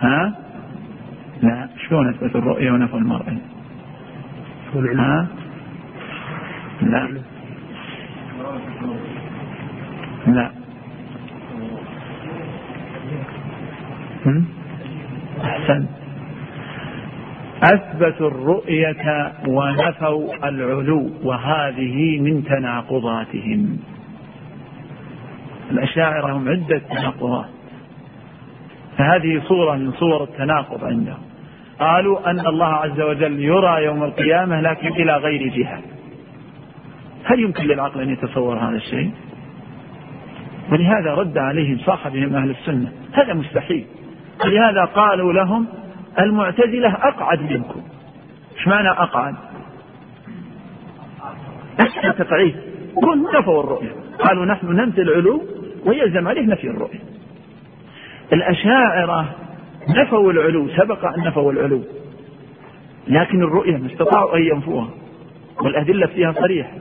ها؟ 0.00 0.34
لا 1.42 1.68
شلون 1.88 2.08
اثبت 2.08 2.36
الرؤية 2.36 2.70
ونفوا 2.70 2.98
المرء؟ 2.98 3.38
ها؟ 4.74 5.26
لا. 6.82 7.08
لا. 10.26 10.50
أحسنت. 15.44 16.03
أثبتوا 17.64 18.28
الرؤية 18.28 19.32
ونفوا 19.48 20.48
العلو 20.48 21.10
وهذه 21.22 22.20
من 22.20 22.44
تناقضاتهم. 22.44 23.78
الأشاعرة 25.70 26.32
هم 26.32 26.48
عدة 26.48 26.78
تناقضات. 26.78 27.48
فهذه 28.98 29.42
صورة 29.48 29.76
من 29.76 29.92
صور 29.92 30.22
التناقض 30.22 30.84
عندهم. 30.84 31.22
قالوا 31.80 32.30
أن 32.30 32.46
الله 32.46 32.66
عز 32.66 33.00
وجل 33.00 33.40
يرى 33.40 33.84
يوم 33.84 34.02
القيامة 34.02 34.60
لكن 34.60 34.88
إلى 34.88 35.16
غير 35.16 35.48
جهة. 35.48 35.80
هل 37.24 37.40
يمكن 37.40 37.64
للعقل 37.64 38.00
أن 38.00 38.10
يتصور 38.10 38.58
هذا 38.58 38.76
الشيء؟ 38.76 39.10
ولهذا 40.72 41.14
رد 41.14 41.38
عليهم 41.38 41.78
صاحبهم 41.78 42.36
أهل 42.36 42.50
السنة. 42.50 42.92
هذا 43.12 43.34
مستحيل. 43.34 43.84
ولهذا 44.44 44.84
قالوا 44.84 45.32
لهم 45.32 45.66
المعتزلة 46.20 46.94
أقعد 46.94 47.52
منكم. 47.52 47.82
إيش 48.56 48.68
معنى 48.68 48.90
أقعد؟ 48.90 49.34
أحسن 51.80 52.24
تقعيد؟ 52.24 52.56
كن 52.94 53.38
نفوا 53.38 53.62
الرؤية. 53.62 53.92
قالوا 54.18 54.44
نحن 54.44 54.66
ننفي 54.66 55.00
العلو 55.00 55.42
ويلزم 55.86 56.28
عليه 56.28 56.42
نفي 56.42 56.66
الرؤية. 56.66 57.00
الأشاعرة 58.32 59.34
نفوا 59.88 60.32
العلو 60.32 60.68
سبق 60.68 61.04
أن 61.04 61.24
نفوا 61.24 61.52
العلو 61.52 61.82
لكن 63.08 63.42
الرؤية 63.42 63.76
ما 63.76 63.86
استطاعوا 63.86 64.36
أن 64.36 64.42
ينفوها 64.42 64.88
والأدلة 65.62 66.06
فيها 66.06 66.32
صريحة. 66.32 66.72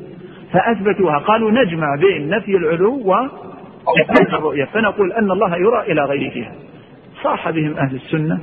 فأثبتوها. 0.52 1.18
قالوا 1.18 1.52
نجمع 1.52 1.96
بين 1.96 2.30
نفي 2.30 2.58
العلو 2.58 3.02
وإثبات 3.06 4.34
الرؤية. 4.34 4.66
فنقول 4.66 5.12
أن 5.12 5.32
الله 5.32 5.58
يرى 5.58 5.82
إلى 5.92 6.02
غير 6.02 6.34
جهة 6.34 6.52
صاح 7.24 7.50
بهم 7.50 7.78
أهل 7.78 7.96
السنة. 7.96 8.40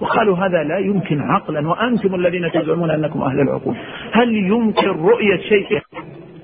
وقالوا 0.00 0.36
هذا 0.36 0.62
لا 0.62 0.78
يمكن 0.78 1.20
عقلا 1.20 1.68
وأنتم 1.68 2.14
الذين 2.14 2.50
تزعمون 2.50 2.90
أنكم 2.90 3.22
أهل 3.22 3.40
العقول. 3.40 3.76
هل 4.12 4.34
يمكن 4.34 4.88
رؤية 4.88 5.36
شيء؟ 5.36 5.80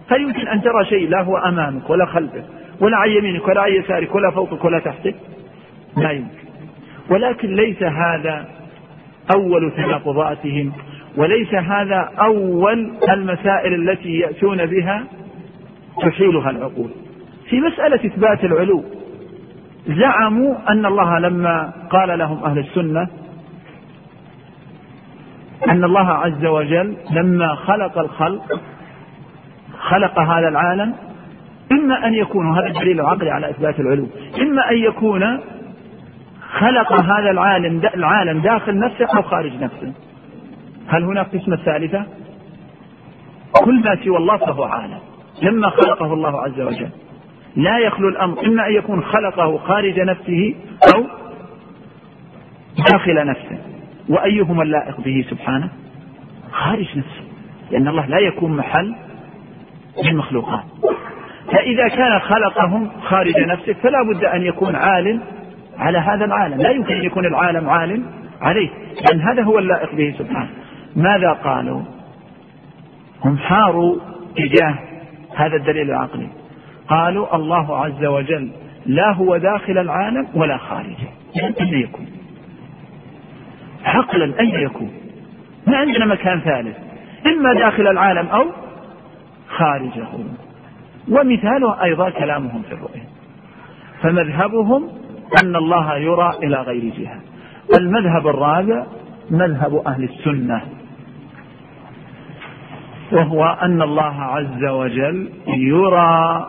هل 0.09 0.21
يمكن 0.21 0.49
أن 0.49 0.63
ترى 0.63 0.85
شيء؟ 0.85 1.09
لا 1.09 1.23
هو 1.23 1.37
أمامك 1.37 1.91
ولا 1.91 2.07
خلفك 2.07 2.45
ولا 2.81 2.97
عن 2.97 3.11
يمينك 3.11 3.49
ولا 3.49 3.61
عن 3.61 3.73
يسارك 3.73 4.15
ولا 4.15 4.31
فوقك 4.31 4.65
ولا 4.65 4.79
تحتك. 4.79 5.15
لا 5.97 6.11
يمكن. 6.11 6.41
ولكن 7.11 7.55
ليس 7.55 7.83
هذا 7.83 8.45
أول 9.35 9.73
تناقضاتهم 9.77 10.73
وليس 11.17 11.55
هذا 11.55 12.11
أول 12.21 12.93
المسائل 13.11 13.91
التي 13.91 14.19
يأتون 14.19 14.67
بها 14.67 15.05
تحيلها 16.03 16.51
العقول. 16.51 16.91
في 17.49 17.61
مسألة 17.61 18.07
إثبات 18.07 18.45
العلو 18.45 18.85
زعموا 19.87 20.55
أن 20.69 20.87
الله 20.87 21.19
لما 21.19 21.73
قال 21.91 22.19
لهم 22.19 22.45
أهل 22.45 22.59
السنة 22.59 23.09
أن 25.69 25.85
الله 25.85 26.09
عز 26.09 26.45
وجل 26.45 26.97
لما 27.11 27.55
خلق 27.55 27.99
الخلق 27.99 28.61
خلق 29.79 30.19
هذا 30.19 30.49
العالم 30.49 30.95
إما 31.73 32.07
أن 32.07 32.15
يكون 32.15 32.47
وهذا 32.47 32.67
الدليل 32.67 33.01
العقلي 33.01 33.31
على 33.31 33.51
إثبات 33.51 33.81
العلو 33.81 34.07
إما 34.41 34.71
أن 34.71 34.77
يكون 34.77 35.41
خلق 36.51 36.93
هذا 36.93 37.31
العالم 37.31 37.81
العالم 37.95 38.41
داخل 38.41 38.79
نفسه 38.79 39.07
أو 39.17 39.23
خارج 39.23 39.53
نفسه. 39.63 39.93
هل 40.89 41.05
هناك 41.05 41.37
قسمة 41.37 41.57
ثالثة؟ 41.57 42.05
كل 43.65 43.81
ما 43.81 43.97
سوى 44.05 44.17
الله 44.17 44.37
فهو 44.37 44.65
عالم. 44.65 44.99
لما 45.43 45.71
خلقه 45.71 46.15
الله 46.15 46.43
عز 46.43 46.61
وجل. 46.61 46.89
لا 47.57 47.79
يخلو 47.79 48.09
الأمر 48.09 48.47
إما 48.47 48.67
أن 48.67 48.73
يكون 48.73 49.03
خلقه 49.03 49.59
خارج 49.59 50.01
نفسه 50.01 50.55
أو 50.95 51.05
داخل 52.93 53.27
نفسه. 53.27 53.59
وأيهما 54.09 54.63
اللائق 54.63 55.01
به 55.01 55.25
سبحانه؟ 55.31 55.69
خارج 56.53 56.99
نفسه 56.99 57.25
لأن 57.71 57.89
الله 57.89 58.07
لا 58.07 58.19
يكون 58.19 58.57
محل 58.57 58.95
للمخلوقات 60.05 60.65
فإذا 61.53 61.89
كان 61.89 62.19
خلقهم 62.19 62.91
خارج 63.03 63.41
نفسه 63.41 63.73
فلا 63.73 64.03
بد 64.03 64.25
أن 64.25 64.43
يكون 64.43 64.77
عالم 64.77 65.21
على 65.79 65.99
هذا 65.99 66.25
العالم. 66.25 66.61
لا 66.61 66.71
يمكن 66.71 66.95
أن 66.95 67.05
يكون 67.05 67.27
العالم 67.27 67.71
عالم 67.71 68.07
عليه 68.41 68.69
لأن 69.09 69.21
هذا 69.21 69.43
هو 69.43 69.59
اللائق 69.59 69.95
به 69.95 70.15
سبحانه. 70.19 70.51
ماذا 70.97 71.33
قالوا؟ 71.33 71.83
هم 73.25 73.39
حاروا 73.39 73.97
تجاه 74.37 74.75
هذا 75.37 75.57
الدليل 75.57 75.91
العقلي. 75.91 76.29
قالوا 76.89 77.37
الله 77.37 77.79
عز 77.79 78.05
وجل 78.05 78.51
لا 78.87 79.13
هو 79.13 79.37
داخل 79.37 79.79
العالم 79.79 80.27
ولا 80.35 80.57
خارجه. 80.57 81.09
أين 81.61 81.75
يكون. 81.75 82.07
عقلا 83.85 84.41
أين 84.41 84.55
يكون. 84.55 84.93
ما 85.67 85.77
عندنا 85.77 86.07
مكان 86.07 86.41
ثالث. 86.41 86.77
إما 87.27 87.55
داخل 87.55 87.89
العالم 87.89 88.27
أو 88.27 88.47
خارجه. 89.49 90.09
ومثاله 91.09 91.83
أيضا 91.83 92.11
كلامهم 92.11 92.63
في 92.63 92.75
الرؤيا 92.75 93.05
فمذهبهم 94.03 94.89
أن 95.45 95.57
الله 95.57 95.97
يرى 95.97 96.33
إلى 96.43 96.57
غير 96.57 96.93
جهة. 96.99 97.21
المذهب 97.79 98.29
الرابع 98.29 98.87
مذهب 99.31 99.83
أهل 99.87 100.05
السنة. 100.05 100.63
وهو 103.13 103.45
أن 103.63 103.83
الله 103.83 104.23
عز 104.23 104.65
وجل 104.65 105.31
يرى 105.47 106.47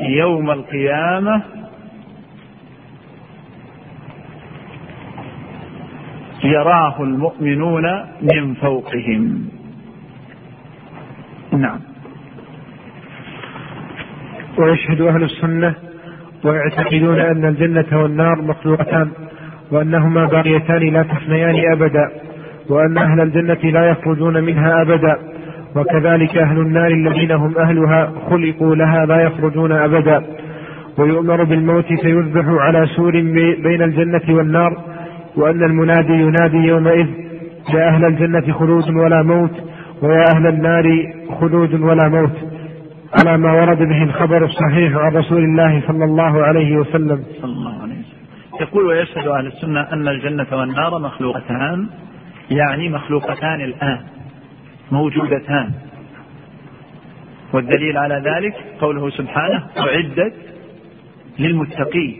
يوم 0.00 0.50
القيامة 0.50 1.42
يراه 6.44 7.02
المؤمنون 7.02 7.82
من 8.22 8.54
فوقهم. 8.54 9.48
نعم. 11.52 11.78
ويشهد 14.58 15.00
أهل 15.00 15.22
السنة 15.22 15.74
ويعتقدون 16.44 17.20
أن 17.20 17.44
الجنة 17.44 18.02
والنار 18.02 18.42
مخلوقتان 18.42 19.10
وأنهما 19.70 20.26
باقيتان 20.26 20.92
لا 20.92 21.02
تفنيان 21.02 21.72
أبدا 21.72 22.10
وأن 22.68 22.98
أهل 22.98 23.20
الجنة 23.20 23.70
لا 23.70 23.86
يخرجون 23.86 24.44
منها 24.44 24.82
أبدا 24.82 25.18
وكذلك 25.76 26.36
أهل 26.36 26.58
النار 26.58 26.90
الذين 26.90 27.30
هم 27.32 27.58
أهلها 27.58 28.12
خلقوا 28.30 28.74
لها 28.74 29.06
لا 29.06 29.22
يخرجون 29.22 29.72
أبدا. 29.72 30.22
ويؤمر 30.98 31.44
بالموت 31.44 31.86
فيذبح 31.86 32.44
على 32.46 32.86
سور 32.86 33.12
بين 33.62 33.82
الجنة 33.82 34.36
والنار 34.36 34.91
وأن 35.36 35.62
المنادي 35.62 36.12
ينادي 36.12 36.56
يومئذ 36.56 37.06
يا 37.74 37.88
أهل 37.88 38.04
الجنة 38.04 38.52
خلود 38.52 38.90
ولا 38.90 39.22
موت 39.22 39.50
ويا 40.02 40.24
أهل 40.36 40.46
النار 40.46 41.12
خلود 41.40 41.74
ولا 41.74 42.08
موت. 42.08 42.36
على 43.20 43.38
ما 43.38 43.52
ورد 43.52 43.78
به 43.78 44.02
الخبر 44.02 44.44
الصحيح 44.44 44.96
عن 44.96 45.16
رسول 45.16 45.44
الله 45.44 45.82
صلى 45.86 46.04
الله 46.04 46.42
عليه 46.42 46.76
وسلم. 46.76 47.24
صلى 47.42 47.52
الله 47.52 47.82
عليه 47.82 47.92
وسلم 47.92 48.22
يقول 48.60 48.86
ويشهد 48.86 49.26
أهل 49.26 49.46
السنة 49.46 49.80
أن 49.80 50.08
الجنة 50.08 50.46
والنار 50.52 50.98
مخلوقتان 50.98 51.86
يعني 52.50 52.88
مخلوقتان 52.88 53.60
الآن 53.60 54.00
موجودتان. 54.92 55.70
والدليل 57.52 57.98
على 57.98 58.22
ذلك 58.24 58.54
قوله 58.80 59.10
سبحانه 59.10 59.62
أعدت 59.78 60.34
للمتقين. 61.38 62.16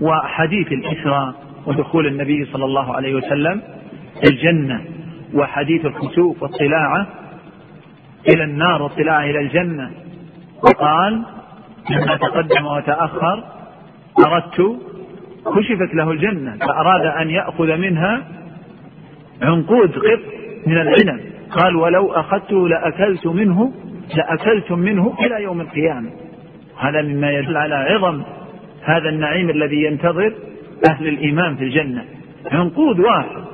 وحديث 0.00 0.72
الإسراء 0.72 1.43
ودخول 1.66 2.06
النبي 2.06 2.44
صلى 2.44 2.64
الله 2.64 2.96
عليه 2.96 3.14
وسلم 3.14 3.62
الجنة 4.24 4.84
وحديث 5.34 5.86
الخسوف 5.86 6.42
والطلاعة 6.42 7.06
إلى 8.34 8.44
النار 8.44 8.82
والطلاعة 8.82 9.24
إلى 9.24 9.38
الجنة. 9.40 9.90
وقال 10.62 11.22
لما 11.90 12.16
تقدم 12.16 12.66
وتأخر 12.66 13.44
أردت 14.26 14.80
كشفت 15.56 15.94
له 15.94 16.10
الجنة 16.10 16.56
فأراد 16.56 17.06
أن 17.06 17.30
يأخذ 17.30 17.76
منها 17.76 18.22
عنقود 19.42 19.90
قط 19.90 20.20
من 20.66 20.76
العنب. 20.76 21.20
قال 21.50 21.76
ولو 21.76 22.12
أخذته 22.12 22.68
لأكلت 22.68 23.26
منه 23.26 23.72
لأكلتم 24.16 24.78
منه 24.78 25.14
إلى 25.20 25.42
يوم 25.42 25.60
القيامة. 25.60 26.10
هذا 26.78 27.02
مما 27.02 27.30
يدل 27.30 27.56
على 27.56 27.74
عظم 27.74 28.22
هذا 28.84 29.08
النعيم 29.08 29.50
الذي 29.50 29.82
ينتظر 29.82 30.34
أهل 30.90 31.08
الإيمان 31.08 31.56
في 31.56 31.64
الجنة. 31.64 32.04
عنقود 32.52 33.00
واحد. 33.00 33.44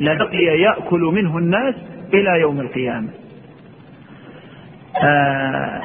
لبقي 0.00 0.60
يأكل 0.60 1.00
منه 1.00 1.38
الناس 1.38 1.74
إلى 2.14 2.40
يوم 2.40 2.60
القيامة. 2.60 3.08
آه 5.04 5.82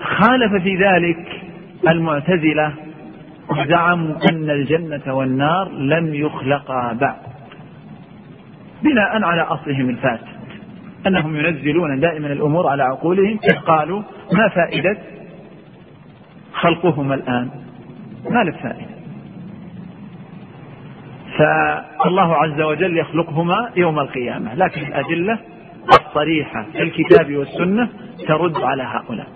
خالف 0.00 0.62
في 0.62 0.76
ذلك 0.76 1.42
المعتزلة 1.88 2.72
زعموا 3.66 4.14
أن 4.30 4.50
الجنة 4.50 5.14
والنار 5.14 5.68
لم 5.72 6.14
يخلقا 6.14 6.92
بعد. 6.92 7.16
بناء 8.82 9.24
على 9.24 9.42
أصلهم 9.42 9.88
الفاسد. 9.88 10.40
أنهم 11.06 11.36
ينزلون 11.36 12.00
دائما 12.00 12.32
الأمور 12.32 12.66
على 12.68 12.82
عقولهم. 12.82 13.38
قالوا 13.66 14.02
ما 14.32 14.48
فائدة 14.48 14.98
خلقهما 16.52 17.14
الآن؟ 17.14 17.50
ما 18.30 18.44
له 18.44 18.52
فائدة؟ 18.52 18.99
فالله 21.38 22.34
عز 22.36 22.60
وجل 22.60 22.98
يخلقهما 22.98 23.70
يوم 23.76 23.98
القيامة 23.98 24.54
لكن 24.54 24.80
الأدلة 24.80 25.38
الصريحة 25.88 26.66
في 26.72 26.82
الكتاب 26.82 27.36
والسنة 27.36 27.88
ترد 28.28 28.56
على 28.56 28.82
هؤلاء 28.82 29.26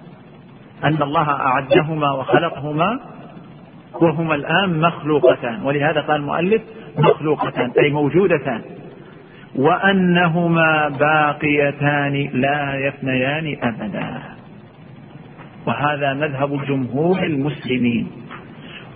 أن 0.84 1.02
الله 1.02 1.30
أعدهما 1.30 2.12
وخلقهما 2.12 3.00
وهما 3.94 4.34
الآن 4.34 4.80
مخلوقتان 4.80 5.62
ولهذا 5.62 6.00
قال 6.00 6.16
المؤلف 6.16 6.62
مخلوقتان 6.98 7.70
أي 7.78 7.90
موجودتان 7.90 8.62
وأنهما 9.56 10.88
باقيتان 10.88 12.30
لا 12.32 12.74
يفنيان 12.74 13.56
أبدا. 13.62 14.22
وهذا 15.66 16.14
مذهب 16.14 16.64
جمهور 16.64 17.22
المسلمين 17.22 18.10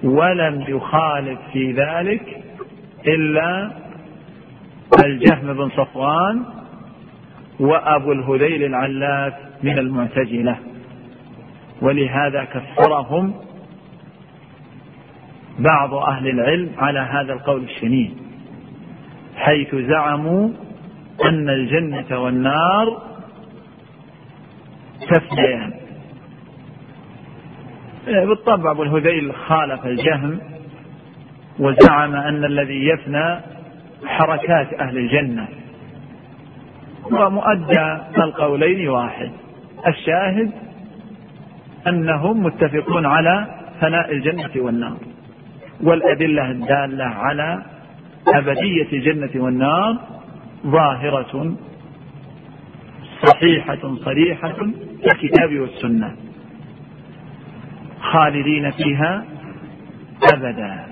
ولم 0.04 0.64
يخالف 0.68 1.38
في 1.52 1.72
ذلك 1.72 2.22
إلا 3.06 3.70
الجهم 5.04 5.52
بن 5.52 5.70
صفوان 5.70 6.44
وأبو 7.60 8.12
الهذيل 8.12 8.64
العلاف 8.64 9.34
من 9.62 9.78
المعتزلة. 9.78 10.56
ولهذا 11.82 12.44
كفرهم 12.44 13.34
بعض 15.58 15.94
أهل 15.94 16.28
العلم 16.28 16.70
على 16.78 17.00
هذا 17.00 17.32
القول 17.32 17.62
الشنيع 17.62 18.10
حيث 19.36 19.74
زعموا 19.74 20.50
أن 21.24 21.48
الجنة 21.48 22.18
والنار 22.22 23.02
تفنيان. 25.10 25.72
بالطبع 28.06 28.70
أبو 28.70 28.82
الهذيل 28.82 29.34
خالف 29.34 29.86
الجهم 29.86 30.40
وزعم 31.58 32.14
أن 32.14 32.44
الذي 32.44 32.88
يفنى 32.88 33.40
حركات 34.06 34.80
أهل 34.80 34.98
الجنة. 34.98 35.48
ومؤدى 37.10 37.98
القولين 38.18 38.88
واحد. 38.88 39.30
الشاهد 39.86 40.50
أنهم 41.86 42.42
متفقون 42.42 43.06
على 43.06 43.46
فناء 43.80 44.12
الجنة 44.12 44.50
والنار 44.56 44.96
والأدلة 45.82 46.50
الدالة 46.50 47.04
على 47.04 47.62
أبدية 48.26 48.92
الجنة 48.92 49.30
والنار 49.44 49.96
ظاهرة 50.66 51.56
صحيحة 53.26 53.94
صريحة 54.04 54.52
في 55.02 55.06
الكتاب 55.12 55.58
والسنة 55.58 56.16
خالدين 58.00 58.70
فيها 58.70 59.24
أبدا. 60.32 60.87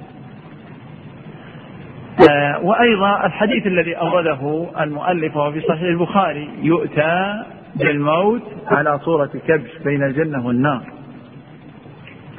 وأيضا 2.62 3.26
الحديث 3.26 3.66
الذي 3.66 3.94
أورده 3.94 4.66
المؤلف 4.80 5.36
وهو 5.36 5.52
في 5.52 5.60
صحيح 5.60 5.82
البخاري 5.82 6.50
يؤتى 6.62 7.42
بالموت 7.74 8.42
على 8.66 8.98
صورة 8.98 9.30
كبش 9.48 9.78
بين 9.84 10.02
الجنة 10.02 10.46
والنار. 10.46 10.82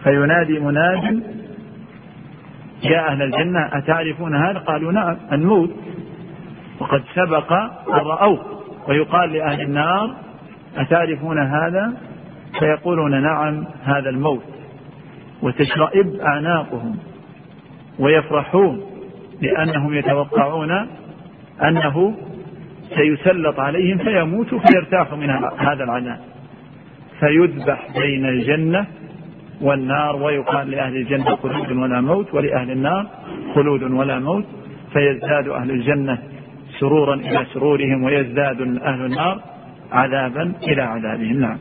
فينادي 0.04 0.60
مناد 0.60 1.24
يا 2.84 3.08
أهل 3.08 3.22
الجنة 3.22 3.70
أتعرفون 3.74 4.36
هذا؟ 4.36 4.60
قالوا 4.60 4.92
نعم 4.92 5.18
الموت. 5.32 5.72
وقد 6.80 7.04
سبق 7.16 7.54
أن 7.54 7.70
رأوه. 7.94 8.46
ويقال 8.88 9.34
لأهل 9.34 9.62
النار 9.62 10.16
أتعرفون 10.78 11.40
هذا؟ 11.40 11.94
فيقولون 12.60 13.22
نعم 13.22 13.66
هذا 13.84 14.10
الموت. 14.10 14.44
وتشرئب 15.42 16.16
أعناقهم 16.16 16.98
ويفرحون. 18.00 18.82
لأنهم 19.42 19.94
يتوقعون 19.94 20.88
أنه 21.64 22.16
سيسلط 22.96 23.60
عليهم 23.60 23.98
فيموتوا 23.98 24.60
فيرتاحوا 24.60 25.18
من 25.18 25.30
هذا 25.58 25.84
العذاب 25.84 26.20
فيذبح 27.20 27.88
بين 28.00 28.26
الجنة 28.26 28.88
والنار 29.62 30.16
ويقال 30.16 30.72
لأهل 30.72 30.96
الجنة 30.96 31.36
خلود 31.36 31.72
ولا 31.72 32.02
موت 32.02 32.34
ولأهل 32.34 32.72
النار 32.72 33.08
خلود 33.56 33.84
ولا 33.84 34.20
موت. 34.20 34.46
فيزداد 34.94 35.48
أهل 35.48 35.72
الجنة 35.72 36.18
سرورا 36.80 37.16
إلى 37.16 37.46
سرورهم 37.54 38.04
ويزداد 38.04 38.62
أهل 38.62 39.06
النار 39.06 39.42
عذابا 39.92 40.54
إلى 40.64 40.82
عذابهم. 40.82 41.40
نعم. 41.40 41.58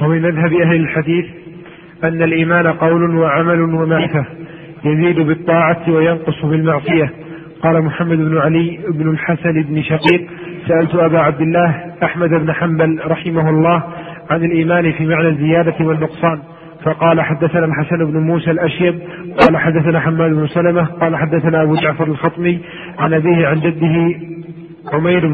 ومن 0.00 0.22
مذهب 0.22 0.52
أهل 0.52 0.76
الحديث 0.76 1.39
أن 2.04 2.22
الإيمان 2.22 2.66
قول 2.66 3.16
وعمل 3.16 3.60
ومعرفة. 3.60 4.26
يزيد 4.84 5.20
بالطاعة 5.20 5.80
وينقص 5.88 6.44
بالمعصية. 6.44 7.12
قال 7.62 7.82
محمد 7.82 8.18
بن 8.18 8.38
علي 8.38 8.78
بن 8.94 9.10
الحسن 9.10 9.62
بن 9.62 9.82
شقيق 9.82 10.26
سألت 10.68 10.94
أبا 10.94 11.18
عبد 11.18 11.40
الله 11.40 11.74
أحمد 12.02 12.28
بن 12.28 12.52
حنبل 12.52 13.00
رحمه 13.06 13.50
الله 13.50 13.82
عن 14.30 14.44
الإيمان 14.44 14.92
في 14.92 15.06
معنى 15.06 15.28
الزيادة 15.28 15.74
والنقصان. 15.80 16.38
فقال 16.84 17.20
حدثنا 17.20 17.66
الحسن 17.66 18.04
بن 18.04 18.18
موسى 18.18 18.50
الأشيب 18.50 18.98
قال 19.40 19.56
حدثنا 19.56 20.00
حماد 20.00 20.30
بن 20.30 20.46
سلمة 20.46 20.84
قال 20.84 21.16
حدثنا 21.16 21.62
أبو 21.62 21.74
جعفر 21.74 22.04
الخطمي 22.04 22.58
عن 22.98 23.14
أبيه 23.14 23.46
عن 23.46 23.56
جده 23.60 24.20
عمير 24.92 25.26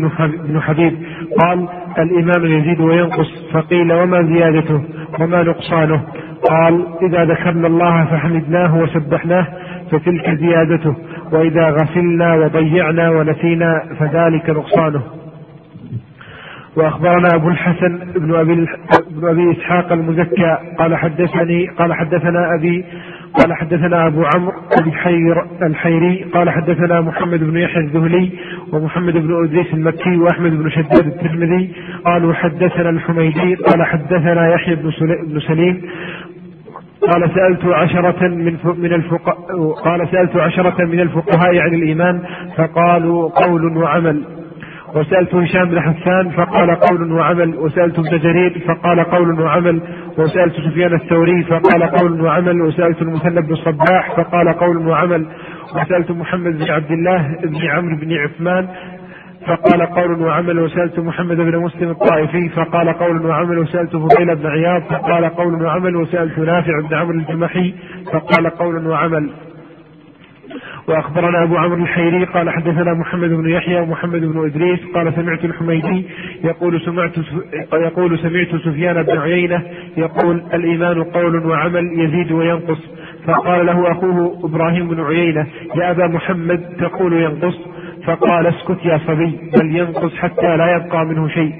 بن 0.48 0.60
حبيب. 0.60 0.92
قال 1.38 1.68
الإيمان 1.98 2.60
يزيد 2.60 2.80
وينقص 2.80 3.52
فقيل 3.52 3.92
وما 3.92 4.22
زيادته؟ 4.22 4.82
وما 5.20 5.42
نقصانه؟ 5.42 6.02
قال 6.42 6.86
إذا 7.02 7.24
ذكرنا 7.24 7.66
الله 7.66 8.04
فحمدناه 8.04 8.76
وسبحناه 8.76 9.46
فتلك 9.90 10.30
زيادته 10.30 10.94
وإذا 11.32 11.70
غفلنا 11.70 12.34
وضيعنا 12.34 13.10
ونسينا 13.10 13.82
فذلك 13.98 14.50
نقصانه. 14.50 15.02
وأخبرنا 16.76 17.28
أبو 17.34 17.48
الحسن 17.48 17.98
بن 18.16 18.34
أبي 18.34 18.54
بن 19.10 19.28
أبي 19.28 19.52
إسحاق 19.52 19.92
المزكى 19.92 20.58
قال 20.78 20.96
حدثني 20.96 21.66
قال 21.66 21.94
حدثنا 21.94 22.54
أبي 22.58 22.84
قال 23.34 23.54
حدثنا 23.54 24.06
أبو 24.06 24.24
عمرو 24.34 24.52
الحير 24.86 25.44
الحيري 25.62 26.24
قال 26.34 26.50
حدثنا 26.50 27.00
محمد 27.00 27.40
بن 27.44 27.56
يحيى 27.56 27.82
الذهلي 27.82 28.30
ومحمد 28.72 29.12
بن 29.12 29.44
أدريس 29.44 29.74
المكي 29.74 30.16
وأحمد 30.16 30.50
بن 30.50 30.70
شداد 30.70 31.06
الترمذي 31.06 31.72
قالوا 32.06 32.34
حدثنا 32.34 32.90
الحميدي 32.90 33.54
قال 33.54 33.86
حدثنا 33.86 34.48
يحيى 34.48 34.74
بن 34.74 35.40
سليم 35.40 35.82
قال 37.02 37.30
سألت 37.34 37.64
عشرة 37.64 38.28
من 38.28 38.56
من 38.78 38.92
الفقهاء 38.92 39.72
قال 39.84 40.08
سألت 40.08 40.36
عشرة 40.36 40.84
من 40.84 41.00
الفقهاء 41.00 41.58
عن 41.58 41.74
الإيمان 41.74 42.22
فقالوا 42.56 43.28
قول 43.28 43.76
وعمل. 43.76 44.22
وسألت 44.94 45.34
هشام 45.34 45.68
بن 45.68 45.80
حسان 45.80 46.30
فقال 46.30 46.70
قول 46.70 47.12
وعمل. 47.12 47.56
وسألت 47.56 47.98
ابن 47.98 48.18
جرير 48.18 48.58
فقال 48.68 49.00
قول 49.00 49.40
وعمل. 49.40 49.80
وسألت 50.18 50.54
سفيان 50.54 50.94
الثوري 50.94 51.42
فقال 51.42 51.82
قول 51.82 52.20
وعمل. 52.20 52.62
وسألت 52.62 53.02
المثنى 53.02 53.40
بن 53.40 53.52
الصباح 53.52 54.16
فقال 54.16 54.48
قول 54.48 54.88
وعمل. 54.88 55.26
وسألت 55.74 56.10
محمد 56.10 56.58
بن 56.58 56.70
عبد 56.70 56.90
الله 56.90 57.36
بن 57.44 57.70
عمرو 57.70 57.96
بن 57.96 58.12
عثمان 58.12 58.68
فقال 59.46 59.82
قول 59.82 60.22
وعمل 60.22 60.58
وسألت 60.58 60.98
محمد 60.98 61.36
بن 61.36 61.58
مسلم 61.58 61.90
الطائفي 61.90 62.48
فقال 62.48 62.88
قول 62.88 63.26
وعمل 63.26 63.58
وسألت 63.58 63.96
فضيل 63.96 64.36
بن 64.36 64.46
عياض 64.46 64.82
فقال 64.82 65.24
قول 65.24 65.62
وعمل 65.62 65.96
وسألت 65.96 66.38
نافع 66.38 66.80
بن 66.80 66.94
عمرو 66.96 67.18
الجمحي 67.18 67.74
فقال 68.12 68.46
قول 68.50 68.86
وعمل. 68.86 69.30
وأخبرنا 70.88 71.42
أبو 71.42 71.56
عمرو 71.56 71.82
الحيري 71.82 72.24
قال 72.24 72.50
حدثنا 72.50 72.94
محمد 72.94 73.28
بن 73.28 73.48
يحيى 73.48 73.80
ومحمد 73.80 74.20
بن 74.20 74.44
إدريس 74.46 74.78
قال 74.94 75.12
سمعت 75.14 75.44
الحميدي 75.44 76.06
يقول 76.44 76.80
سمعت 76.80 77.12
يقول 77.74 78.18
سمعت 78.18 78.48
سفيان 78.64 79.02
بن 79.02 79.18
عيينة 79.18 79.62
يقول 79.96 80.42
الإيمان 80.54 81.02
قول 81.02 81.46
وعمل 81.46 82.00
يزيد 82.00 82.32
وينقص 82.32 82.78
فقال 83.26 83.66
له 83.66 83.90
أخوه 83.92 84.40
إبراهيم 84.44 84.88
بن 84.88 85.04
عيينة 85.04 85.46
يا 85.76 85.90
أبا 85.90 86.06
محمد 86.06 86.60
تقول 86.80 87.12
ينقص 87.12 87.58
فقال 88.06 88.46
اسكت 88.46 88.84
يا 88.84 88.98
صبي 88.98 89.38
بل 89.56 89.76
ينقص 89.76 90.14
حتى 90.16 90.56
لا 90.56 90.76
يبقى 90.76 91.04
منه 91.06 91.28
شيء. 91.28 91.52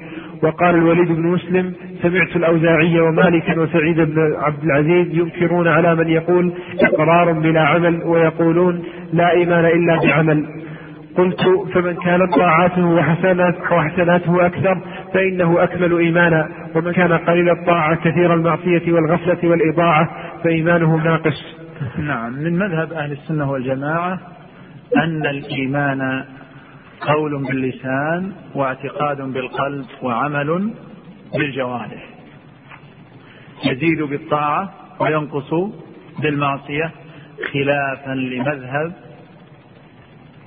وقال 0.43 0.75
الوليد 0.75 1.07
بن 1.07 1.27
مسلم 1.27 1.73
سمعت 2.01 2.35
الأوزاعي 2.35 2.99
ومالكا 2.99 3.59
وسعيد 3.59 4.01
بن 4.01 4.35
عبد 4.39 4.63
العزيز 4.63 5.07
ينكرون 5.17 5.67
على 5.67 5.95
من 5.95 6.07
يقول 6.07 6.53
إقرار 6.81 7.31
بلا 7.31 7.61
عمل 7.61 8.03
ويقولون 8.03 8.83
لا 9.13 9.31
إيمان 9.31 9.65
إلا 9.65 9.99
بعمل. 10.03 10.45
قلت 11.17 11.41
فمن 11.73 11.93
كانت 11.95 12.33
طاعاته 12.35 12.85
وحسنات 12.85 13.55
وحسناته 13.71 14.45
أكثر 14.45 14.77
فإنه 15.13 15.63
أكمل 15.63 15.97
إيمانا. 15.97 16.49
ومن 16.75 16.91
كان 16.91 17.13
قليل 17.13 17.49
الطاعة 17.49 17.95
كثير 17.95 18.33
المعصية 18.33 18.91
والغفلة 18.91 19.49
والإضاعة 19.49 20.09
فإيمانه 20.43 20.95
ناقص. 20.95 21.57
نعم 21.97 22.33
من 22.33 22.57
مذهب 22.59 22.93
أهل 22.93 23.11
السنة 23.11 23.51
والجماعة 23.51 24.19
أن 24.97 25.25
الإيمان 25.25 26.23
قول 27.01 27.43
باللسان 27.43 28.33
واعتقاد 28.55 29.21
بالقلب 29.21 29.85
وعمل 30.01 30.73
بالجوارح. 31.33 32.09
يزيد 33.65 34.01
بالطاعة 34.01 34.73
وينقص 34.99 35.53
بالمعصية 36.19 36.91
خلافا 37.53 38.11
لمذهب 38.11 38.93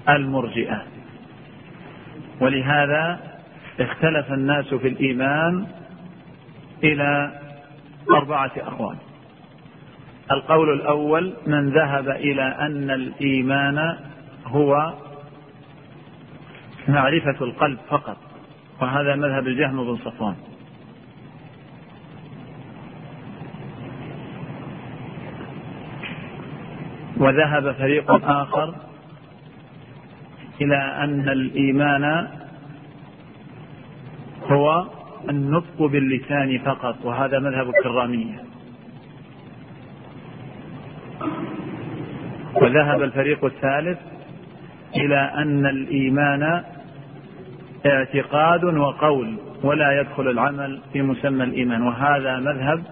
المرجئة. 0.08 0.82
ولهذا 2.40 3.20
اختلف 3.80 4.32
الناس 4.32 4.74
في 4.74 4.88
الإيمان 4.88 5.66
إلى 6.84 7.40
أربعة 8.10 8.52
أقوال. 8.56 8.96
القول 10.30 10.72
الأول 10.72 11.32
من 11.46 11.70
ذهب 11.70 12.08
إلى 12.08 12.42
أن 12.42 12.90
الإيمان 12.90 13.96
هو 14.46 14.94
معرفة 16.88 17.44
القلب 17.44 17.78
فقط 17.88 18.16
وهذا 18.80 19.16
مذهب 19.16 19.46
الجهم 19.46 19.84
بن 19.84 19.96
صفوان. 19.96 20.36
وذهب 27.16 27.72
فريق 27.72 28.10
آخر 28.24 28.74
إلى 30.60 30.76
أن 30.76 31.28
الإيمان 31.28 32.28
هو 34.50 34.86
النطق 35.30 35.82
باللسان 35.82 36.58
فقط 36.58 36.96
وهذا 37.04 37.38
مذهب 37.38 37.68
الكرامية. 37.68 38.44
وذهب 42.54 43.02
الفريق 43.02 43.44
الثالث 43.44 43.98
إلى 44.96 45.16
أن 45.34 45.66
الإيمان 45.66 46.62
اعتقاد 47.86 48.64
وقول 48.64 49.36
ولا 49.62 50.00
يدخل 50.00 50.28
العمل 50.30 50.80
في 50.92 51.02
مسمى 51.02 51.44
الإيمان 51.44 51.82
وهذا 51.82 52.36
مذهب 52.38 52.82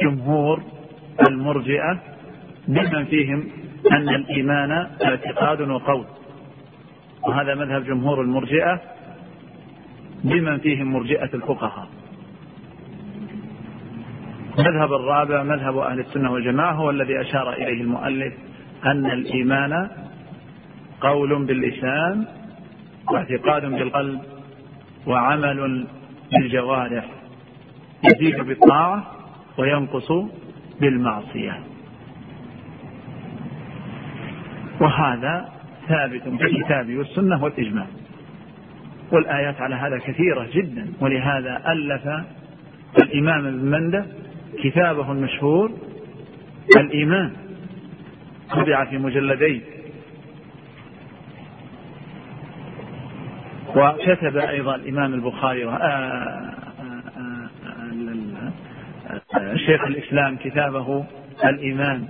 جمهور 0.00 0.62
المرجئة 1.28 1.98
بمن 2.68 3.04
فيهم 3.04 3.48
أن 3.92 4.08
الإيمان 4.08 4.70
اعتقاد 5.04 5.60
وقول 5.60 6.04
وهذا 7.28 7.54
مذهب 7.54 7.84
جمهور 7.84 8.20
المرجئة 8.20 8.80
بمن 10.24 10.58
فيهم 10.58 10.92
مرجئة 10.92 11.30
الفقهاء. 11.34 11.88
المذهب 14.58 14.92
الرابع 14.92 15.42
مذهب 15.42 15.78
أهل 15.78 16.00
السنة 16.00 16.32
والجماعة 16.32 16.72
هو 16.72 16.90
الذي 16.90 17.20
أشار 17.20 17.52
إليه 17.52 17.82
المؤلف 17.82 18.34
أن 18.86 19.06
الإيمان 19.06 19.88
قول 21.00 21.46
باللسان 21.46 22.24
واعتقاد 23.10 23.66
بالقلب 23.66 24.20
وعمل 25.06 25.86
بالجوارح. 26.32 27.04
يزيد 28.04 28.40
بالطاعة 28.40 29.12
وينقص 29.58 30.12
بالمعصية. 30.80 31.60
وهذا 34.80 35.48
ثابت 35.88 36.22
في 36.22 36.44
الكتاب 36.44 36.96
والسنة 36.96 37.44
والإجماع. 37.44 37.86
والآيات 39.12 39.60
على 39.60 39.74
هذا 39.74 39.98
كثيرة 39.98 40.46
جدا. 40.52 40.92
ولهذا 41.00 41.62
ألف 41.72 42.08
الإمام 43.02 43.46
ابن 43.46 43.64
منده 43.64 44.06
كتابه 44.62 45.12
المشهور 45.12 45.72
الإيمان. 46.76 47.32
طبع 48.50 48.84
في 48.84 48.98
مجلدين. 48.98 49.62
وكتب 53.78 54.36
أيضا 54.36 54.74
الإمام 54.74 55.14
البخاري 55.14 55.64
آه، 55.64 55.68
آه، 55.68 56.52
آه، 59.34 59.56
شيخ 59.56 59.84
الإسلام 59.84 60.36
كتابه 60.36 61.04
الإيمان. 61.44 62.08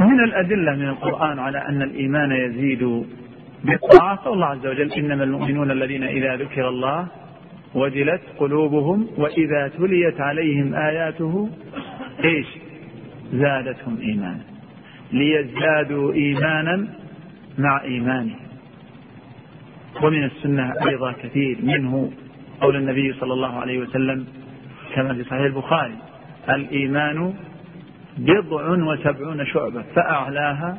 من 0.00 0.24
الأدلة 0.24 0.72
من 0.72 0.88
القرآن 0.88 1.38
على 1.38 1.58
أن 1.58 1.82
الإيمان 1.82 2.32
يزيد 2.32 3.04
بالطاعة 3.64 4.32
الله 4.32 4.46
عز 4.46 4.66
وجل 4.66 4.92
إنما 4.92 5.24
المؤمنون 5.24 5.70
الذين 5.70 6.04
إذا 6.04 6.36
ذكر 6.36 6.68
الله 6.68 7.06
وجلت 7.74 8.22
قلوبهم 8.38 9.08
وإذا 9.18 9.68
تليت 9.78 10.20
عليهم 10.20 10.74
آياته 10.74 11.48
إيش؟ 12.24 12.46
زادتهم 13.32 13.98
إيمانا. 14.00 14.53
ليزدادوا 15.14 16.12
إيمانا 16.12 16.88
مع 17.58 17.82
إيمانهم 17.82 18.44
ومن 20.02 20.24
السنة 20.24 20.74
أيضا 20.88 21.12
كثير 21.12 21.58
منه 21.62 22.12
قول 22.60 22.76
النبي 22.76 23.12
صلى 23.12 23.32
الله 23.32 23.58
عليه 23.58 23.78
وسلم 23.78 24.26
كما 24.94 25.14
في 25.14 25.24
صحيح 25.24 25.40
البخاري 25.40 25.94
الإيمان 26.48 27.34
بضع 28.16 28.68
وسبعون 28.70 29.46
شعبة 29.46 29.82
فأعلاها 29.94 30.78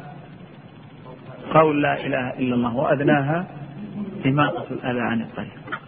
قول 1.54 1.82
لا 1.82 2.06
إله 2.06 2.30
إلا 2.30 2.56
الله 2.56 2.76
وأدناها 2.76 3.48
إماطة 4.26 4.66
الأذى 4.72 5.00
عن 5.02 5.22
الطريق 5.22 5.80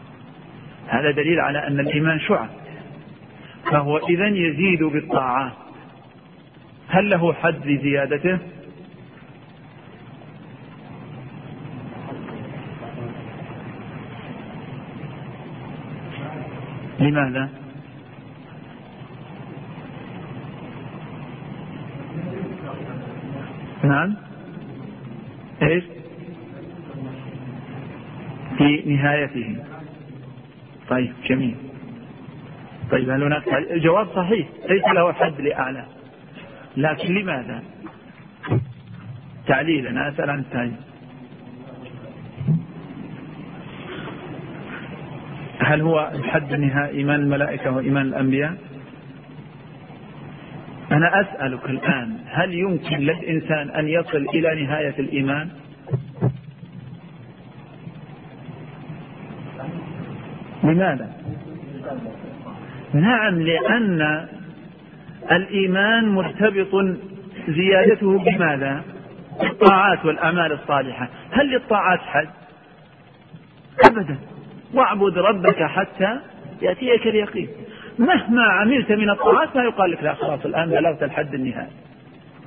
هذا 0.88 1.11
دليل 1.11 1.40
على 1.40 1.68
أن 1.68 1.80
الإيمان 1.80 2.19
شعب 2.19 2.49
فهو 3.72 3.98
إذا 3.98 4.28
يزيد 4.28 4.84
بالطاعات. 4.84 5.52
هل 6.88 7.09
له 7.09 7.34
حد 7.34 7.65
لزيادته؟ 7.68 8.39
لماذا؟ 16.99 17.49
نعم. 23.84 24.15
إيش؟ 25.61 25.84
في 28.57 28.81
نهايته. 28.85 29.55
طيب 30.89 31.14
جميل. 31.26 31.55
طيب 32.91 33.09
هل 33.09 33.23
هناك 33.23 33.47
الجواب 33.72 34.07
صحيح. 34.15 34.47
ليس 34.69 34.84
له 34.95 35.14
حد 35.14 35.41
لأعلى. 35.41 35.97
لكن 36.77 37.13
لماذا؟ 37.15 37.63
تعليل 39.47 39.87
أنا 39.87 40.09
أسأل 40.09 40.29
عن 40.29 40.39
التعليل. 40.39 40.73
هل 45.59 45.81
هو 45.81 46.11
الحد 46.15 46.53
النهائي 46.53 46.97
إيمان 46.97 47.19
الملائكة 47.19 47.71
وإيمان 47.71 48.05
الأنبياء؟ 48.05 48.57
أنا 50.91 51.21
أسألك 51.21 51.65
الآن 51.69 52.17
هل 52.25 52.53
يمكن 52.53 52.97
للإنسان 52.97 53.69
أن 53.69 53.87
يصل 53.87 54.25
إلى 54.33 54.63
نهاية 54.63 54.95
الإيمان؟ 54.99 55.49
لماذا؟ 60.63 61.11
نعم 62.93 63.41
لأن 63.41 64.27
الإيمان 65.31 66.10
مرتبط 66.10 66.85
زيادته 67.48 68.19
بماذا؟ 68.19 68.84
الطاعات 69.44 70.06
والأعمال 70.06 70.52
الصالحة. 70.52 71.07
هل 71.31 71.49
للطاعات 71.49 71.99
حد؟ 71.99 72.30
أبدا. 73.89 74.18
واعبد 74.73 75.18
ربك 75.18 75.64
حتى 75.64 76.19
يأتيك 76.61 77.07
اليقين. 77.07 77.48
مهما 77.99 78.44
عملت 78.44 78.91
من 78.91 79.10
الطاعات 79.10 79.56
ما 79.56 79.64
يقال 79.64 79.91
لك 79.91 80.03
لا 80.03 80.14
خلاص 80.14 80.45
الآن 80.45 80.69
بلغت 80.69 81.03
الحد 81.03 81.34
النهائي. 81.34 81.72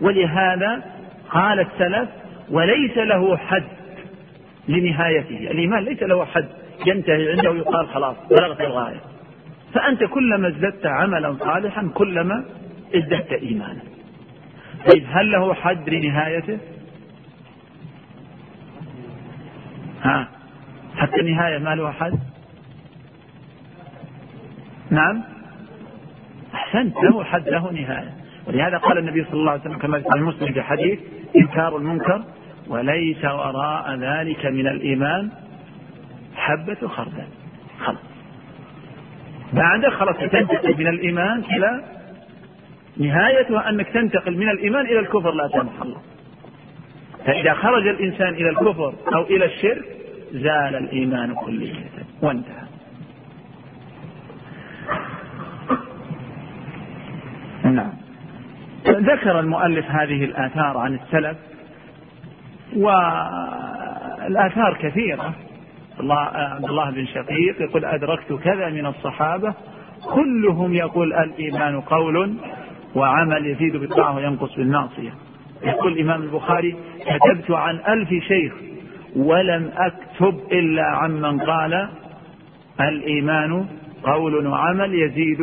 ولهذا 0.01 0.83
قال 1.31 1.61
السلف 1.61 2.09
وليس 2.51 2.97
له 2.97 3.37
حد 3.37 3.65
لنهايته. 4.69 5.51
الإيمان 5.51 5.85
ليس 5.85 6.03
له 6.03 6.25
حد. 6.25 6.49
ينتهي 6.87 7.31
عنده 7.31 7.55
يقال 7.55 7.89
خلاص 7.89 8.17
بلغت 8.31 8.61
الغاية. 8.61 9.01
فأنت 9.75 10.05
كلما 10.05 10.49
ازددت 10.49 10.87
عملا 10.87 11.37
صالحا 11.39 11.91
كلما 11.95 12.45
ازددت 12.95 13.33
إيمانا. 13.33 13.83
طيب 14.93 15.07
هل 15.11 15.31
له 15.33 15.55
حد 15.55 15.89
لنهايته؟ 15.89 16.59
ها 20.03 20.29
حتى 20.97 21.21
النهاية 21.21 21.59
ما 21.59 21.75
له 21.75 21.91
حد؟ 21.91 22.19
نعم. 24.91 25.23
أحسنت 26.55 26.95
له 26.97 27.25
حد 27.25 27.49
له 27.49 27.73
نهاية. 27.73 28.15
ولهذا 28.47 28.77
قال 28.77 28.99
النبي 28.99 29.25
صلى 29.25 29.35
الله 29.35 29.51
عليه 29.51 29.61
وسلم 29.61 29.79
كما 29.79 30.01
في 30.01 30.09
المسلم 30.17 30.53
في 30.53 30.63
حديث 30.63 30.99
إنكار 31.37 31.77
المنكر 31.77 32.25
وليس 32.69 33.25
وراء 33.25 33.95
ذلك 33.95 34.47
من 34.47 34.67
الإيمان 34.67 35.31
حبة 36.37 36.89
خردل. 36.89 37.25
خلاص 37.81 38.10
بعد 39.53 39.87
خلاص 39.87 40.17
تنتقل 40.17 40.77
من 40.79 40.87
الإيمان 40.87 41.43
إلى 41.57 41.85
نهايتها 42.97 43.69
أنك 43.69 43.89
تنتقل 43.89 44.37
من 44.37 44.49
الإيمان 44.49 44.87
إلى 44.87 44.99
الكفر 44.99 45.31
لا 45.31 45.49
سمح 45.49 45.83
الله. 45.83 46.01
فإذا 47.27 47.55
خرج 47.55 47.89
الإنسان 47.89 48.35
إلى 48.35 48.51
الكفر 48.51 48.95
أو 49.15 49.23
إلى 49.23 49.45
الشرك 49.45 49.85
زال 50.33 50.77
الإيمان 50.77 51.35
كلية 51.35 51.75
وانتهى. 52.23 52.67
نعم. 57.65 57.93
ذكر 58.87 59.41
المؤلف 59.41 59.91
هذه 59.91 60.25
الآثار 60.25 60.79
عن 60.79 60.95
السلف 60.95 61.37
والآثار 62.77 64.77
كثيرة. 64.81 65.35
الله 66.01 66.19
عبد 66.35 66.65
الله 66.65 66.91
بن 66.91 67.07
شقيق 67.07 67.61
يقول 67.61 67.85
أدركت 67.85 68.33
كذا 68.33 68.69
من 68.69 68.87
الصحابة 68.87 69.55
كلهم 70.15 70.75
يقول 70.75 71.13
الإيمان 71.13 71.81
قول 71.81 72.35
وعمل 72.95 73.47
يزيد 73.47 73.77
بالطاعة 73.77 74.17
وينقص 74.17 74.57
بالمعصية. 74.57 75.15
يقول 75.63 75.93
الإمام 75.93 76.23
البخاري 76.23 76.77
كتبت 77.07 77.51
عن 77.51 77.79
ألف 77.89 78.09
شيخ 78.25 78.53
ولم 79.17 79.71
أكتب 79.77 80.41
إلا 80.53 80.83
عمن 80.87 81.41
قال 81.41 81.89
الإيمان 82.81 83.67
قول 84.03 84.47
وعمل 84.47 84.95
يزيد 84.95 85.41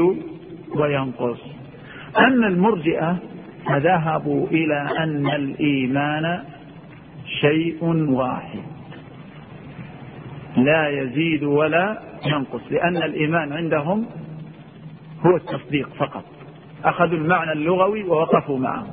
وينقص. 0.75 1.39
أما 2.17 2.47
المرجئة 2.47 3.17
فذهبوا 3.67 4.47
إلى 4.47 4.89
أن 4.99 5.27
الإيمان 5.27 6.43
شيء 7.41 7.83
واحد. 8.09 8.76
لا 10.57 10.89
يزيد 10.89 11.43
ولا 11.43 12.01
ينقص 12.25 12.61
لأن 12.71 12.97
الإيمان 12.97 13.53
عندهم 13.53 14.05
هو 15.25 15.35
التصديق 15.35 15.89
فقط. 15.97 16.23
أخذوا 16.83 17.17
المعنى 17.17 17.51
اللغوي 17.51 18.03
ووقفوا 18.03 18.59
معه. 18.59 18.87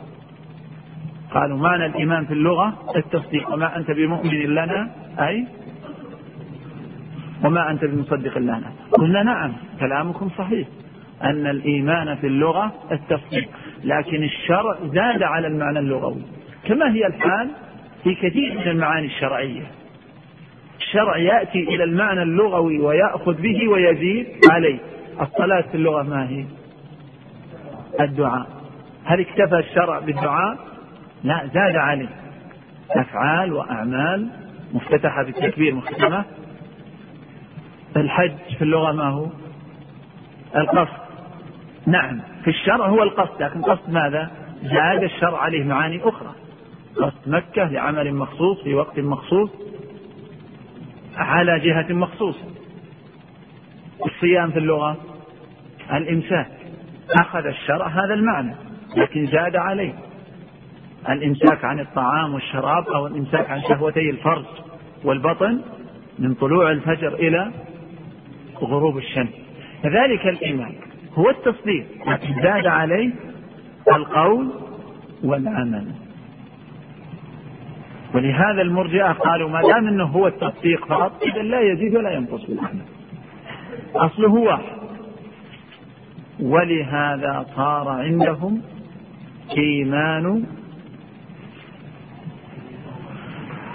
قالوا 1.31 1.59
معنى 1.59 1.87
الإيمان 1.87 2.25
في 2.25 2.33
اللغة؟ 2.33 2.75
التصديق. 2.97 3.53
وما 3.53 3.77
أنت 3.77 3.91
بمؤمن 3.91 4.31
لنا؟ 4.31 4.91
أي؟ 5.19 5.47
وما 7.45 7.71
أنت 7.71 7.85
بمصدق 7.85 8.39
لنا؟ 8.39 8.73
قلنا 8.93 9.23
نعم 9.23 9.53
كلامكم 9.81 10.31
صحيح. 10.39 10.69
أن 11.23 11.47
الإيمان 11.47 12.15
في 12.15 12.27
اللغة 12.27 12.73
التصديق. 12.93 13.49
لكن 13.85 14.23
الشرع 14.23 14.77
زاد 14.85 15.23
على 15.23 15.47
المعنى 15.47 15.79
اللغوي. 15.79 16.23
كما 16.65 16.95
هي 16.95 17.07
الحال 17.07 17.49
في 18.05 18.15
كثير 18.15 18.55
من 18.55 18.69
المعاني 18.69 19.07
الشرعية. 19.07 19.63
الشرع 20.79 21.17
يأتي 21.17 21.59
إلى 21.59 21.85
المعنى 21.85 22.23
اللغوي 22.23 22.79
ويأخذ 22.79 23.35
به 23.35 23.69
ويزيد 23.69 24.27
عليه. 24.51 24.79
الصلاة 25.21 25.61
في 25.61 25.75
اللغة 25.75 26.03
ما 26.03 26.29
هي؟ 26.29 26.45
الدعاء. 28.01 28.47
هل 29.05 29.21
اكتفى 29.21 29.59
الشرع 29.59 29.99
بالدعاء؟ 29.99 30.59
لا 31.25 31.47
زاد 31.55 31.77
عليه. 31.77 32.09
أفعال 32.91 33.53
وأعمال 33.53 34.29
مفتتحة 34.73 35.23
بالتكبير 35.23 35.75
مختمة. 35.75 36.25
الحج 37.97 38.57
في 38.59 38.63
اللغة 38.63 38.93
ما 38.93 39.09
هو؟ 39.09 39.27
القصد. 40.57 41.05
نعم 41.87 42.21
في 42.45 42.51
الشرع 42.51 42.87
هو 42.87 43.03
القصد 43.03 43.43
لكن 43.43 43.63
قصد 43.63 43.91
ماذا؟ 43.91 44.31
زاد 44.63 45.03
الشرع 45.03 45.39
عليه 45.39 45.65
معاني 45.65 46.01
أخرى. 46.05 46.33
قصد 46.97 47.29
مكة 47.29 47.65
لعمل 47.65 48.15
مخصوص 48.15 48.63
في 48.63 48.75
وقت 48.75 48.99
مخصوص. 48.99 49.51
على 51.17 51.61
جهة 51.61 51.93
مخصوصة. 51.93 52.45
الصيام 54.07 54.51
في 54.51 54.59
اللغة 54.59 54.97
الإمساك. 55.93 56.49
أخذ 57.21 57.47
الشرع 57.47 57.87
هذا 57.87 58.15
المعنى 58.15 58.55
لكن 58.97 59.27
زاد 59.27 59.57
عليه. 59.57 59.95
الإمساك 61.09 61.65
عن 61.65 61.81
الطعام 61.81 62.35
والشراب 62.35 62.89
أو 62.89 63.07
الإمساك 63.07 63.51
عن 63.51 63.63
شهوتي 63.63 64.11
الفرج 64.11 64.45
والبطن 65.05 65.61
من 66.19 66.35
طلوع 66.35 66.71
الفجر 66.71 67.15
إلى 67.15 67.51
غروب 68.61 68.99
الشمس. 68.99 69.35
كذلك 69.83 70.27
الإيمان. 70.27 70.75
هو 71.15 71.31
التصديق 71.31 71.87
لكن 72.07 72.43
زاد 72.43 72.67
عليه 72.67 73.11
القول 73.93 74.51
والعمل. 75.25 76.04
ولهذا 78.15 78.63
المرجئة 78.63 79.13
قالوا 79.13 79.49
ما 79.49 79.61
دام 79.61 79.89
إنه 79.89 80.05
هو 80.05 80.27
التصديق 80.27 80.87
فقط 80.87 81.23
إذا 81.23 81.43
لا 81.43 81.61
يزيد 81.61 81.97
ولا 81.97 82.11
ينقص 82.11 82.47
بالعمل. 82.47 82.83
أصله 83.95 84.33
واحد 84.33 84.75
ولهذا 86.41 87.47
صار 87.57 87.89
عندهم 87.89 88.63
إيمان 89.59 90.45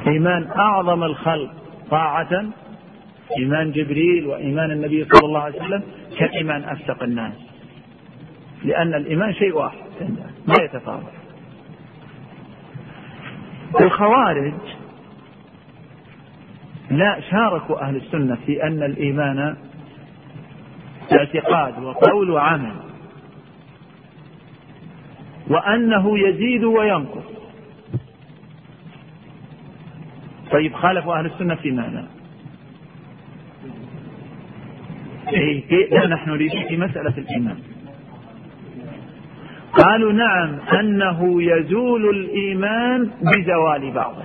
إيمان 0.07 0.47
أعظم 0.47 1.03
الخلق 1.03 1.51
طاعة 1.91 2.45
إيمان 3.37 3.71
جبريل 3.71 4.27
وإيمان 4.27 4.71
النبي 4.71 5.05
صلى 5.05 5.27
الله 5.27 5.39
عليه 5.39 5.55
وسلم 5.55 5.83
كإيمان 6.17 6.63
افسق 6.63 7.03
الناس. 7.03 7.33
لأن 8.63 8.93
الإيمان 8.93 9.33
شيء 9.33 9.55
واحد. 9.55 9.77
ما 10.47 10.55
يتفاوت. 10.63 11.18
الخوارج. 13.81 14.53
لا 16.91 17.19
شاركوا 17.31 17.81
أهل 17.81 17.95
السنة 17.95 18.37
في 18.45 18.63
أن 18.63 18.83
الإيمان 18.83 19.55
اعتقاد 21.17 21.83
وقول 21.83 22.29
وعمل. 22.29 22.75
وأنه 25.47 26.19
يزيد 26.19 26.63
وينقص. 26.63 27.23
طيب 30.51 30.73
خالفوا 30.73 31.19
أهل 31.19 31.25
السنة 31.25 31.55
في 31.55 31.71
ماذا؟ 31.71 32.07
إيه 35.27 35.89
لا 35.89 36.07
نحن 36.07 36.29
نريد 36.29 36.51
في 36.67 36.77
مسألة 36.77 37.17
الإيمان. 37.17 37.68
قالوا 39.73 40.13
نعم 40.13 40.59
أنه 40.79 41.43
يزول 41.43 42.09
الإيمان 42.09 43.11
بزوال 43.21 43.91
بعضه. 43.91 44.23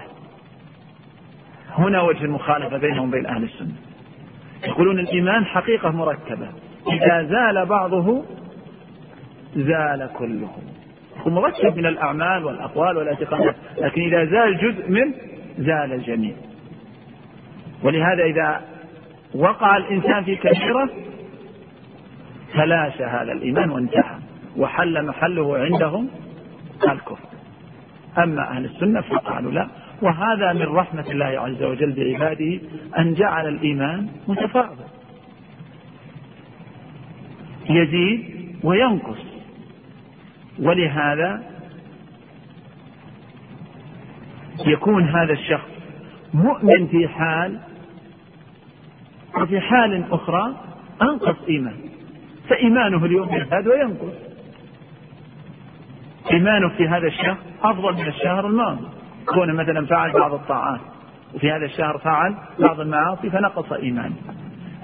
هنا 1.79 2.03
وجه 2.03 2.25
المخالفة 2.25 2.79
بينهم 2.79 3.09
وبين 3.09 3.27
أهل 3.27 3.43
السنة. 3.43 3.75
يقولون 4.67 4.99
الإيمان 4.99 5.45
حقيقة 5.45 5.91
مركبة. 5.91 6.49
إذا 6.93 7.23
زال 7.23 7.67
بعضه 7.67 8.25
زال 9.57 10.11
كله 10.19 10.51
هو 11.19 11.31
مركب 11.31 11.77
من 11.77 11.87
الأعمال 11.87 12.45
والأقوال 12.45 12.97
والإعتقادات 12.97 13.57
لكن 13.79 14.03
إذا 14.03 14.25
زال 14.25 14.59
جزء 14.59 14.91
منه 14.91 15.15
زال 15.59 15.93
الجميع. 15.93 16.35
ولهذا 17.83 18.25
إذا 18.25 18.61
وقع 19.35 19.77
الإنسان 19.77 20.25
في 20.25 20.37
كبيرة 20.37 20.91
تلاشى 22.55 23.05
هذا 23.05 23.33
الإيمان 23.33 23.71
وانتهى. 23.71 24.04
وحل 24.57 25.07
محله 25.07 25.59
عندهم 25.59 26.09
الكفر. 26.83 27.29
أما 28.19 28.51
أهل 28.51 28.65
السنة 28.65 29.01
فقالوا 29.01 29.53
لا. 29.53 29.69
وهذا 30.03 30.53
من 30.53 30.63
رحمة 30.63 31.11
الله 31.11 31.25
عز 31.25 31.63
وجل 31.63 31.93
بعباده 31.93 32.61
أن 32.99 33.15
جعل 33.15 33.49
الإيمان 33.49 34.09
متفاضل 34.29 34.85
يزيد 37.71 38.35
وينقص. 38.65 39.19
ولهذا 40.59 41.43
يكون 44.67 45.03
هذا 45.09 45.33
الشخص 45.33 45.71
مؤمن 46.35 46.87
في 46.87 47.09
حال 47.09 47.59
وفي 49.41 49.61
حال 49.61 50.05
أخرى 50.13 50.55
أنقص 51.03 51.37
إيمان 51.49 51.77
فإيمانه 52.49 53.05
اليوم 53.05 53.35
يزداد 53.35 53.69
وينقص. 53.69 54.15
إيمانه 56.33 56.69
في 56.69 56.89
هذا 56.89 57.07
الشهر 57.07 57.37
أفضل 57.63 57.93
من 57.95 58.07
الشهر 58.07 58.47
الماضي. 58.47 58.87
كون 59.27 59.55
مثلا 59.55 59.87
فعل 59.87 60.13
بعض 60.13 60.35
الطاعات 60.35 60.81
وفي 61.35 61.53
هذا 61.53 61.65
الشهر 61.65 61.99
فعل 61.99 62.35
بعض 62.59 62.81
المعاصي 62.81 63.31
فنقص 63.31 63.73
إيمانه 63.73 64.15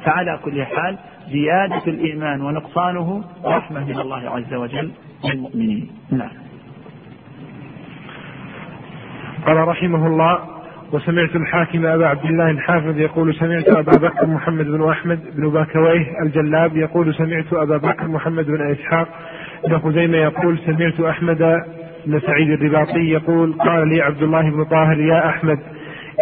فعلى 0.05 0.39
كل 0.45 0.65
حال 0.65 0.99
زيادة 1.29 1.83
الإيمان 1.87 2.41
ونقصانه 2.41 3.25
رحمة 3.45 3.85
من 3.85 3.99
الله 3.99 4.31
عز 4.31 4.55
وجل 4.55 4.91
للمؤمنين. 5.25 5.91
نعم. 6.11 6.31
قال 9.47 9.69
رحمه 9.69 10.07
الله 10.07 10.39
وسمعت 10.93 11.37
الحاكم 11.37 11.87
أبا 11.87 12.07
عبد 12.07 12.25
الله 12.25 12.51
الحافظ 12.51 12.99
يقول 12.99 13.35
سمعت 13.35 13.69
أبا 13.69 14.09
بكر 14.09 14.27
محمد 14.27 14.65
بن 14.65 14.89
أحمد 14.89 15.21
بن 15.37 15.51
باكويه 15.51 16.07
الجلاب 16.23 16.77
يقول 16.77 17.15
سمعت 17.15 17.53
أبا 17.53 17.77
بكر 17.77 18.09
محمد 18.09 18.47
بن 18.47 18.71
إسحاق 18.71 19.09
ابن 19.65 19.79
خزيمة 19.79 20.17
يقول 20.17 20.59
سمعت 20.59 21.01
أحمد 21.01 21.63
بن 22.07 22.21
سعيد 22.21 22.51
الرباطي 22.51 23.11
يقول 23.11 23.53
قال 23.53 23.89
لي 23.89 24.03
عبد 24.03 24.23
الله 24.23 24.51
بن 24.51 24.65
طاهر 24.65 25.01
يا 25.01 25.29
أحمد 25.29 25.59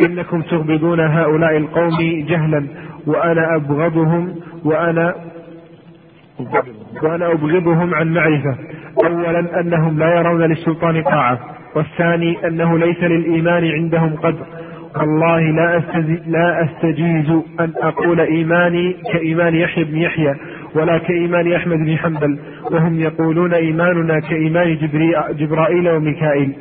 إنكم 0.02 0.42
تغبضون 0.42 1.00
هؤلاء 1.00 1.56
القوم 1.56 2.24
جهلا 2.28 2.66
وأنا 3.06 3.56
أبغضهم 3.56 4.34
وأنا 4.64 5.14
وأنا 7.02 7.32
أبغضهم 7.32 7.94
عن 7.94 8.14
معرفة. 8.14 8.56
أولا 9.04 9.60
أنهم 9.60 9.98
لا 9.98 10.14
يرون 10.14 10.42
للسلطان 10.42 11.02
طاعة 11.02 11.38
والثاني 11.74 12.46
أنه 12.46 12.78
ليس 12.78 13.02
للإيمان 13.02 13.64
عندهم 13.64 14.16
قدر. 14.16 14.46
والله 14.96 15.40
لا 15.40 15.82
لا 16.26 16.64
أستجيز 16.64 17.30
أن 17.60 17.72
أقول 17.82 18.20
إيماني 18.20 18.96
كإيمان 19.12 19.54
يحيى 19.54 19.84
بن 19.84 19.96
يحيى 19.96 20.34
ولا 20.74 20.98
كإيمان 20.98 21.52
أحمد 21.52 21.76
بن 21.78 21.98
حنبل 21.98 22.38
وهم 22.70 23.00
يقولون 23.00 23.54
إيماننا 23.54 24.20
كإيمان 24.20 24.78
جبرائيل 25.30 25.88
وميكائيل. 25.88 26.56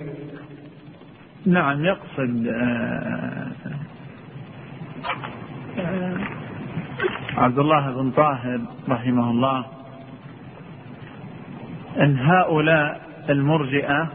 نعم 1.45 1.85
يقصد 1.85 2.47
آه، 2.47 3.47
آه، 5.79 6.17
عبد 7.37 7.59
الله 7.59 7.91
بن 7.91 8.11
طاهر 8.11 8.61
رحمه 8.89 9.31
الله 9.31 9.65
إن 11.99 12.17
هؤلاء 12.19 13.01
المرجئة 13.29 14.09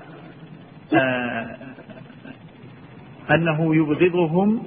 آه، 0.94 1.56
أنه 3.30 3.76
يبغضهم 3.76 4.62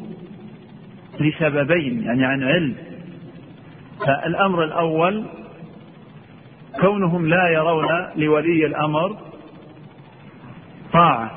لسببين 1.19 2.03
يعني 2.03 2.26
عن 2.26 2.43
علم 2.43 2.76
فالأمر 3.99 4.63
الأول 4.63 5.26
كونهم 6.81 7.27
لا 7.27 7.47
يرون 7.47 8.07
لولي 8.15 8.65
الأمر 8.65 9.17
طاعة. 10.93 11.31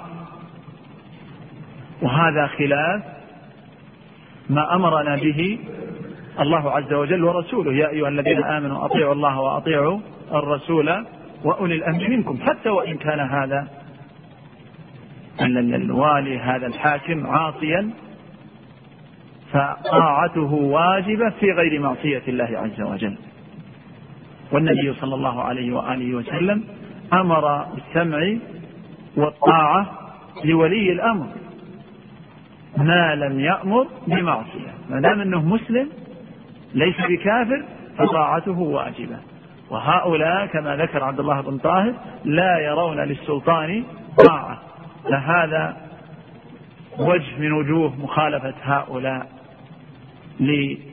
وهذا 2.03 2.47
خلاف 2.47 3.03
ما 4.51 4.75
أمرنا 4.75 5.17
به 5.17 5.59
الله 6.41 6.71
عز 6.71 6.93
وجل 6.93 7.25
ورسوله. 7.25 7.73
يا 7.73 7.89
أيها 7.89 8.09
الذين 8.09 8.45
آمنوا 8.45 8.85
أطيعوا 8.85 9.15
الله 9.15 9.41
وأطيعوا 9.41 10.01
الرسول 10.35 11.05
وأولي 11.45 11.75
الأمر 11.75 12.09
منكم. 12.09 12.39
حتى 12.47 12.69
وإن 12.69 12.97
كان 12.97 13.21
هذا 13.21 13.69
أن 15.41 15.75
الوالي 15.75 16.39
هذا 16.39 16.67
الحاكم 16.67 17.27
عاصيا 17.27 17.91
فطاعته 19.53 20.53
واجبة 20.53 21.31
في 21.31 21.53
غير 21.53 21.81
معصية 21.81 22.23
الله 22.29 22.59
عز 22.59 22.81
وجل. 22.81 23.17
والنبي 24.53 24.95
صلى 24.95 25.15
الله 25.15 25.43
عليه 25.43 25.73
وآله 25.73 26.15
وسلم 26.15 26.65
أمر 27.13 27.65
بالسمع 27.65 28.37
والطاعة 29.17 29.87
لولي 30.45 30.93
الأمر. 30.93 31.27
ما 32.77 33.15
لم 33.15 33.41
يأمر 33.41 33.87
بمعصية. 34.07 34.75
ما 34.91 35.01
دام 35.01 35.21
أنه 35.21 35.43
مسلم 35.43 35.89
ليس 36.75 36.97
بكافر 37.01 37.65
فطاعته 37.99 38.61
واجبة. 38.61 39.17
وهؤلاء 39.71 40.47
كما 40.47 40.77
ذكر 40.77 41.05
عبد 41.05 41.21
الله 41.21 41.41
بن 41.41 41.59
طاهر 41.59 41.95
لا 42.25 42.59
يرون 42.59 43.01
للسلطان 43.01 43.85
طاعة. 44.27 44.59
لهذا 45.11 45.77
وجه 46.99 47.39
من 47.39 47.53
وجوه 47.53 47.97
مخالفة 48.03 48.55
هؤلاء. 48.63 49.38
للشرع 50.41 50.89